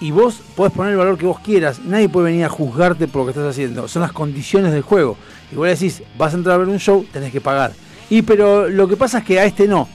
[0.00, 1.80] y vos podés poner el valor que vos quieras.
[1.84, 3.88] Nadie puede venir a juzgarte por lo que estás haciendo.
[3.88, 5.16] Son las condiciones del juego.
[5.52, 7.72] Le decís, vas a entrar a ver un show, tenés que pagar.
[8.10, 9.88] Y pero lo que pasa es que a este no.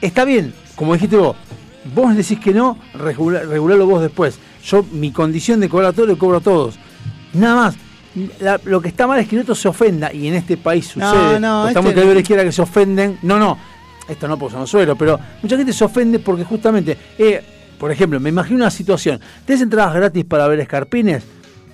[0.00, 1.36] Está bien, como dijiste vos,
[1.94, 4.38] vos decís que no, regula- regulalo vos después.
[4.64, 6.76] Yo, mi condición de cobrar a todos, le cobro a todos.
[7.32, 7.74] Nada más.
[8.40, 10.96] La- lo que está mal es que el otro se ofenda, y en este país
[10.96, 11.38] No, sucede.
[11.38, 13.18] no, Estamos este- que la izquierda que se ofenden.
[13.22, 13.56] No, no,
[14.08, 17.40] esto no porque son suelo, pero mucha gente se ofende porque justamente, eh,
[17.80, 19.18] por ejemplo, me imagino una situación.
[19.44, 21.24] ¿Tenés entradas gratis para ver escarpines?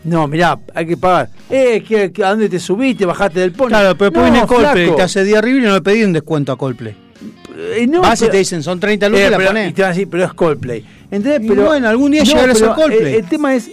[0.04, 1.28] No, mirá, hay que pagar.
[1.50, 3.04] Eh, ¿qué- qué- ¿a dónde te subiste?
[3.04, 3.68] ¿Bajaste del pony?
[3.68, 6.12] Claro, pero después No, viene Coldplay, te hace día arriba y no le pedí un
[6.12, 6.94] descuento a Coldplay.
[7.58, 9.70] Eh, no, Vas y te dicen, son 30 lucas Eh, la pero- ponés.
[9.70, 10.84] y te van a decir, pero es Coldplay.
[11.10, 11.42] ¿Entendés?
[11.44, 13.14] Y Pero, bueno, algún día llegará a ser pero, Coldplay.
[13.14, 13.68] eh, el tema es,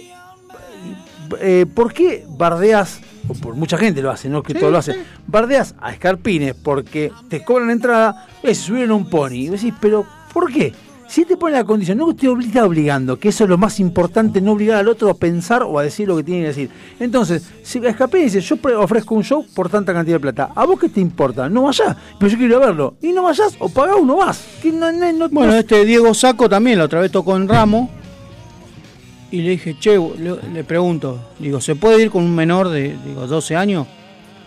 [1.40, 4.78] eh, ¿por qué bardeas, o por mucha gente lo hace, no que Sí, todo lo
[4.78, 4.98] hace, sí.
[5.26, 9.32] bardeas a Escarpines porque te cobran entrada, eh, se subieron a un pony?
[9.34, 10.72] Y decís, pero ¿por qué?
[11.14, 14.40] Si te pone la condición, no te está obligando, que eso es lo más importante,
[14.40, 16.70] no obligar al otro a pensar o a decir lo que tiene que decir.
[16.98, 20.76] Entonces, si Escarpines dice, yo ofrezco un show por tanta cantidad de plata, ¿a vos
[20.80, 21.48] qué te importa?
[21.48, 22.94] No vayas, pero yo quiero verlo.
[23.00, 24.44] Y no vayas o pagá uno más.
[24.60, 27.46] Que no, no- no- Bueno, no- este Diego Saco también la otra vez tocó en
[27.46, 27.90] Ramo.
[29.30, 32.96] Y le dije, che, le, le pregunto, digo, ¿se puede ir con un menor de
[33.06, 33.86] digo, 12 años?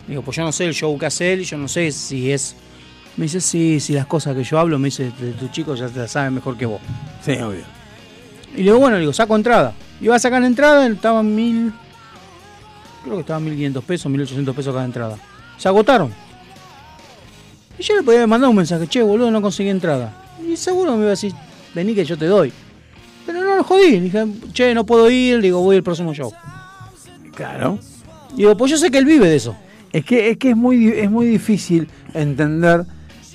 [0.06, 2.58] Digo, pues yo no sé el show que hace él, yo no sé si es.
[3.18, 5.88] Me dice, sí, sí, las cosas que yo hablo, me dice, de tu chico ya
[5.88, 6.80] te las sabe mejor que vos.
[7.24, 7.64] Sí, obvio.
[8.54, 9.74] Y le digo, bueno, le digo, saco entrada.
[10.00, 11.74] Iba a sacar entrada, estaba mil.
[13.04, 15.18] Creo que estaba 1500 pesos, 1800 pesos cada entrada.
[15.58, 16.14] Se agotaron.
[17.80, 20.14] Y yo le podía mandar un mensaje, che, boludo, no conseguí entrada.
[20.48, 21.34] Y seguro me iba a decir,
[21.74, 22.54] vení que yo te doy.
[23.26, 23.92] Pero no lo jodí.
[23.94, 26.32] Le dije, che, no puedo ir, digo, voy al próximo show.
[27.34, 27.80] Claro.
[28.34, 29.56] Y digo, pues yo sé que él vive de eso.
[29.92, 32.86] Es que es, que es, muy, es muy difícil entender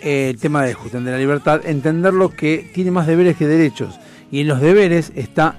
[0.03, 3.47] eh, el tema de justamente de la libertad, entender lo que tiene más deberes que
[3.47, 3.99] derechos.
[4.31, 5.57] Y en los deberes está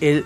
[0.00, 0.24] el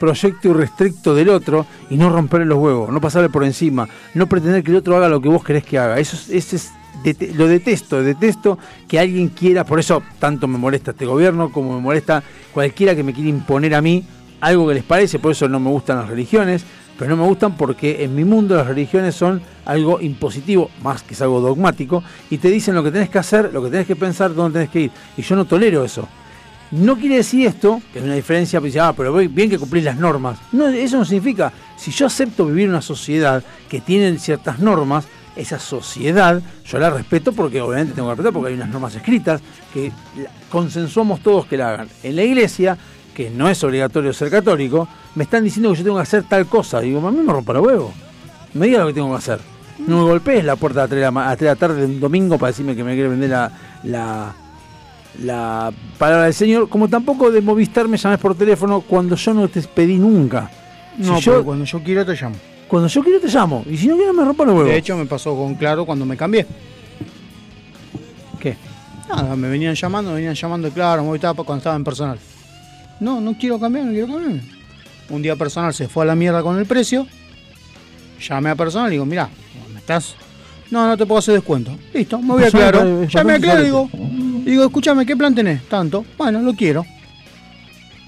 [0.00, 4.64] proyecto irrestricto del otro y no romperle los huevos, no pasarle por encima, no pretender
[4.64, 5.98] que el otro haga lo que vos querés que haga.
[5.98, 6.72] Eso es, ese es
[7.34, 8.58] lo detesto, detesto
[8.88, 13.02] que alguien quiera, por eso tanto me molesta este gobierno como me molesta cualquiera que
[13.02, 14.04] me quiera imponer a mí
[14.40, 16.64] algo que les parece, por eso no me gustan las religiones,
[16.98, 21.14] pero no me gustan porque en mi mundo las religiones son algo impositivo, más que
[21.14, 23.96] es algo dogmático, y te dicen lo que tenés que hacer, lo que tenés que
[23.96, 24.90] pensar, dónde tenés que ir.
[25.16, 26.08] Y yo no tolero eso.
[26.72, 29.98] No quiere decir esto, que es una diferencia, pues, ah, pero bien que cumplís las
[29.98, 30.38] normas.
[30.52, 35.04] No, eso no significa, si yo acepto vivir en una sociedad que tiene ciertas normas,
[35.36, 39.40] esa sociedad yo la respeto porque obviamente tengo que respetar porque hay unas normas escritas
[39.72, 39.92] que
[40.50, 41.88] consensuamos todos que la hagan.
[42.02, 42.76] En la iglesia,
[43.14, 46.46] que no es obligatorio ser católico, me están diciendo que yo tengo que hacer tal
[46.46, 46.80] cosa.
[46.80, 47.92] Digo, a mí me rompa los huevos.
[48.54, 49.51] Me diga lo que tengo que hacer.
[49.78, 51.80] No me golpees la puerta a 3 de la, ma- a 3 de la tarde
[51.80, 53.50] de un domingo para decirme que me quiere vender la,
[53.84, 54.34] la,
[55.22, 59.48] la palabra del Señor, como tampoco de Movistar me llames por teléfono cuando yo no
[59.48, 60.50] te pedí nunca.
[60.98, 62.36] No, Si yo- pero cuando yo quiero te llamo.
[62.68, 64.68] Cuando yo quiero te llamo, y si no quiero me rompa los huevos.
[64.70, 66.46] De hecho, me pasó con Claro cuando me cambié.
[68.40, 68.56] ¿Qué?
[69.08, 72.18] Nada, me venían llamando, me venían llamando Claro, Movistar cuando estaba en personal.
[73.00, 74.40] No, no quiero cambiar, no quiero cambiar.
[75.10, 77.06] Un día personal se fue a la mierda con el precio.
[78.26, 79.41] Llamé a personal y digo, mirá, ¿me
[79.96, 80.16] estás?
[80.70, 81.76] No, no te puedo hacer descuento.
[81.92, 83.02] Listo, me voy a Personal, Claro.
[83.02, 83.90] eh, Llamé a bastante Claro y digo,
[84.44, 85.62] digo, escúchame, ¿qué plan tenés?
[85.68, 86.04] Tanto.
[86.16, 86.84] Bueno, lo quiero.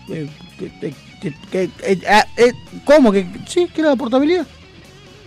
[0.09, 0.28] Eh,
[0.59, 2.52] que- que- que- que- eh, ah, eh,
[2.85, 3.12] ¿Cómo?
[3.12, 4.47] que Sí, quiero la portabilidad.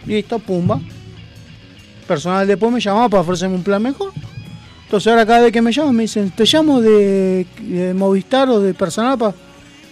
[0.06, 0.80] Listo, pumba.
[2.08, 4.12] Personal después me llamaba para ofrecerme un plan mejor.
[4.86, 8.62] Entonces ahora cada vez que me llaman me dicen, te llamo de, de Movistar o
[8.62, 9.34] de personal para...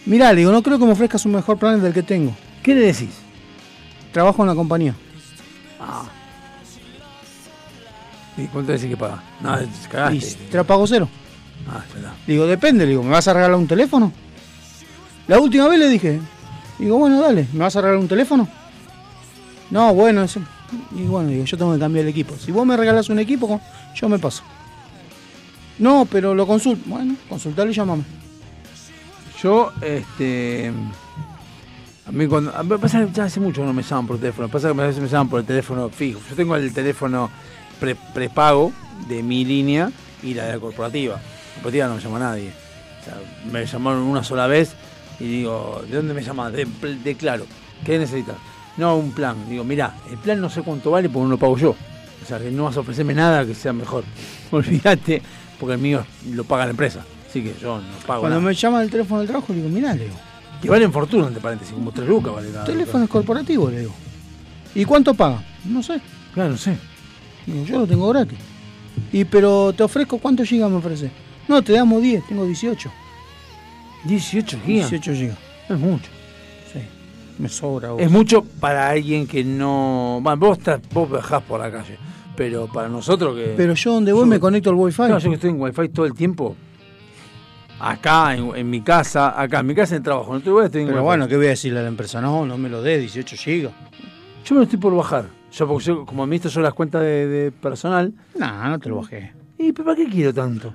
[0.06, 2.34] Mirá, le digo, no creo que me ofrezcas un mejor plan del que tengo.
[2.64, 3.10] ¿Qué le decís?
[4.14, 4.96] Trabajo en la compañía.
[8.38, 9.24] ¿Y cuánto decís que paga?
[9.42, 10.20] No, te
[10.52, 11.08] te la pago cero.
[11.70, 12.14] Ah, está.
[12.28, 14.12] Digo, depende, le digo, ¿me vas a regalar un teléfono?
[15.28, 16.20] La última vez le dije,
[16.78, 18.48] digo, bueno, dale, ¿me vas a regalar un teléfono?
[19.72, 20.42] No, bueno, ese-
[20.96, 22.36] y bueno, digo, yo tengo que cambiar el equipo.
[22.38, 23.60] Si vos me regalás un equipo,
[23.96, 24.44] yo me paso.
[25.80, 26.84] No, pero lo consulto.
[26.88, 28.04] Bueno, consultalo y llámame.
[29.42, 30.72] Yo, este.
[32.08, 32.56] A mí cuando.
[32.56, 34.48] A mí pasa que ya hace mucho que no me llaman por teléfono.
[34.48, 36.20] Pasa que a veces me llaman por el teléfono fijo.
[36.30, 37.30] Yo tengo el teléfono
[37.80, 38.72] pre- prepago
[39.08, 39.92] de mi línea
[40.24, 41.16] y la de la corporativa.
[41.16, 42.52] La corporativa no me llama nadie.
[43.02, 43.16] O sea,
[43.52, 44.74] me llamaron una sola vez
[45.20, 46.52] y digo, ¿de dónde me llamas?
[46.54, 46.66] De,
[47.04, 47.46] de claro.
[47.84, 48.36] ¿Qué necesitas?
[48.78, 49.38] No, un plan.
[49.50, 51.70] Digo, mirá, el plan no sé cuánto vale porque no lo pago yo.
[51.72, 54.04] O sea, que no vas a ofrecerme nada que sea mejor.
[54.52, 55.22] Olvídate,
[55.60, 57.06] porque el mío lo paga la empresa.
[57.30, 58.42] Así que yo no pago Cuando nada.
[58.50, 60.16] me llama el teléfono del trabajo, digo, mirá, le digo,
[60.62, 63.94] Que valen fortuna, entre paréntesis, como 3 lucas vale teléfono es corporativo, le digo.
[64.74, 65.44] ¿Y cuánto paga?
[65.66, 66.00] No sé.
[66.34, 66.78] Claro, no sé.
[67.46, 68.38] Digo, yo lo tengo gratis.
[69.12, 71.12] Y pero te ofrezco, ¿cuántos gigas me ofreces?
[71.48, 72.92] No, te damos 10, tengo 18.
[74.06, 74.90] 18 gigas.
[74.92, 75.38] 18 gigas.
[75.70, 76.10] Es mucho.
[76.72, 76.80] Sí,
[77.40, 77.92] me sobra.
[77.92, 78.02] vos.
[78.02, 80.20] Es mucho para alguien que no.
[80.22, 81.98] Bueno, vos, estás, vos bajás por la calle.
[82.36, 83.54] Pero para nosotros que.
[83.56, 85.04] Pero yo donde voy me conecto al wifi.
[85.04, 86.56] No, yo que estoy en wifi todo el tiempo.
[87.80, 90.32] Acá, en, en mi casa, acá, en mi casa en trabajo.
[90.32, 91.06] No estoy, igual estoy en Pero wifi.
[91.06, 92.22] bueno, ¿qué voy a decirle a la empresa?
[92.22, 93.74] No, no me lo dé, 18 gigas.
[94.46, 95.26] Yo me lo estoy por bajar.
[95.56, 98.14] Yo, porque yo, como administro yo las cuentas de, de personal.
[98.38, 99.32] No, no te lo bajé.
[99.58, 100.74] ¿Y pero para qué quiero tanto?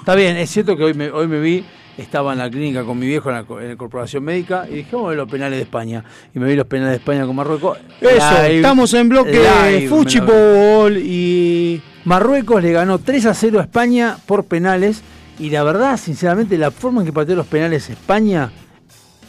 [0.00, 1.64] Está bien, es cierto que hoy me, hoy me vi,
[1.96, 4.74] estaba en la clínica con mi viejo en la, co- en la corporación médica y
[4.76, 6.04] dije, vamos a ver los penales de España.
[6.34, 7.78] Y me vi los penales de España con Marruecos.
[8.00, 8.10] Eso,
[8.42, 13.34] Live, estamos en bloque live, Fuchi me lo- Ball y Marruecos le ganó 3 a
[13.34, 15.02] 0 a España por penales.
[15.38, 18.50] Y la verdad, sinceramente, la forma en que pateó los penales España.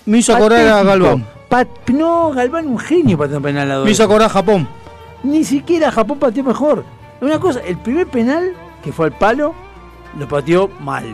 [0.08, 0.84] me hizo acordar a.
[0.84, 1.26] Galván.
[1.48, 3.86] Pat- no, Galván un genio pateó un penal a dos.
[3.86, 4.68] Me hizo acordar a Japón.
[5.24, 6.84] Ni siquiera Japón pateó mejor.
[7.22, 9.54] Una cosa, el primer penal, que fue al palo,
[10.18, 11.06] lo pateó mal.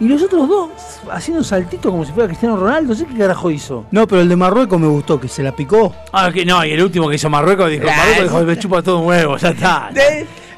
[0.00, 0.70] Y los otros dos,
[1.10, 3.84] haciendo un saltito como si fuera Cristiano Ronaldo, no sé qué carajo hizo.
[3.90, 5.94] No, pero el de Marruecos me gustó, que se la picó.
[6.12, 8.98] Ah, que no, y el último que hizo Marruecos dijo, Marruecos dijo, me chupa todo
[8.98, 9.90] un huevo, ya está.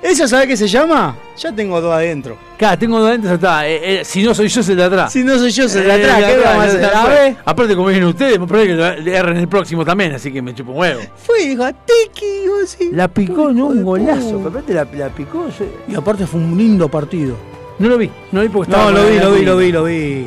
[0.04, 1.16] ¿Esa sabe qué se llama?
[1.38, 2.36] Ya tengo dos adentro.
[2.58, 3.66] Claro, tengo dos ya está.
[3.66, 5.10] Eh, eh, si no soy yo, se de atrás.
[5.10, 6.20] Si no soy yo, se de Eh, atrás.
[6.20, 7.36] de ¿Qué vamos a hacer?
[7.42, 10.42] Aparte, como vienen ustedes, me parece que lo le erren el próximo también, así que
[10.42, 11.00] me chupo un huevo.
[11.16, 12.90] Fue, dijo, tiki, vos sí.
[12.92, 14.42] La picó, no, un golazo.
[14.46, 15.48] Aparte la, la picó.
[15.48, 17.36] yo- Y aparte fue un lindo partido.
[17.78, 18.90] No lo vi, no lo vi porque No, estaba.
[18.92, 20.26] lo con vi, la lo vi, lo vi, lo vi.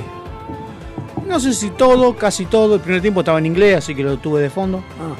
[1.27, 2.75] No sé si todo, casi todo.
[2.75, 4.83] El primer tiempo estaba en inglés, así que lo tuve de fondo.
[4.99, 5.13] Ah.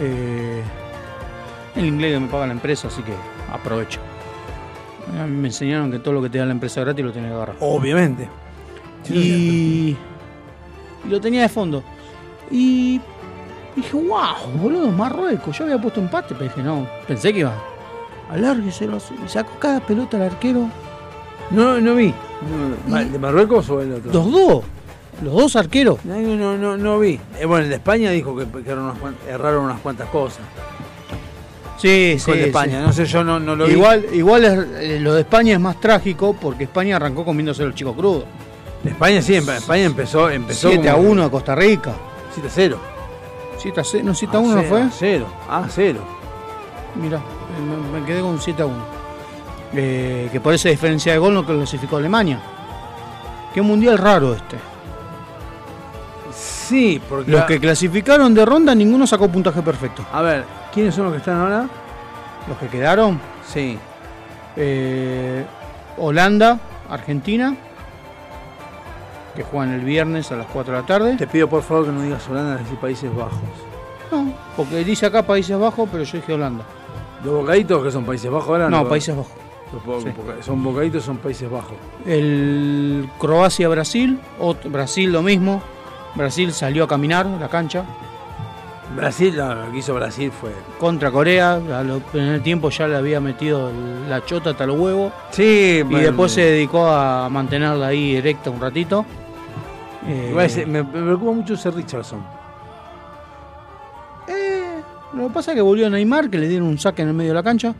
[0.00, 0.62] Eh,
[1.76, 3.12] el inglés me paga la empresa, así que
[3.52, 4.00] aprovecho.
[5.20, 7.30] A mí me enseñaron que todo lo que te da la empresa gratis lo tienes
[7.30, 7.56] que agarrar.
[7.60, 8.28] Obviamente.
[9.10, 9.96] Y,
[11.04, 11.82] y lo tenía de fondo.
[12.50, 13.00] Y
[13.74, 15.58] dije, wow, boludo, Marruecos.
[15.58, 17.54] Yo había puesto empate, pero dije, no, pensé que iba.
[18.30, 18.98] Alárgueselo.
[19.24, 20.68] Y sacó cada pelota al arquero.
[21.50, 22.14] No, no vi.
[22.88, 24.12] No, ¿De Marruecos o el otro?
[24.12, 24.64] Los dos.
[25.22, 26.04] Los dos arqueros.
[26.04, 27.20] No, no, no, no vi.
[27.38, 28.96] Eh, bueno, el de España dijo que, que unas,
[29.28, 30.40] erraron unas cuantas cosas.
[31.82, 32.30] Sí, sí.
[32.32, 32.80] de España.
[32.80, 32.86] sí.
[32.86, 33.72] No sé, yo no, no lo vi.
[33.72, 37.74] Igual, igual es- eh, lo de España es más trágico porque España arrancó comiéndose los
[37.74, 38.24] chicos crudos.
[38.84, 41.92] España sí, España empezó, empezó 7 a como- 1 a Costa Rica.
[42.34, 42.78] 7 a 0.
[43.58, 44.84] 7 a 0, no, 7 a 1 no fue.
[44.98, 45.26] 0.
[45.48, 46.00] Ah, 0.
[47.00, 47.20] Mira,
[47.92, 48.84] me, me quedé con un 7 a 1.
[49.74, 52.40] Eh, que por esa diferencia de gol no clasificó a Alemania.
[53.54, 54.56] Qué mundial raro este.
[56.34, 57.30] Sí, porque.
[57.30, 60.04] Los que clasificaron de ronda, ninguno sacó puntaje perfecto.
[60.12, 61.68] A ver, ¿quiénes son los que están ahora?
[62.48, 63.78] Los que quedaron, Sí.
[64.56, 65.44] eh,
[65.96, 66.58] Holanda,
[66.90, 67.54] Argentina,
[69.36, 71.16] que juegan el viernes a las 4 de la tarde.
[71.16, 73.38] Te pido por favor que no digas Holanda, decir Países Bajos.
[74.10, 76.64] No, porque dice acá Países Bajos, pero yo dije Holanda.
[77.24, 78.68] ¿Los bocaditos que son Países Bajos ahora?
[78.68, 79.32] No, Países Bajos.
[79.86, 80.10] Los Sí.
[80.10, 81.72] boca- Son bocaditos, son Países Bajos.
[82.04, 84.20] El Croacia-Brasil,
[84.64, 85.62] Brasil lo mismo.
[86.14, 87.84] Brasil salió a caminar la cancha.
[88.96, 90.52] Brasil, no, lo que hizo Brasil fue.
[90.78, 93.70] Contra Corea, a lo- en el tiempo ya le había metido
[94.08, 95.12] la chota hasta los huevos.
[95.30, 99.04] Sí, Y bueno, después se dedicó a mantenerla ahí erecta un ratito.
[100.06, 102.20] Eh, Igual me, me preocupa mucho ese Richardson.
[105.14, 107.30] Lo que pasa es que volvió Neymar, que le dieron un saque en el medio
[107.30, 107.74] de la cancha.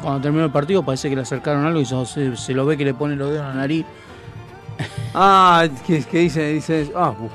[0.00, 2.76] Cuando terminó el partido parece que le acercaron algo y se, se- se lo ve
[2.76, 3.84] que le pone los dedos en la nariz.
[5.14, 6.92] Ah, que, que dice, dice.
[6.94, 7.32] Ah, uf.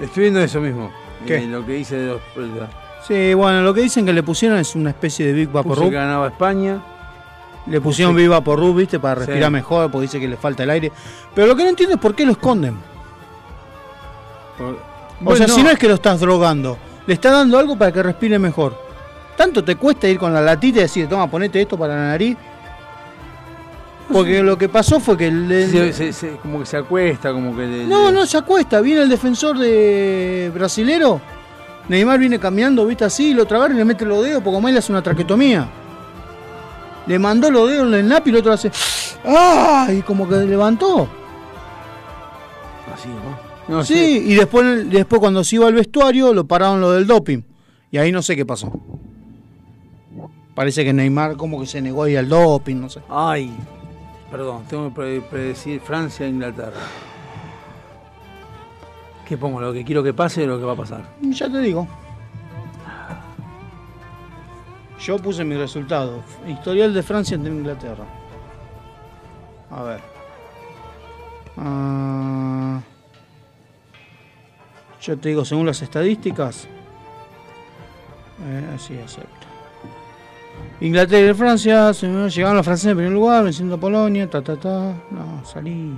[0.00, 0.90] Estoy viendo eso mismo.
[1.26, 1.36] ¿Qué?
[1.38, 2.20] Eh, lo que dice de los.
[3.06, 5.84] Sí, bueno, lo que dicen que le pusieron es una especie de Big Vaporub.
[5.90, 6.80] que ganaba España.
[7.66, 9.26] Le pusieron Puse- Big Vaporub, viste, para Sí.
[9.26, 10.90] respirar mejor, porque dice que le falta el aire.
[11.34, 12.76] Pero lo que no entiendo es por qué lo esconden.
[14.58, 14.78] Por-
[15.24, 18.02] O sea, si no es que lo estás drogando, le está dando algo para que
[18.02, 18.76] respire mejor.
[19.36, 22.36] ¿Tanto te cuesta ir con la latita y decir, toma, ponete esto para la nariz?
[24.10, 27.56] Porque lo que pasó fue que le- se- se- se- como que se acuesta, como
[27.56, 27.66] que.
[27.66, 28.80] le- No, no se acuesta.
[28.80, 31.20] Viene el defensor de brasilero.
[31.88, 34.68] Neymar viene caminando, viste así, y lo agarra y le mete los dedos porque como
[34.68, 35.68] él hace una traquetomía.
[37.06, 38.70] Le mandó los dedos en el napi y el otro hace.
[39.24, 39.88] ¡Ah!
[39.92, 41.08] Y como que levantó.
[42.94, 43.76] Así, ¿no?
[43.76, 47.42] No, sí, y después, después cuando se iba al vestuario lo pararon lo del doping.
[47.90, 48.70] Y ahí no sé qué pasó.
[50.54, 53.00] Parece que Neymar como que se negó a ir al doping, no sé.
[53.08, 53.50] Ay,
[54.32, 56.80] perdón, tengo que pre- predecir Francia e Inglaterra.
[59.28, 59.60] ¿Qué pongo?
[59.60, 61.04] ¿Lo que quiero que pase o lo que va a pasar?
[61.20, 61.86] Ya te digo.
[64.98, 66.22] Yo puse mi resultado.
[66.46, 68.04] Historial de Francia ante Inglaterra.
[69.70, 70.00] A ver.
[71.56, 72.80] Ah,
[75.00, 76.68] yo te digo, según las estadísticas.
[78.46, 79.41] Eh, sí, acepto.
[80.82, 84.94] Inglaterra y Francia, llegaron los franceses en primer lugar, venciendo a Polonia, ta ta ta.
[85.12, 85.92] No, salí.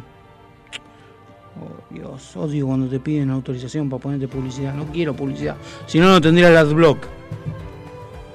[1.59, 4.75] Oh, Dios, odio cuando te piden autorización para ponerte publicidad.
[4.75, 5.57] No quiero publicidad.
[5.87, 6.99] Si no, no tendría el adblock.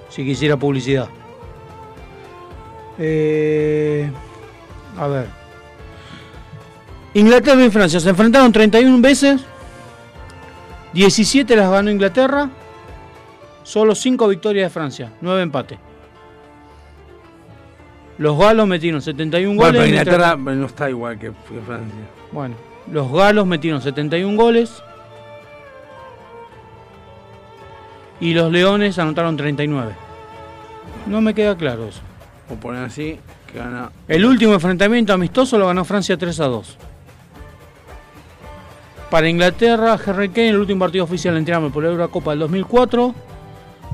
[0.09, 1.07] Si quisiera publicidad.
[2.97, 4.09] Eh,
[4.97, 5.27] a ver.
[7.13, 9.41] Inglaterra y Francia se enfrentaron 31 veces.
[10.93, 12.49] 17 las ganó Inglaterra.
[13.61, 15.13] Solo 5 victorias de Francia.
[15.21, 15.88] 9 empates.
[18.19, 19.81] Los galos metieron 71 Bueno, goles.
[19.81, 21.95] pero mientras- Inglaterra no está igual que, que Francia.
[22.31, 22.55] bueno,
[22.91, 24.83] los galos metieron 71 goles.
[28.19, 29.93] Y los leones anotaron 39.
[31.07, 32.01] No me queda claro eso.
[32.51, 33.17] O poner así,
[33.51, 33.91] que gana.
[34.07, 36.77] El último enfrentamiento amistoso lo ganó Francia 3 a 2.
[39.09, 43.15] Para Inglaterra, Harry Kane, el último partido oficial en tirarme por la Eurocopa del 2004,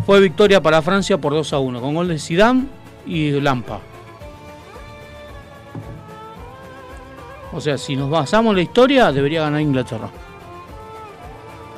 [0.05, 2.65] fue victoria para Francia por 2 a 1, con gol de Zidane
[3.05, 3.79] y Lampa.
[7.55, 10.09] O sea, si nos basamos en la historia, debería ganar Inglaterra.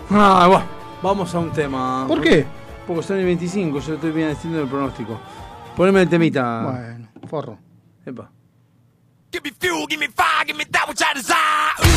[0.09, 0.65] Ah, bueno,
[1.03, 2.05] vamos a un tema.
[2.07, 2.47] ¿Por qué?
[2.87, 5.19] Porque son el 25, yo estoy bien haciendo el pronóstico.
[5.75, 6.63] Poneme el temita.
[6.63, 7.59] Bueno, forro.
[8.03, 8.31] Epa.
[9.31, 11.96] Give me fuel, give me fire, give me that which I desire.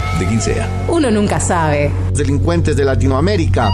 [0.21, 0.69] de quien sea.
[0.87, 1.91] Uno nunca sabe.
[2.13, 3.69] Delincuentes de Latinoamérica.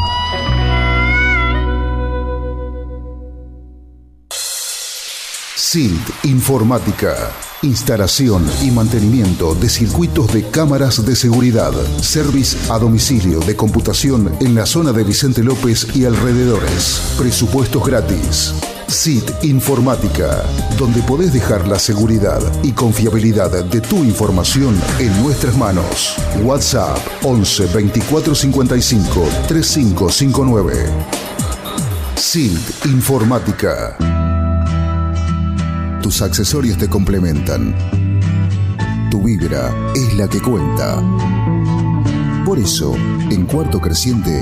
[5.56, 7.15] SILT Informática.
[7.64, 11.74] Instalación y mantenimiento de circuitos de cámaras de seguridad.
[12.02, 17.15] Service a domicilio de computación en la zona de Vicente López y alrededores.
[17.18, 18.53] Presupuestos gratis.
[18.88, 20.43] SIT Informática,
[20.77, 26.15] donde podés dejar la seguridad y confiabilidad de tu información en nuestras manos.
[26.41, 30.73] WhatsApp 11 24 55 3559.
[32.15, 33.97] SIT Informática.
[36.01, 37.76] Tus accesorios te complementan.
[39.11, 41.03] Tu vibra es la que cuenta.
[42.45, 42.95] Por eso,
[43.30, 44.41] en Cuarto Creciente,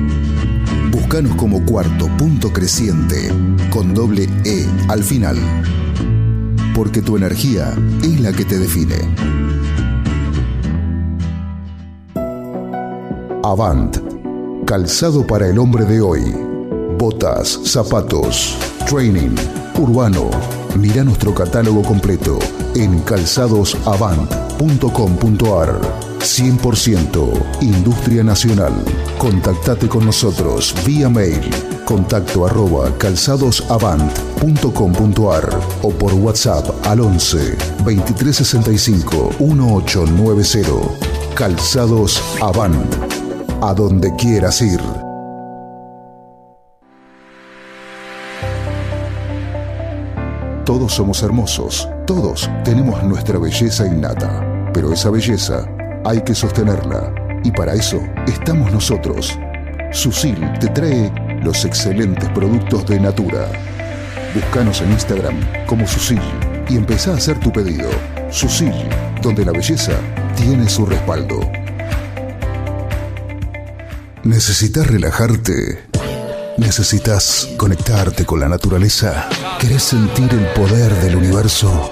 [1.11, 3.33] Buscanos como cuarto punto creciente
[3.69, 5.35] con doble E al final.
[6.73, 8.95] Porque tu energía es la que te define.
[13.43, 13.97] Avant.
[14.65, 16.33] Calzado para el hombre de hoy.
[16.97, 18.57] Botas, zapatos,
[18.89, 19.35] training,
[19.77, 20.29] urbano.
[20.79, 22.39] Mira nuestro catálogo completo
[22.73, 22.99] en
[24.61, 25.81] calzadosavant.com.ar.
[26.19, 28.73] 100% Industria Nacional.
[29.17, 31.49] Contactate con nosotros vía mail
[31.85, 40.71] contacto arroba calzadosavant.com.ar o por WhatsApp al 11 2365 1890.
[41.35, 42.95] Calzados Avant.
[43.61, 44.79] A donde quieras ir.
[50.65, 55.67] Todos somos hermosos, todos tenemos nuestra belleza innata, pero esa belleza
[56.05, 59.37] hay que sostenerla y para eso estamos nosotros.
[59.91, 61.11] Susil te trae
[61.43, 63.47] los excelentes productos de Natura.
[64.33, 65.35] Búscanos en Instagram
[65.65, 66.21] como Susil
[66.69, 67.89] y empezá a hacer tu pedido.
[68.29, 68.73] Susil,
[69.21, 69.93] donde la belleza
[70.35, 71.39] tiene su respaldo.
[74.23, 75.83] ¿Necesitas relajarte?
[76.57, 79.27] ¿Necesitas conectarte con la naturaleza?
[79.59, 81.91] ¿Querés sentir el poder del universo?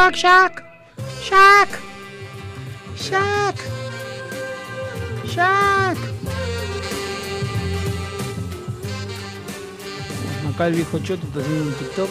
[0.00, 0.54] Back, Shaq.
[1.28, 1.68] Shaq.
[2.96, 3.56] Shaq.
[5.32, 5.98] Shaq.
[10.48, 12.10] Acá el viejo choto está haciendo un TikTok.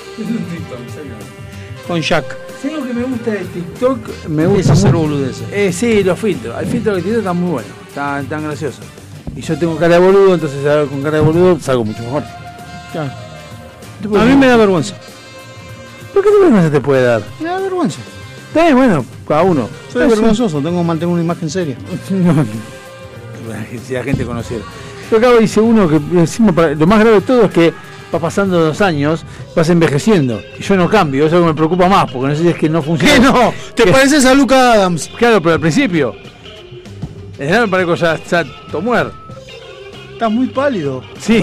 [1.88, 2.26] Con Shaq.
[2.61, 3.99] ¿Sabes lo que me gusta del TikTok?
[4.28, 5.48] Me Es gusta hacer mucho- boludeces.
[5.52, 6.56] Eh, sí, los filtros.
[6.61, 7.70] El filtro que tiene está muy bueno.
[7.88, 8.82] Está tan gracioso.
[9.36, 10.60] Y yo tengo cara de boludo, entonces
[10.90, 12.24] con cara de boludo salgo mucho mejor.
[12.91, 13.11] Claro.
[14.22, 14.95] A mí me da vergüenza.
[16.21, 17.21] ¿Por qué vergüenza te puede dar?
[17.39, 17.99] Me da vergüenza.
[18.49, 19.69] Está bien, bueno, cada uno.
[19.93, 21.77] Soy Está vergonzoso, tengo que mantener una imagen seria.
[22.11, 23.55] No,
[23.85, 24.63] si la gente conociera.
[25.09, 27.73] Yo acabo dice uno que encima para- lo más grave de todo es que
[28.13, 29.23] va pasando los años,
[29.55, 30.39] vas envejeciendo.
[30.59, 32.81] Y yo no cambio, eso me preocupa más, porque no sé si es que no
[32.83, 33.13] funciona.
[33.13, 33.53] ¿Qué no?
[33.75, 35.09] ¿Te Que- pareces a Luca Adams?
[35.17, 36.13] Claro, pero al principio.
[37.33, 39.11] En general me parezco ya, ya Tomuer.
[40.13, 41.01] Estás muy pálido.
[41.19, 41.41] Sí.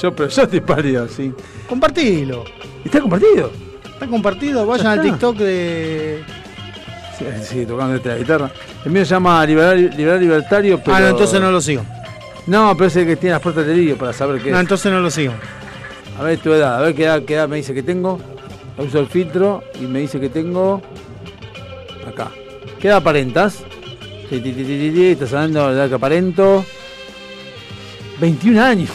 [0.00, 1.32] Yo, pero yo estoy pálido, sí.
[1.68, 2.44] Compartilo.
[2.84, 3.50] ¿Está compartido?
[3.98, 4.64] Está compartido.
[4.64, 5.02] Vayan Ya al.
[5.02, 6.22] TikTok de.
[7.18, 8.48] Sí, sí, tocando esta guitarra.
[8.84, 10.96] El mío se llama Liberal, Liberal Libertario, pero...
[10.96, 11.82] Ah, no, entonces no lo sigo.
[12.46, 14.60] No, pero es el que tiene las puertas de lirio para saber qué No, es.
[14.62, 15.32] entonces no lo sigo.
[16.16, 18.20] A ver tu edad, a ver qué edad, qué edad me dice que tengo.
[18.78, 20.80] Uso el filtro y me dice que tengo.
[22.06, 22.30] Acá.
[22.78, 23.64] ¿Qué edad aparentas?
[24.30, 26.64] Estás hablando de edad que aparento.
[28.20, 28.90] 21 años.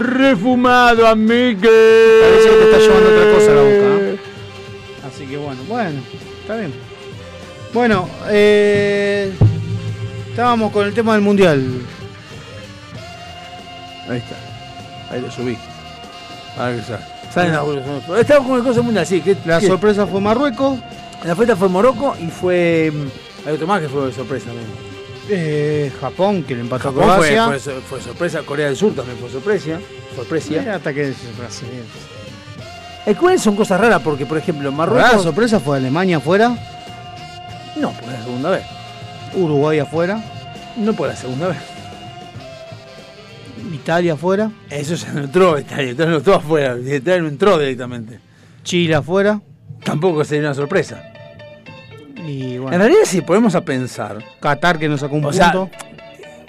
[0.00, 1.60] Refumado, amigo.
[1.60, 4.02] Parece que te está llevando otra cosa a la boca.
[4.02, 4.18] ¿eh?
[5.06, 6.00] Así que bueno, bueno,
[6.40, 6.72] está bien.
[7.74, 9.32] Bueno, eh,
[10.30, 11.62] estábamos con el tema del mundial.
[14.08, 15.14] Ahí está.
[15.14, 15.58] Ahí lo subí.
[16.56, 17.06] Para que salga.
[17.32, 17.54] Salen
[18.18, 19.20] Estamos con el cosa mundial, sí.
[19.20, 20.78] Que, La que- sorpresa fue Marruecos.
[21.24, 22.90] La fiesta fue Morocco y fue.
[22.92, 24.66] mm, Hay otro más que fue de sorpresa también.
[25.30, 27.46] Eh, Japón, que le empató a fue, Croacia.
[27.58, 28.42] fue, fue sorpresa.
[28.42, 29.78] Corea del Sur también fue sorpresa.
[30.14, 30.54] Sorpresa.
[30.54, 31.68] Eh, hasta que Brasil.
[33.06, 35.12] El cual son cosas raras porque, por ejemplo, Marruecos.
[35.12, 36.56] La sorpresa fue Alemania afuera,
[37.76, 38.64] No, por la segunda vez.
[39.34, 40.22] Uruguay afuera,
[40.76, 41.58] No por la segunda vez.
[43.72, 46.76] Italia afuera, Eso ya no entró, Italia, Italia no entró afuera.
[46.78, 48.20] Italia no entró directamente.
[48.62, 49.40] Chile afuera
[49.84, 51.09] Tampoco sería una sorpresa.
[52.26, 55.52] Y bueno, En realidad, si ponemos a pensar, Qatar que nos sacó un O sea,
[55.52, 55.70] punto.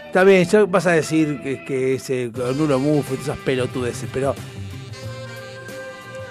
[0.05, 4.09] está bien, ya vas a decir que, que ese Nulo Mufo y todas esas pelotudeces,
[4.11, 4.35] pero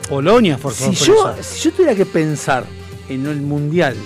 [0.09, 1.37] Polonia fue si sorpresa.
[1.37, 2.65] yo, si yo tuviera que pensar
[3.09, 3.97] en el mundial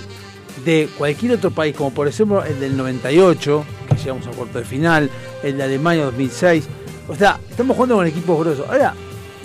[0.63, 4.65] de cualquier otro país, como por ejemplo el del 98, que llegamos a cuarto de
[4.65, 5.09] final,
[5.43, 6.65] el de Alemania 2006,
[7.07, 8.67] o sea, estamos jugando con equipos grosos.
[8.69, 8.93] Ahora,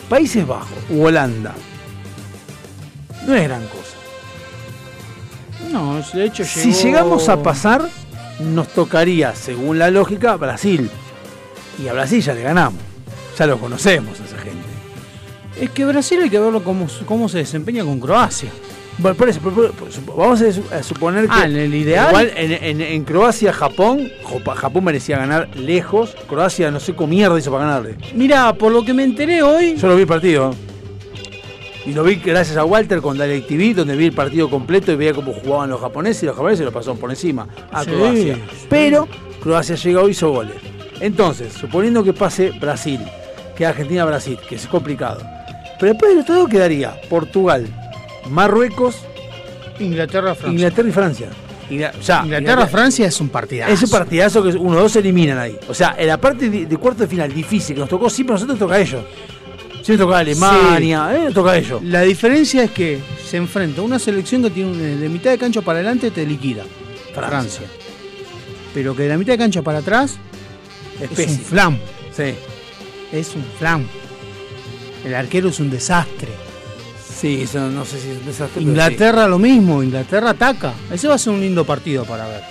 [0.08, 1.54] Países Bajos u Holanda,
[3.26, 3.79] no es gran cosa.
[5.70, 7.82] No, de hecho Si llegó- llegamos a pasar,
[8.40, 10.90] nos tocaría, según la lógica, Brasil.
[11.82, 12.80] Y a Brasil ya le ganamos.
[13.38, 14.58] Ya lo conocemos a esa gente.
[15.60, 18.50] Es que Brasil hay que verlo cómo, cómo se desempeña con Croacia.
[18.98, 21.30] Bueno, por eso, por- por- por- sup- vamos a, su- a suponer que.
[21.32, 22.08] Ah, en el ideal.
[22.10, 24.10] Igual en, en- en Croacia, Japón,
[24.56, 26.14] Japón merecía ganar lejos.
[26.28, 27.96] Croacia no sé cómo mierda hizo para ganarle.
[28.14, 30.54] Mira, por lo que me enteré hoy, Yo lo vi partido.
[31.86, 35.14] Y lo vi gracias a Walter con DirecTV, donde vi el partido completo y veía
[35.14, 38.34] cómo jugaban los japoneses y los japoneses lo pasaron por encima a Sí, Croacia.
[38.34, 38.66] sí.
[38.68, 39.08] Pero
[39.42, 40.56] Croacia llegó y hizo goles.
[41.00, 43.00] Entonces, suponiendo que pase Brasil,
[43.56, 45.22] que Argentina-Brasil, que es complicado.
[45.78, 47.66] Pero después del otro lado quedaría Portugal,
[48.28, 48.96] Marruecos,
[49.78, 50.52] Inglaterra, Francia.
[50.52, 51.28] Inglaterra y Francia.
[51.70, 53.72] Ingla- ya, Inglaterra, Francia es un partidazo.
[53.72, 55.56] Es un partidazo que uno o dos se eliminan ahí.
[55.68, 58.32] O sea, en la parte de, de cuarto de final difícil que nos tocó, siempre
[58.32, 59.02] a nosotros nos toca a ellos.
[59.98, 61.82] Toca Alemania, eh, nos toca ellos.
[61.82, 65.38] La diferencia es que se enfrenta a una selección que tiene un- de mitad de
[65.38, 66.64] cancha para adelante te liquida.
[67.14, 67.66] Francia.
[68.74, 70.16] Pero que de la mitad de cancha para atrás
[71.00, 71.78] es, un flam.
[72.16, 72.34] Sí.
[73.12, 73.84] Es un flam.
[75.04, 76.28] El arquero es un desastre.
[77.20, 78.62] Sí, eso no sé si es un desastre.
[78.62, 80.72] Inglaterra lo mismo, Inglaterra ataca.
[80.92, 82.42] Ese va a ser un lindo partido para ver.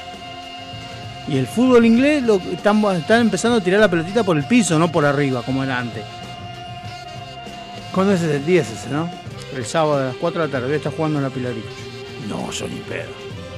[1.27, 4.77] Y el fútbol inglés lo, están, están empezando a tirar la pelotita por el piso,
[4.79, 6.03] no por arriba, como era antes.
[7.99, 9.09] ¿Cuándo es el 10 ese, no?
[9.53, 11.67] El sábado a las 4 de la tarde voy a estar jugando en la Pilarita.
[12.29, 13.09] No, yo ni pedo.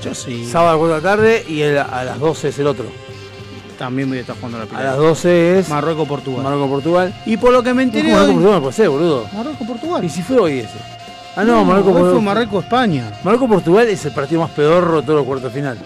[0.03, 0.49] Yo sí.
[0.49, 2.85] Sábado a las 4 de la tarde y el- a las 12 es el otro.
[3.77, 4.91] También voy a estar jugando en la A Pilarita.
[4.93, 6.41] las 12 es Marruecos-Portugal.
[6.43, 7.13] Marruecos-Portugal.
[7.27, 9.27] Y por lo que me enteré No, hoy- Marruecos-Portugal no puede ser, boludo.
[9.31, 10.03] Marruecos-Portugal.
[10.05, 10.77] ¿Y si fue hoy ese?
[11.35, 13.19] Ah, no, No, Marruecos hoy fue Marruecos-España.
[13.23, 15.77] Marruecos-Portugal es el partido más pedorro de todos los cuartos de final.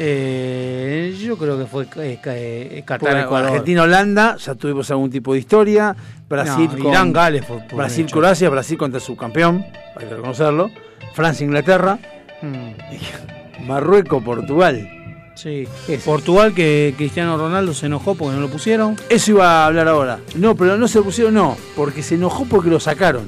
[0.00, 3.48] Eh, yo creo que fue eh, eh, Qatar Porque Ecuador.
[3.48, 5.96] Argentina-Holanda, ya tuvimos algún tipo de historia.
[6.28, 8.06] Brasil No, con Irán, Gales fue por Brasil.
[8.10, 9.64] Croacia, Brasil contra su campeón,
[9.96, 10.70] hay que reconocerlo.
[11.14, 11.98] Francia, Inglaterra.
[12.42, 14.88] Mm, Marruecos, Portugal.
[15.34, 15.66] sí.
[16.04, 18.94] Portugal que Cristiano Ronaldo se enojó porque no lo pusieron.
[19.08, 20.20] Eso iba a hablar ahora.
[20.36, 23.24] No, pero no se lo pusieron, no, porque se enojó porque lo sacaron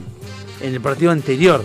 [0.60, 1.64] en el partido anterior.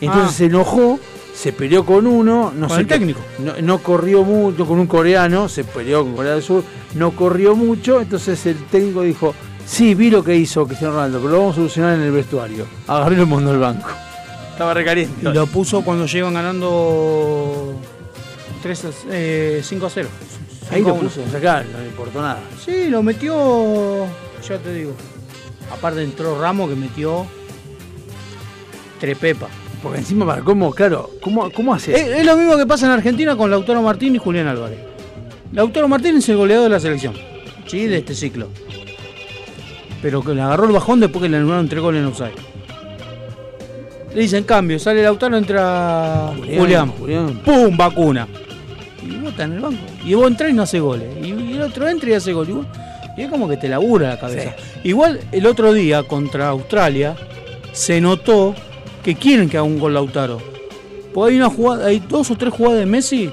[0.00, 0.36] Entonces Ah.
[0.38, 0.98] se enojó,
[1.34, 3.20] se peleó con uno, no Con sé el técnico.
[3.38, 6.62] No, no corrió mucho, con un coreano, se peleó con Corea del Sur,
[6.94, 9.34] no corrió mucho, entonces el técnico dijo,
[9.66, 12.66] sí, vi lo que hizo Cristiano Ronaldo, pero lo vamos a solucionar en el vestuario.
[12.86, 13.88] Agarré el mundo del banco.
[14.52, 15.28] Estaba recaliente.
[15.28, 17.74] Y lo puso cuando llegan ganando
[18.62, 20.08] 3 a- eh, 5 a 0.
[20.70, 21.08] Ahí 5 a lo 1.
[21.08, 22.40] puso, acá no le importó nada.
[22.64, 24.04] Sí, lo metió.
[24.46, 24.92] Ya te digo.
[25.72, 27.26] Aparte entró Ramos que metió.
[29.00, 29.48] Trepepa.
[29.82, 31.92] Porque encima para cómo, claro, ¿cómo, cómo hace?
[31.92, 34.78] Es, es lo mismo que pasa en Argentina con Lautaro Martín y Julián Álvarez.
[35.52, 37.14] Lautaro Martín es el goleador de la selección.
[37.66, 38.48] Sí, de este ciclo.
[40.00, 42.32] Pero que le agarró el bajón después que le anularon tres goles en offside.
[44.14, 46.90] Le dicen cambio, sale Lautaro, entra Julián.
[46.90, 47.40] Julián.
[47.44, 47.76] ¡Pum!
[47.76, 48.28] Vacuna.
[49.02, 49.78] Y vos estás en el banco.
[50.04, 51.08] Y vos entras y no hace goles.
[51.22, 52.50] Y, y el otro entra y hace goles.
[52.50, 52.66] Y, vos-
[53.16, 54.54] y es como que te labura la cabeza.
[54.84, 57.14] Igual el otro día contra Australia
[57.72, 58.54] se notó
[59.02, 60.40] que quieren que haga un gol Lautaro.
[61.12, 63.30] Porque hay una jugada, hay dos o tres jugadas de Messi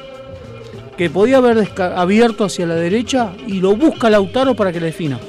[0.98, 1.66] que podía haber
[1.96, 5.20] abierto hacia la derecha y lo busca Lautaro para que le defina.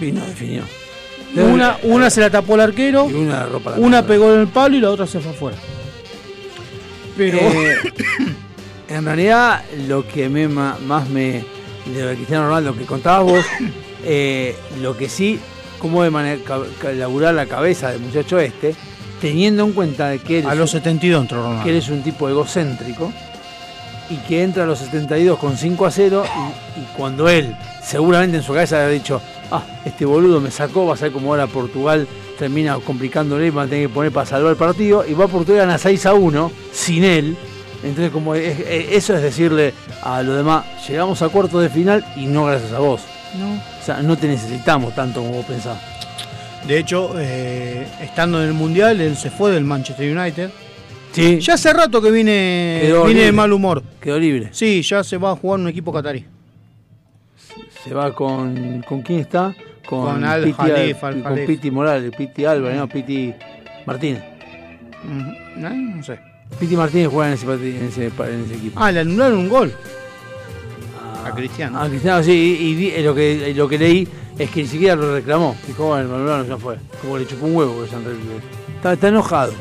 [0.00, 0.62] Y no definió.
[1.34, 4.76] Una, una se la tapó el arquero, Y una ropa una pegó en el palo
[4.76, 5.56] y la otra se fue afuera.
[7.16, 7.76] Pero- Eh,
[8.88, 11.42] en realidad, lo que ma- más me.
[11.86, 13.44] de Cristiano Ronaldo, que contabas vos,
[14.04, 15.40] eh, lo que sí,
[15.78, 16.10] cómo de
[16.44, 18.74] ca- laburar la cabeza del muchacho este,
[19.22, 21.64] teniendo en cuenta de que él A los un- 72 entró Ronaldo.
[21.64, 23.10] que él es un tipo egocéntrico
[24.10, 26.24] y que entra a los 72 con 5 a 0
[26.76, 30.84] y, y cuando él seguramente en su cabeza había dicho, ah, este boludo me sacó,
[30.86, 32.06] va a ser como ahora Portugal
[32.38, 35.28] termina complicándole y va a tener que poner para salvar el partido y va a
[35.28, 37.36] Portugal gana 6 a 1 sin él.
[37.84, 39.72] Entonces como es- es- eso es decirle
[40.02, 43.00] a los demás, llegamos a cuarto de final y no gracias a vos.
[43.38, 43.52] No.
[43.54, 45.78] O sea, no te necesitamos tanto como vos pensás.
[46.66, 50.50] De hecho, eh, estando en el Mundial, él se fue del Manchester United.
[51.12, 51.40] Sí.
[51.40, 53.82] Ya hace rato que viene, Quedó viene de mal humor.
[54.00, 54.48] Quedó libre.
[54.52, 56.24] Sí, ya se va a jugar en un equipo catarí.
[57.84, 58.82] Se va con.
[58.88, 59.54] ¿Con quién está?
[59.86, 60.70] Con, Con Al Piti,
[61.02, 61.46] Al con.
[61.46, 63.34] Piti Morales, Piti Álvarez, no, Piti
[63.84, 64.22] Martínez.
[65.04, 65.32] Ujú.
[65.60, 66.18] No, no sé.
[66.58, 68.80] Piti Martínez juega en ese, en ese, en ese equipo.
[68.80, 69.72] Ah, le anularon un gol.
[71.26, 71.78] a Cristiano.
[71.80, 74.68] Ah, Cristiano, sí, y, y eh, lo, que, eh, lo que leí es que ni
[74.68, 75.56] siquiera lo reclamó.
[75.66, 76.76] Dijo, bueno, el Malbrano ya fue.
[77.00, 78.04] Como le chupó un huevo que San
[78.76, 79.52] está, está enojado.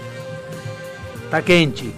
[1.25, 1.91] Está Kenchi.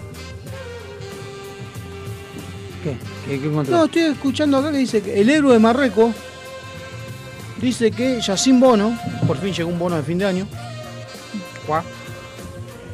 [2.82, 2.96] ¿Qué?
[3.26, 3.48] ¿Qué, qué?
[3.48, 6.14] No, estoy escuchando acá que dice que el héroe de Marruecos
[7.60, 10.46] dice que Yacine Bono, por fin llegó un bono de fin de año.
[11.66, 11.82] Juá.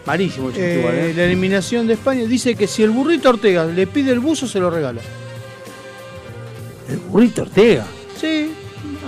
[0.07, 1.15] Malísimo el Eh, igual, ¿eh?
[1.15, 4.61] La eliminación de España dice que si el burrito Ortega le pide el buzo, se
[4.61, 5.01] lo regala.
[6.89, 7.85] El burrito Ortega.
[8.19, 8.50] Sí,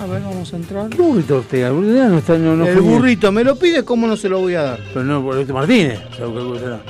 [0.03, 0.89] a ver, vamos a entrar.
[0.89, 1.69] ¿Qué burrito Ortega?
[1.69, 2.37] El burrito no está.
[2.37, 4.81] No, no el fue burrito me lo pide, ¿cómo no se lo voy a dar?
[4.93, 6.01] Pero no, por este Martínez.
[6.13, 6.81] o sea, ¿qué será?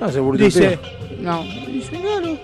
[0.00, 0.78] Ah, ese burrito Dice,
[1.20, 2.38] no, dice claro.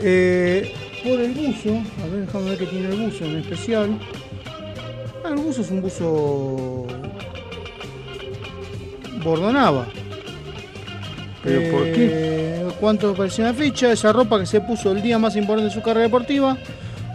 [0.00, 0.72] Eh,
[1.04, 3.98] por el buzo, a ver, déjame ver qué tiene el buzo en especial.
[5.24, 6.86] Ah, el buzo es un buzo
[9.22, 9.86] Bordonava.
[11.44, 12.66] ¿Pero por qué?
[12.80, 13.92] ¿Cuánto apareció en la ficha?
[13.92, 16.56] Esa ropa que se puso el día más importante de su carrera deportiva.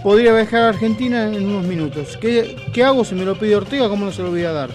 [0.04, 2.18] Podría viajar a Argentina en unos minutos.
[2.18, 3.88] ¿Qué, qué hago si me lo pide Ortega?
[3.88, 4.70] ¿Cómo no se lo voy a dar?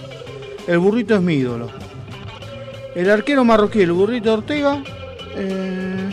[0.67, 1.69] El burrito es mi ídolo.
[2.95, 4.81] El arquero marroquí, el burrito Ortega.
[5.35, 6.09] eh,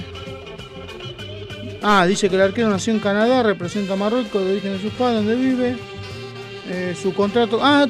[1.86, 4.92] Ah, dice que el arquero nació en Canadá, representa a Marruecos, de origen de sus
[4.94, 5.76] padres, donde vive.
[6.70, 7.60] Eh, su contrato.
[7.62, 7.86] Ah,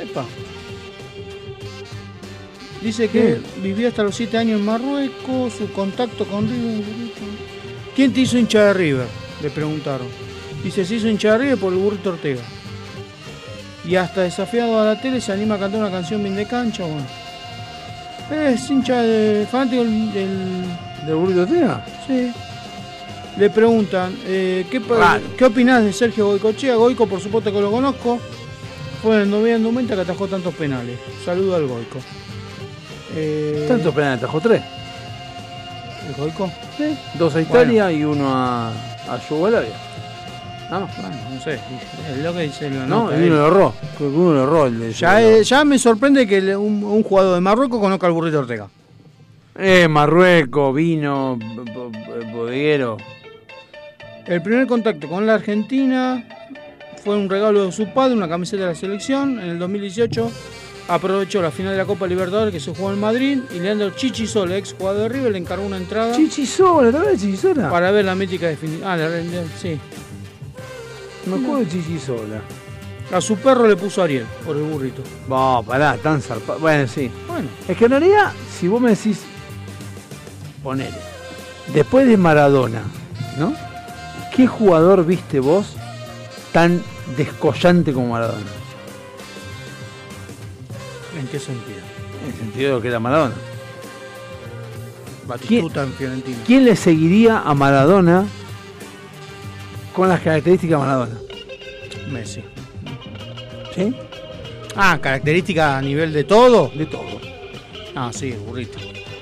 [0.00, 0.24] epa.
[2.82, 6.84] Dice que vivió hasta los 7 años en Marruecos, su contacto con River.
[7.96, 9.23] ¿Quién te hizo hincha de River?
[9.44, 10.06] Le preguntaron.
[10.62, 12.40] Dice, se hizo hincha de River por el burrito Ortega.
[13.84, 16.84] Y hasta desafiado a la tele se anima a cantar una canción bien de cancha,
[16.84, 17.04] bueno.
[18.48, 20.64] Es hincha de fanático del, del,
[21.04, 21.84] ¿Del burrito Ortega?
[22.06, 22.32] Sí.
[23.36, 24.80] Le preguntan, eh, ¿qué.
[25.36, 26.76] ¿qué opinás de Sergio Goicochea?
[26.76, 28.18] Goico, por supuesto que lo conozco.
[29.02, 30.98] Fue el noviembre que atajó tantos penales.
[31.22, 31.98] Saludo al Goico.
[33.14, 34.40] Eh, ¿Tantos penales atajó?
[34.40, 34.62] ¿Tres?
[36.08, 36.50] ¿El Goico?
[36.78, 36.96] Sí.
[37.18, 38.72] Dos a Italia y uno a,
[39.08, 39.74] a Yugoslavia.
[40.70, 41.54] Ah, bueno, no sé.
[42.10, 43.74] Es lo que dice la No, nota uno lo erró.
[43.98, 44.66] Creo que uno lo erró.
[44.66, 48.12] El de Ya, eh, ya me sorprende que un, un jugador de Marruecos conozca al
[48.12, 48.68] burrito Ortega.
[49.56, 51.38] Eh, Marruecos, vino,
[52.32, 52.96] bodeguero.
[54.26, 56.26] El primer contacto con la Argentina
[57.04, 59.38] fue un regalo de su padre, una camiseta de la selección.
[59.38, 60.30] En el 2018
[60.88, 64.56] aprovechó la final de la Copa Libertadores que se jugó en Madrid y Leandro Chichisola,
[64.56, 67.70] ex jugador de River, le encargó una entrada Chichisola, ¿te acuerdas de Chichisola?
[67.70, 68.86] para ver la mítica definición.
[68.88, 69.22] Ah, la, la-
[69.60, 69.78] sí.
[71.26, 72.40] Me acuerdo de Chichisola.
[73.12, 75.02] A su perro le puso Ariel por el burrito.
[75.30, 76.58] Va, pará, tan zarpado.
[76.58, 77.10] Bueno, sí.
[77.28, 79.20] Bueno, Es que en realidad, si vos me decís,
[80.62, 80.96] ponele,
[81.72, 82.82] después de Maradona,
[83.38, 83.54] ¿no?
[84.34, 85.76] ¿Qué jugador viste vos
[86.52, 86.82] tan
[87.16, 88.40] descollante como Maradona?
[91.34, 91.78] ¿En qué sentido?
[92.22, 93.34] En el sentido de lo que era Maradona.
[95.26, 96.38] Batistuta en Fiorentina.
[96.46, 98.26] ¿Quién le seguiría a Maradona
[99.94, 101.18] con las características de Maradona?
[102.10, 102.42] Messi.
[103.74, 103.94] ¿Sí?
[104.76, 106.70] Ah, característica a nivel de todo.
[106.76, 107.20] De todo.
[107.94, 108.78] Ah, sí, burrito.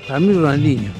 [0.07, 0.91] Para mí Ronaldinho.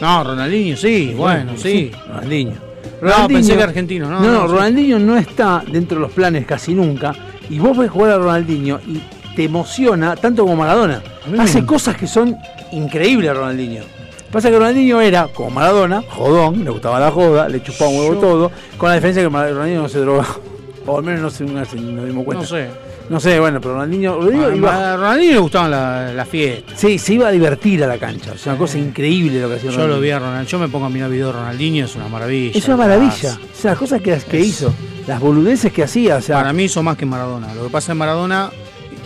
[0.00, 1.90] No, Ronaldinho, sí, bueno, sí.
[2.08, 2.54] Ronaldinho.
[3.02, 4.20] No, pensé que argentino, no.
[4.20, 4.46] No, no.
[4.46, 7.14] Ronaldinho no está dentro de los planes casi nunca.
[7.50, 9.02] Y vos ves jugar a Ronaldinho y
[9.36, 11.02] te emociona tanto como Maradona.
[11.38, 12.36] Hace cosas que son
[12.72, 13.82] increíbles Ronaldinho.
[14.30, 18.14] Pasa que Ronaldinho era, como Maradona, jodón, le gustaba la joda, le chupaba un huevo
[18.14, 20.28] Yo- todo, con la diferencia que Ronaldinho no se drogaba.
[20.86, 22.42] O al menos no se se- nos dimos cuenta.
[22.42, 22.68] No sé.
[23.10, 24.18] No sé, bueno, pero Ronaldinho,
[24.56, 26.72] iba- a Ronaldinho le gustaban la, la fiesta.
[26.74, 28.32] sí, se iba a divertir a la cancha.
[28.34, 30.48] Es una cosa increíble lo que hacía Yo lo vi a Ronaldinho.
[30.48, 32.56] Yo me pongo a mirar video de Ronaldinho, es una maravilla.
[32.58, 33.38] Es una maravilla.
[33.52, 34.72] O sea, las cosas que, que Es- hizo,
[35.06, 37.52] las boludeces que hacía, o sea, Para mí hizo más que Maradona.
[37.54, 38.50] Lo que pasa en Maradona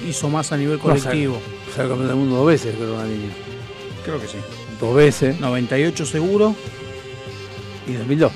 [0.06, 1.40] hizo más a nivel No, o sea, colectivo.
[1.76, 3.32] Campeón del mundo dos veces, creo, Ronaldinho.
[4.04, 4.38] Creo que sí.
[4.80, 5.40] dos veces.
[5.40, 6.54] 98 seguro.
[7.86, 8.32] Y 2002.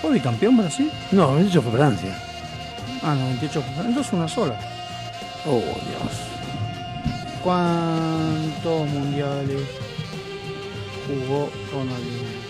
[0.00, 0.90] ¿Fue bicampeón Brasil?
[1.12, 2.22] No, 98 fue Francia.
[3.02, 4.58] Ah, 98 fue Entonces una sola.
[5.46, 6.30] Oh, Dios.
[7.42, 9.62] ¿Cuántos mundiales
[11.06, 12.40] jugó Ronaldinho?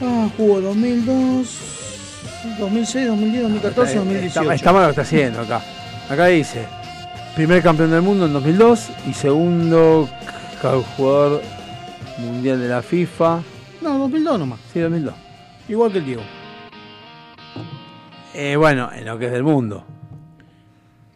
[0.00, 1.46] Ah, jugó 2002,
[2.58, 4.40] 2006, 2010, 2014, 2018.
[4.42, 5.60] Está, está mal lo que está haciendo acá.
[6.10, 6.66] Acá dice,
[7.34, 10.08] primer campeón del mundo en 2002 y segundo
[10.96, 11.42] jugador
[12.18, 13.40] mundial de la FIFA.
[13.80, 14.60] No, 2002 nomás.
[14.72, 15.14] Sí, 2002.
[15.68, 16.22] Igual que el Diego.
[18.34, 19.84] Eh, bueno, en lo que es del mundo.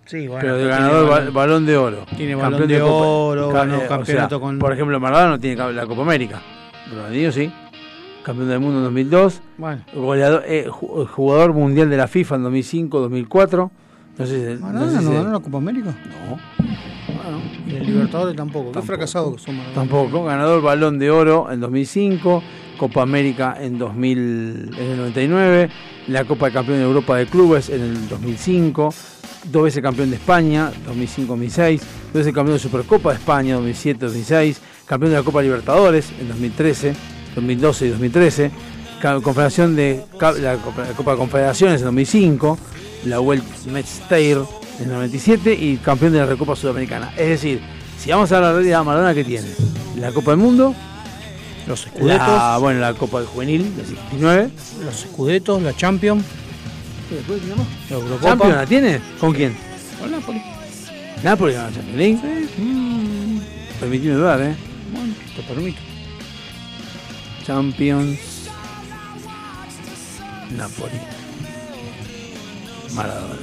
[0.04, 0.40] Sí, bueno.
[0.40, 2.06] pero de ganador balón- ba- balón de oro.
[2.16, 5.40] Tiene Campeón balón de oro, ganó eh, o campeonato sea, con- Por ejemplo, Maradona no
[5.40, 6.40] tiene la Copa América.
[6.92, 7.52] Ronaldinho sí.
[8.26, 9.40] Campeón del mundo en 2002.
[9.56, 9.82] Bueno.
[9.94, 13.70] Goleador, eh, ju- jugador mundial de la FIFA en 2005, 2004.
[14.18, 14.60] No sé si.
[14.62, 15.94] Maradona no sé no si- ganó la Copa América.
[16.28, 16.38] No.
[17.72, 18.72] Y el Libertadores tampoco.
[18.72, 19.56] Qué fracasado que son.
[19.74, 20.24] Tampoco.
[20.24, 22.42] Ganador Balón de Oro en 2005,
[22.78, 25.68] Copa América en, 2000, en el 99,
[26.08, 28.92] la Copa de Campeón de Europa de Clubes en el 2005,
[29.52, 35.12] dos veces campeón de España, 2005-2006, dos veces campeón de Supercopa de España, 2007-2006, campeón
[35.12, 36.94] de la Copa Libertadores en 2013,
[37.36, 38.50] 2012 y 2013,
[39.00, 42.58] ca- Confederación de ca- la Copa, la de Confederaciones en 2005,
[43.04, 44.38] la World Metstair
[44.80, 47.12] en el 97 y campeón de la Recopa Sudamericana.
[47.16, 47.60] Es decir,
[47.98, 49.48] si vamos a la realidad, Maradona, ¿qué tiene?
[50.00, 50.74] La Copa del Mundo,
[51.66, 54.50] Los Scudettos, la, bueno, la Copa del Juvenil, la 79.
[54.84, 56.24] los Scudettos, la Champions,
[57.90, 58.28] la Eurocopa.
[58.28, 59.00] ¿Champions la tiene?
[59.20, 59.56] ¿Con quién?
[60.00, 60.42] Con Napoli.
[61.22, 62.48] ¿Napoli ganó la Champions League?
[62.58, 63.38] Mm,
[63.80, 64.54] Permitime dudar, ¿eh?
[64.92, 65.78] Bueno, te permito.
[67.47, 68.18] Champions.
[70.56, 71.01] Napoli.
[72.93, 73.35] Maradona.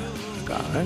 [0.44, 0.86] Acá, ¿eh?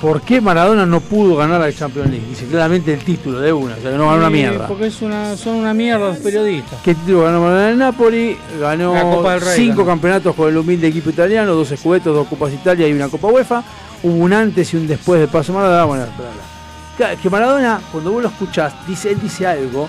[0.00, 2.26] ¿Por qué Maradona no pudo ganar la Champions League?
[2.28, 4.68] Dice claramente el título de una, o sea que no ganó una mierda.
[4.68, 6.80] Porque es una, son una mierda los periodistas.
[6.84, 8.36] ¿Qué título ganó Maradona en Napoli?
[8.60, 9.86] Ganó Rey, cinco ganó.
[9.86, 13.64] campeonatos con el humilde equipo italiano, dos escudetos, dos Copas Italia y una Copa UEFA.
[14.04, 15.86] Hubo un antes y un después del paso de Maradona.
[15.86, 19.88] Bueno, Que Maradona, cuando vos lo escuchás, dice, él dice algo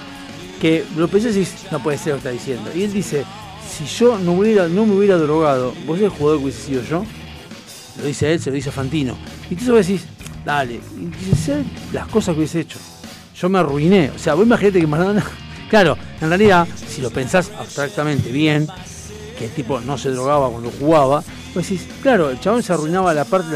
[0.66, 2.72] que y decís, no puede ser lo está diciendo.
[2.74, 3.24] Y él dice,
[3.70, 7.06] si yo no, hubiera, no me hubiera drogado, ¿vos el jugador que hubiese sido yo?
[8.00, 9.16] Lo dice él, se lo dice Fantino.
[9.44, 10.06] Y entonces vos decís,
[10.44, 11.64] dale, y dice,
[11.94, 12.80] las cosas que hubiese hecho.
[13.40, 14.10] Yo me arruiné.
[14.10, 15.24] O sea, vos imaginate que Maradona.
[15.70, 18.68] Claro, en realidad, si lo pensás abstractamente bien,
[19.38, 21.24] que el tipo no se drogaba cuando jugaba,
[21.56, 23.50] vos decís, claro, el chabón se arruinaba la parte,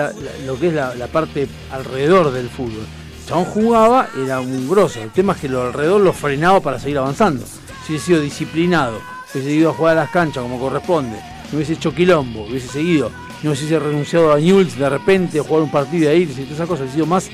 [0.45, 2.88] lo que es la parte alrededor del fútbol.
[3.30, 5.01] Chabón jugaba, era un grosso.
[5.01, 7.45] El tema es que lo alrededor lo frenaba para seguir avanzando.
[7.85, 8.99] Si hubiese sido disciplinado,
[9.31, 11.19] hubiese ido a jugar a las canchas como corresponde,
[11.51, 13.11] no hubiese hecho quilombo, hubiese seguido,
[13.43, 16.45] no hubiese renunciado a Newell's de repente a jugar un partido y a irse y
[16.45, 17.30] todas esas cosas, hubiese sido más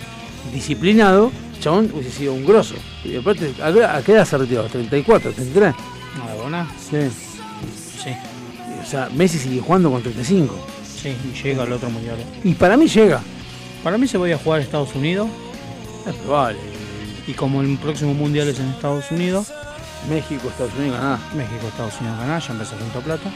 [0.53, 1.31] disciplinado,
[1.61, 2.75] chabón hubiese sido un grosso.
[3.05, 4.67] Y aparte, ¿a qué- ¿a qué edad se retiró?
[4.67, 5.73] ¿34, 33?
[6.19, 6.67] Maradona.
[6.77, 6.97] Sí.
[8.03, 8.09] Sí.
[8.83, 10.53] O sea, Messi sigue jugando con 35.
[11.01, 12.17] Sí, y llega al otro mundial.
[12.43, 13.21] Y para mí llega.
[13.83, 15.27] Para mí se voy a jugar a Estados Unidos.
[16.09, 16.59] Es probable.
[17.27, 19.47] Y como el próximo mundial es en Estados Unidos,
[20.09, 21.19] México, Estados Unidos, Canadá.
[21.35, 23.29] México, Estados Unidos, Canadá, ya empezó junto a plata.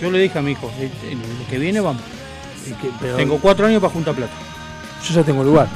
[0.00, 2.02] Yo le dije a mi hijo, el que viene vamos.
[2.66, 4.32] Y que- pero- Tengo cuatro años para juntar plata.
[5.08, 5.68] Yo ya tengo lugar.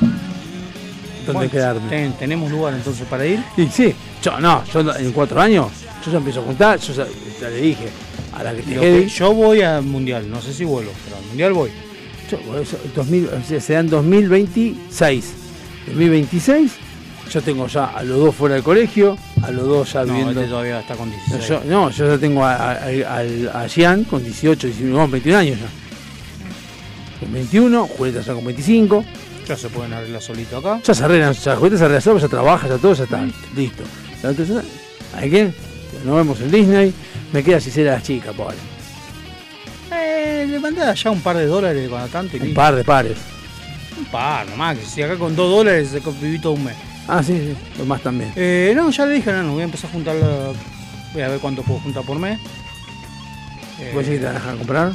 [0.00, 1.88] ¿Dónde Bueno, quedarme?
[1.90, 3.42] ten- tenemos lugar entonces para ir.
[3.56, 5.66] Y sí, yo no, yo en cuatro años,
[6.04, 7.06] yo ya empiezo a juntar, yo ya,
[7.40, 7.88] ya le dije
[8.34, 11.16] a la que te Lo que- yo voy al mundial, no sé si vuelo, pero
[11.16, 11.70] al mundial voy.
[12.30, 15.24] Yo, bueno, eso, 2000, o sea, se dan 2026.
[15.86, 16.72] 2026,
[17.32, 20.40] yo tengo ya a los dos fuera del colegio, a los dos ya No, viviendo.
[20.40, 21.48] este todavía está con No, 16.
[21.48, 25.38] yo, no, yo ya tengo a, a, a- a Gian con 18, 19, no, 21
[25.38, 25.66] años ya.
[27.20, 29.04] Con 21, Julieta ya con 25.
[29.48, 30.80] Ya se pueden arreglar solito acá.
[30.84, 33.26] Ya se arreglan, ya Julieta se arregla solo, ya trabaja, ya todo, ya está.
[33.56, 33.82] Listo.
[34.22, 34.64] Entonces,
[35.14, 35.50] ¿hay qué?
[36.04, 36.92] Nos vemos en Disney.
[37.32, 38.56] Me queda si será las chicas, pobre.
[40.46, 43.16] Le mandé allá un par de dólares cuando tanto y Un par de pares.
[43.98, 46.74] Un par nomás, que si acá con dos dólares se viví todo un mes.
[47.08, 48.32] Ah, sí, sí, lo más también.
[48.36, 50.52] Eh, no, ya le dije, no, no, voy a empezar a juntar la-
[51.14, 52.38] Voy a ver cuánto puedo juntar por mes.
[53.80, 54.92] Eh, ¿Vos decís que te dejan comprar?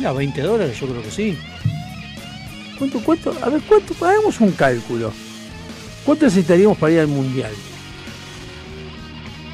[0.00, 1.38] Ya, 20 dólares, yo creo que sí.
[2.78, 3.34] ¿Cuánto, cuánto?
[3.42, 3.94] A ver, ¿cuánto?
[4.04, 5.12] Hagamos un cálculo.
[6.04, 7.52] ¿Cuánto necesitaríamos para ir al Mundial?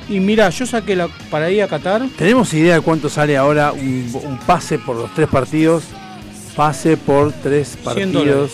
[0.09, 2.03] Y mira, yo saqué la para ir a Qatar.
[2.19, 5.85] ¿Tenemos idea de cuánto sale ahora un, un pase por los tres partidos?
[6.55, 8.53] Pase por tres 100 partidos.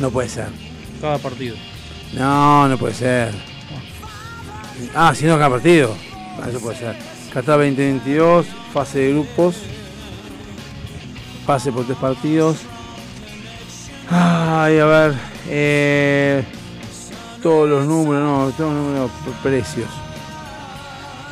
[0.00, 0.48] No puede ser.
[1.00, 1.56] Cada partido.
[2.12, 3.32] No, no puede ser.
[4.94, 5.94] Ah, si no, cada partido.
[6.42, 6.96] Ah, Eso puede ser.
[7.32, 9.56] Qatar 2022, fase de grupos.
[11.46, 12.56] pase por tres partidos.
[14.10, 15.14] Ay, a ver.
[15.48, 16.44] eh,
[17.42, 19.10] todos los números, no, todos los números,
[19.42, 19.88] precios.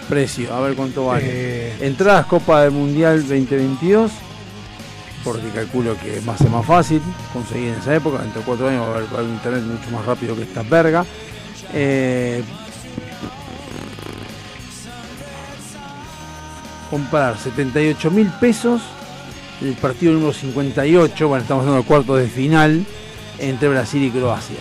[0.09, 1.25] Precio, a ver cuánto vale.
[1.27, 1.77] Eh.
[1.81, 4.13] Entradas Copa del Mundial 2022.
[5.25, 7.01] Porque calculo que va a ser más fácil
[7.33, 8.19] conseguir en esa época.
[8.19, 11.05] Dentro de cuatro años va a haber, internet mucho más rápido que esta verga.
[11.73, 12.43] Eh,
[16.91, 18.83] comprar 78 mil pesos
[19.63, 22.85] el partido número 58, bueno, estamos hablando del cuarto de final
[23.39, 24.59] entre Brasil y Croacia.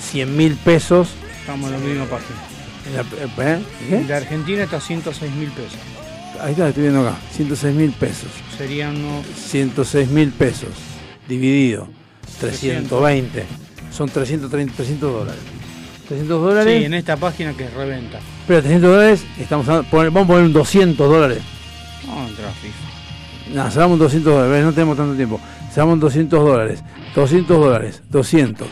[0.00, 1.14] 100 mil pesos.
[1.40, 2.51] Estamos en la misma página.
[2.86, 3.02] En la,
[3.54, 3.60] ¿eh?
[3.88, 3.96] ¿Qué?
[4.04, 5.78] De Argentina está 106 mil pesos.
[6.40, 7.16] Ahí está, estoy viendo acá.
[7.32, 8.28] 106 mil pesos.
[8.56, 10.70] Serían unos 106 mil pesos.
[11.28, 11.88] Dividido.
[12.40, 13.44] 320.
[13.92, 15.40] Son 330, 300 dólares.
[16.08, 16.78] 300 dólares.
[16.78, 18.18] Sí, en esta página que es reventa.
[18.46, 21.38] Pero 300 dólares, estamos hablando- poner- vamos a poner un 200 dólares.
[22.06, 23.54] No, entra FIFA.
[23.54, 25.40] No, cerramos 200 dólares, no tenemos tanto tiempo.
[25.72, 26.82] Cerramos 200 dólares.
[27.14, 28.68] 200 dólares, 200.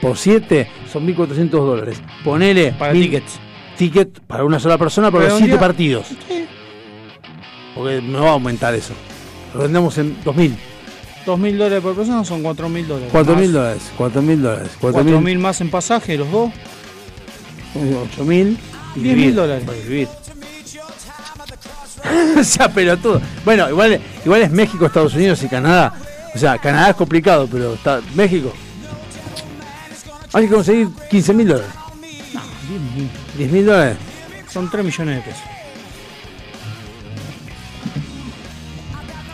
[0.00, 2.00] Por 7 son 1400 dólares.
[2.24, 2.72] Ponele.
[2.72, 3.38] Para mil- tickets.
[3.76, 5.56] Ticket para una sola persona para los Redondea.
[5.56, 6.06] 7 partidos.
[7.74, 8.92] Porque no va a aumentar eso.
[9.54, 10.56] Lo vendemos en 2000.
[11.26, 13.08] 2.000 dólares por persona son 4.000 dólares.
[13.12, 13.82] 4000 Más dólares.
[13.96, 14.70] 4000 dólares.
[14.80, 15.14] 4000.
[15.16, 16.50] 4.000 más en pasaje, los dos.
[17.74, 18.58] 8000.
[18.96, 19.64] 10.000 dólares.
[19.64, 20.08] Para vivir.
[22.38, 23.20] o sea, pero todo.
[23.44, 25.92] Bueno, igual, igual es México, Estados Unidos y Canadá.
[26.34, 28.52] O sea, Canadá es complicado, pero está México.
[30.32, 31.70] Hay que conseguir 15 mil dólares.
[32.34, 33.08] No, 10.000.
[33.38, 33.96] 10 mil dólares.
[34.50, 35.42] Son 3 millones de pesos.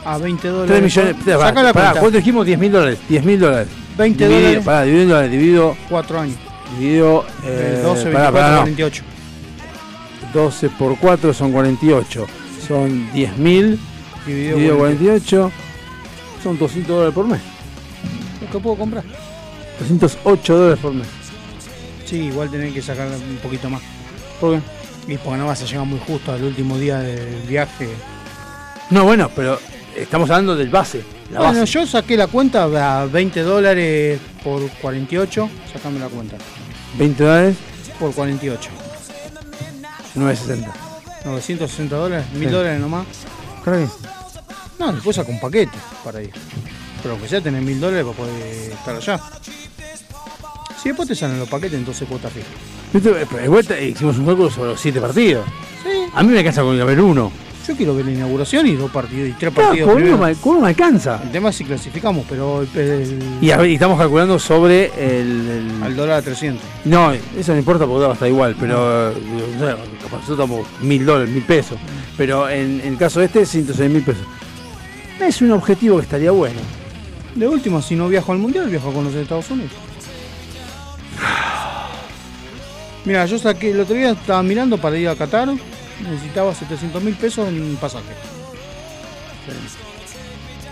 [0.05, 0.68] A 20 dólares.
[0.68, 1.16] 3 millones.
[1.25, 2.00] Saca Pará, la pará, cuenta.
[2.00, 2.47] ¿Cuánto dijimos?
[2.47, 2.99] 10 mil dólares.
[3.08, 3.68] 10 mil dólares.
[3.99, 4.65] 20 Dividido- dólares.
[4.65, 5.23] Pará, dividido.
[5.28, 5.76] Dividido.
[5.89, 6.36] 4 años.
[6.78, 7.25] Dividido.
[7.44, 8.57] Eh, eh, 12, pará, 24, pará, no.
[8.62, 9.02] 48.
[10.33, 12.26] 12 por 4 son 48.
[12.66, 13.78] Son 10 mil.
[14.26, 15.36] Dividido Dividido 48.
[15.41, 15.52] 48.
[16.42, 17.41] Son 200 dólares por mes.
[18.42, 19.05] Lo que puedo comprar.
[19.81, 21.07] 208 dólares por mes.
[22.05, 23.83] Sí, igual tenés que sacar un poquito más.
[24.41, 25.13] ¿Por qué?
[25.13, 27.89] Y porque no vas a llegar muy justo al último día del viaje.
[28.91, 29.59] No, bueno, pero
[29.97, 31.03] estamos hablando del base.
[31.31, 31.73] La bueno, base.
[31.73, 32.65] yo saqué la cuenta
[33.01, 35.49] a 20 dólares por 48.
[35.73, 36.37] Sacame la cuenta.
[36.99, 37.57] 20 dólares,
[37.99, 38.71] Por 48.
[40.15, 40.73] 960.
[41.25, 42.55] 960 dólares, 1000 Sí.
[42.55, 43.07] dólares nomás.
[43.65, 43.93] Creo que-
[44.79, 46.31] No, después saco un paquete para ir.
[47.07, 49.20] Pero aunque sea tener 1000 dólares para poder estar allá.
[50.83, 52.49] Si después te salen los paquetes, entonces cuota fija.
[52.94, 55.47] Eh, de vuelta hicimos un cálculo sobre los 7 partidos.
[55.85, 55.89] Sí.
[56.12, 57.31] A mí me alcanza con ver uno.
[57.65, 59.93] Yo quiero ver la inauguración y dos partidos y tres Claro, partidos.
[59.93, 61.20] con, uno me, con uno me alcanza.
[61.23, 64.86] El tema es si clasificamos, pero el, el- Y, a ver, y estamos calculando sobre
[64.97, 66.60] el, el- al dólar a 300.
[66.86, 69.15] No, eso no importa porque va a estar igual, pero eh,
[69.60, 71.78] no nosotros estamos mil dólares, mil pesos.
[72.17, 74.25] Pero en, en el caso de este, 106 mil pesos.
[75.20, 76.60] Es un objetivo que estaría bueno.
[77.36, 79.73] De último, si no viajo al mundial, viajo con los Estados Unidos.
[83.05, 85.48] Mira, yo saqué, el otro día estaba mirando para ir a Qatar,
[86.02, 88.06] necesitaba 700 mil pesos en pasaje.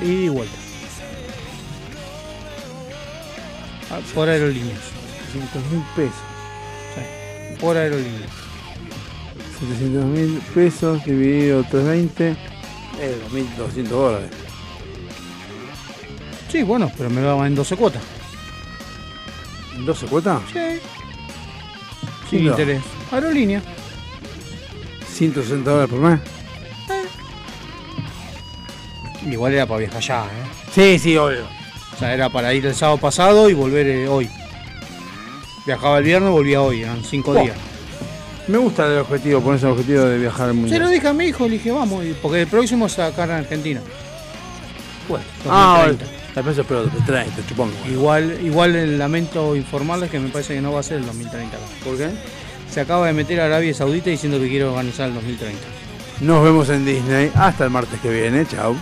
[0.01, 0.57] Y vuelta.
[3.91, 4.81] Ah, Por aerolíneas.
[5.33, 6.15] 700 mil pesos.
[6.95, 8.31] Sí, por aerolíneas.
[9.61, 14.31] 700 mil pesos dividido 320 es 2.200 dólares.
[16.55, 18.01] Sí, bueno, pero me lo daban en 12 cuotas.
[19.79, 20.41] ¿12 cuotas?
[20.53, 20.61] Sí.
[22.31, 22.51] Sin No.
[22.53, 22.81] interés.
[23.11, 23.61] Aerolínea.
[25.13, 26.21] 160 dólares por mes.
[29.29, 30.29] Igual era para viajar ya, ¿eh?
[30.73, 31.45] Sí, sí, obvio.
[31.93, 34.31] O sea, era para ir el sábado pasado y volver eh, hoy.
[35.67, 37.43] Viajaba el viernes, volvía hoy, eran 5 Oh.
[37.43, 37.57] días.
[38.47, 40.83] Me gusta el objetivo, ponerse el objetivo de viajar al Se mundial.
[40.83, 43.81] lo dije a mi hijo, le dije, vamos, porque el próximo es acá en Argentina.
[45.09, 46.05] Bueno, Ah, 2030.
[46.05, 47.71] el peso pero de 30, chupón.
[47.91, 51.57] Igual, igual el lamento informarles que me parece que no va a ser el 2030.
[51.85, 52.11] ¿Por qué?
[52.71, 55.59] Se acaba de meter a Arabia Saudita diciendo que quiere organizar el 2030.
[56.21, 57.31] Nos vemos en Disney.
[57.35, 58.47] Hasta el martes que viene.
[58.47, 58.75] Chao.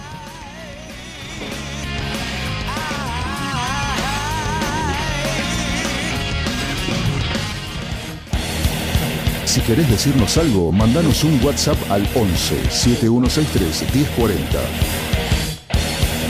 [9.44, 15.11] Si querés decirnos algo, mandanos un WhatsApp al 11 7163 1040.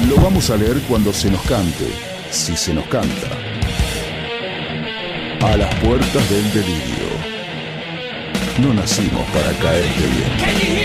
[0.08, 1.86] Lo vamos a leer cuando se nos cante,
[2.30, 3.28] si se nos canta.
[5.40, 7.12] A las puertas del delirio.
[8.60, 10.81] No nacimos para caerte bien.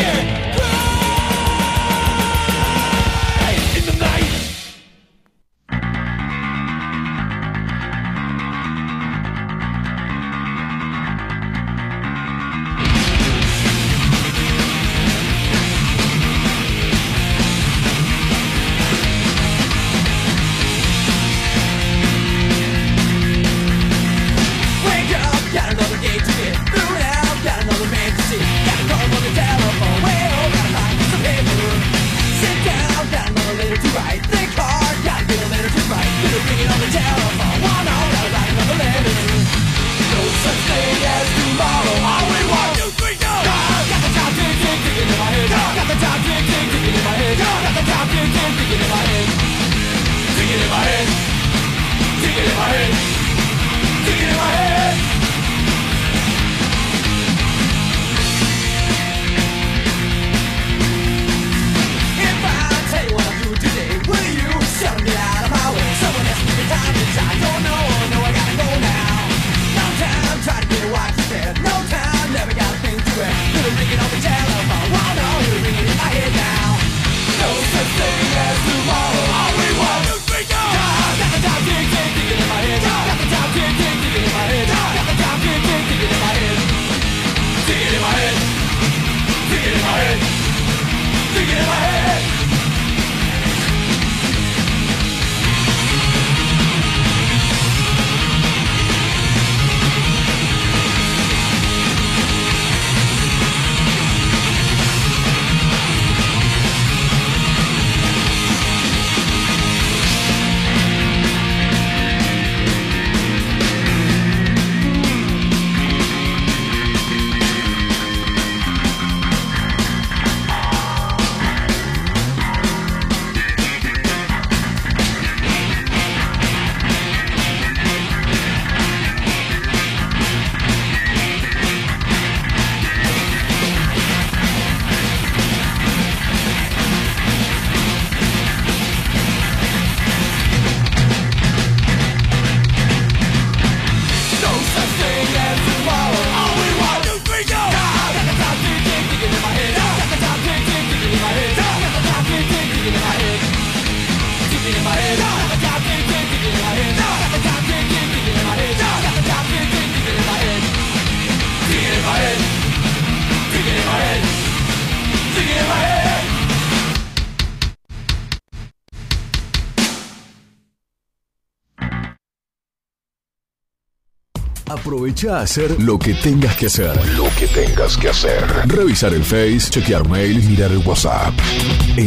[175.18, 176.96] Echa a hacer lo que tengas que hacer.
[177.16, 178.46] Lo que tengas que hacer.
[178.68, 181.34] Revisar el Face, chequear mail, mirar el WhatsApp.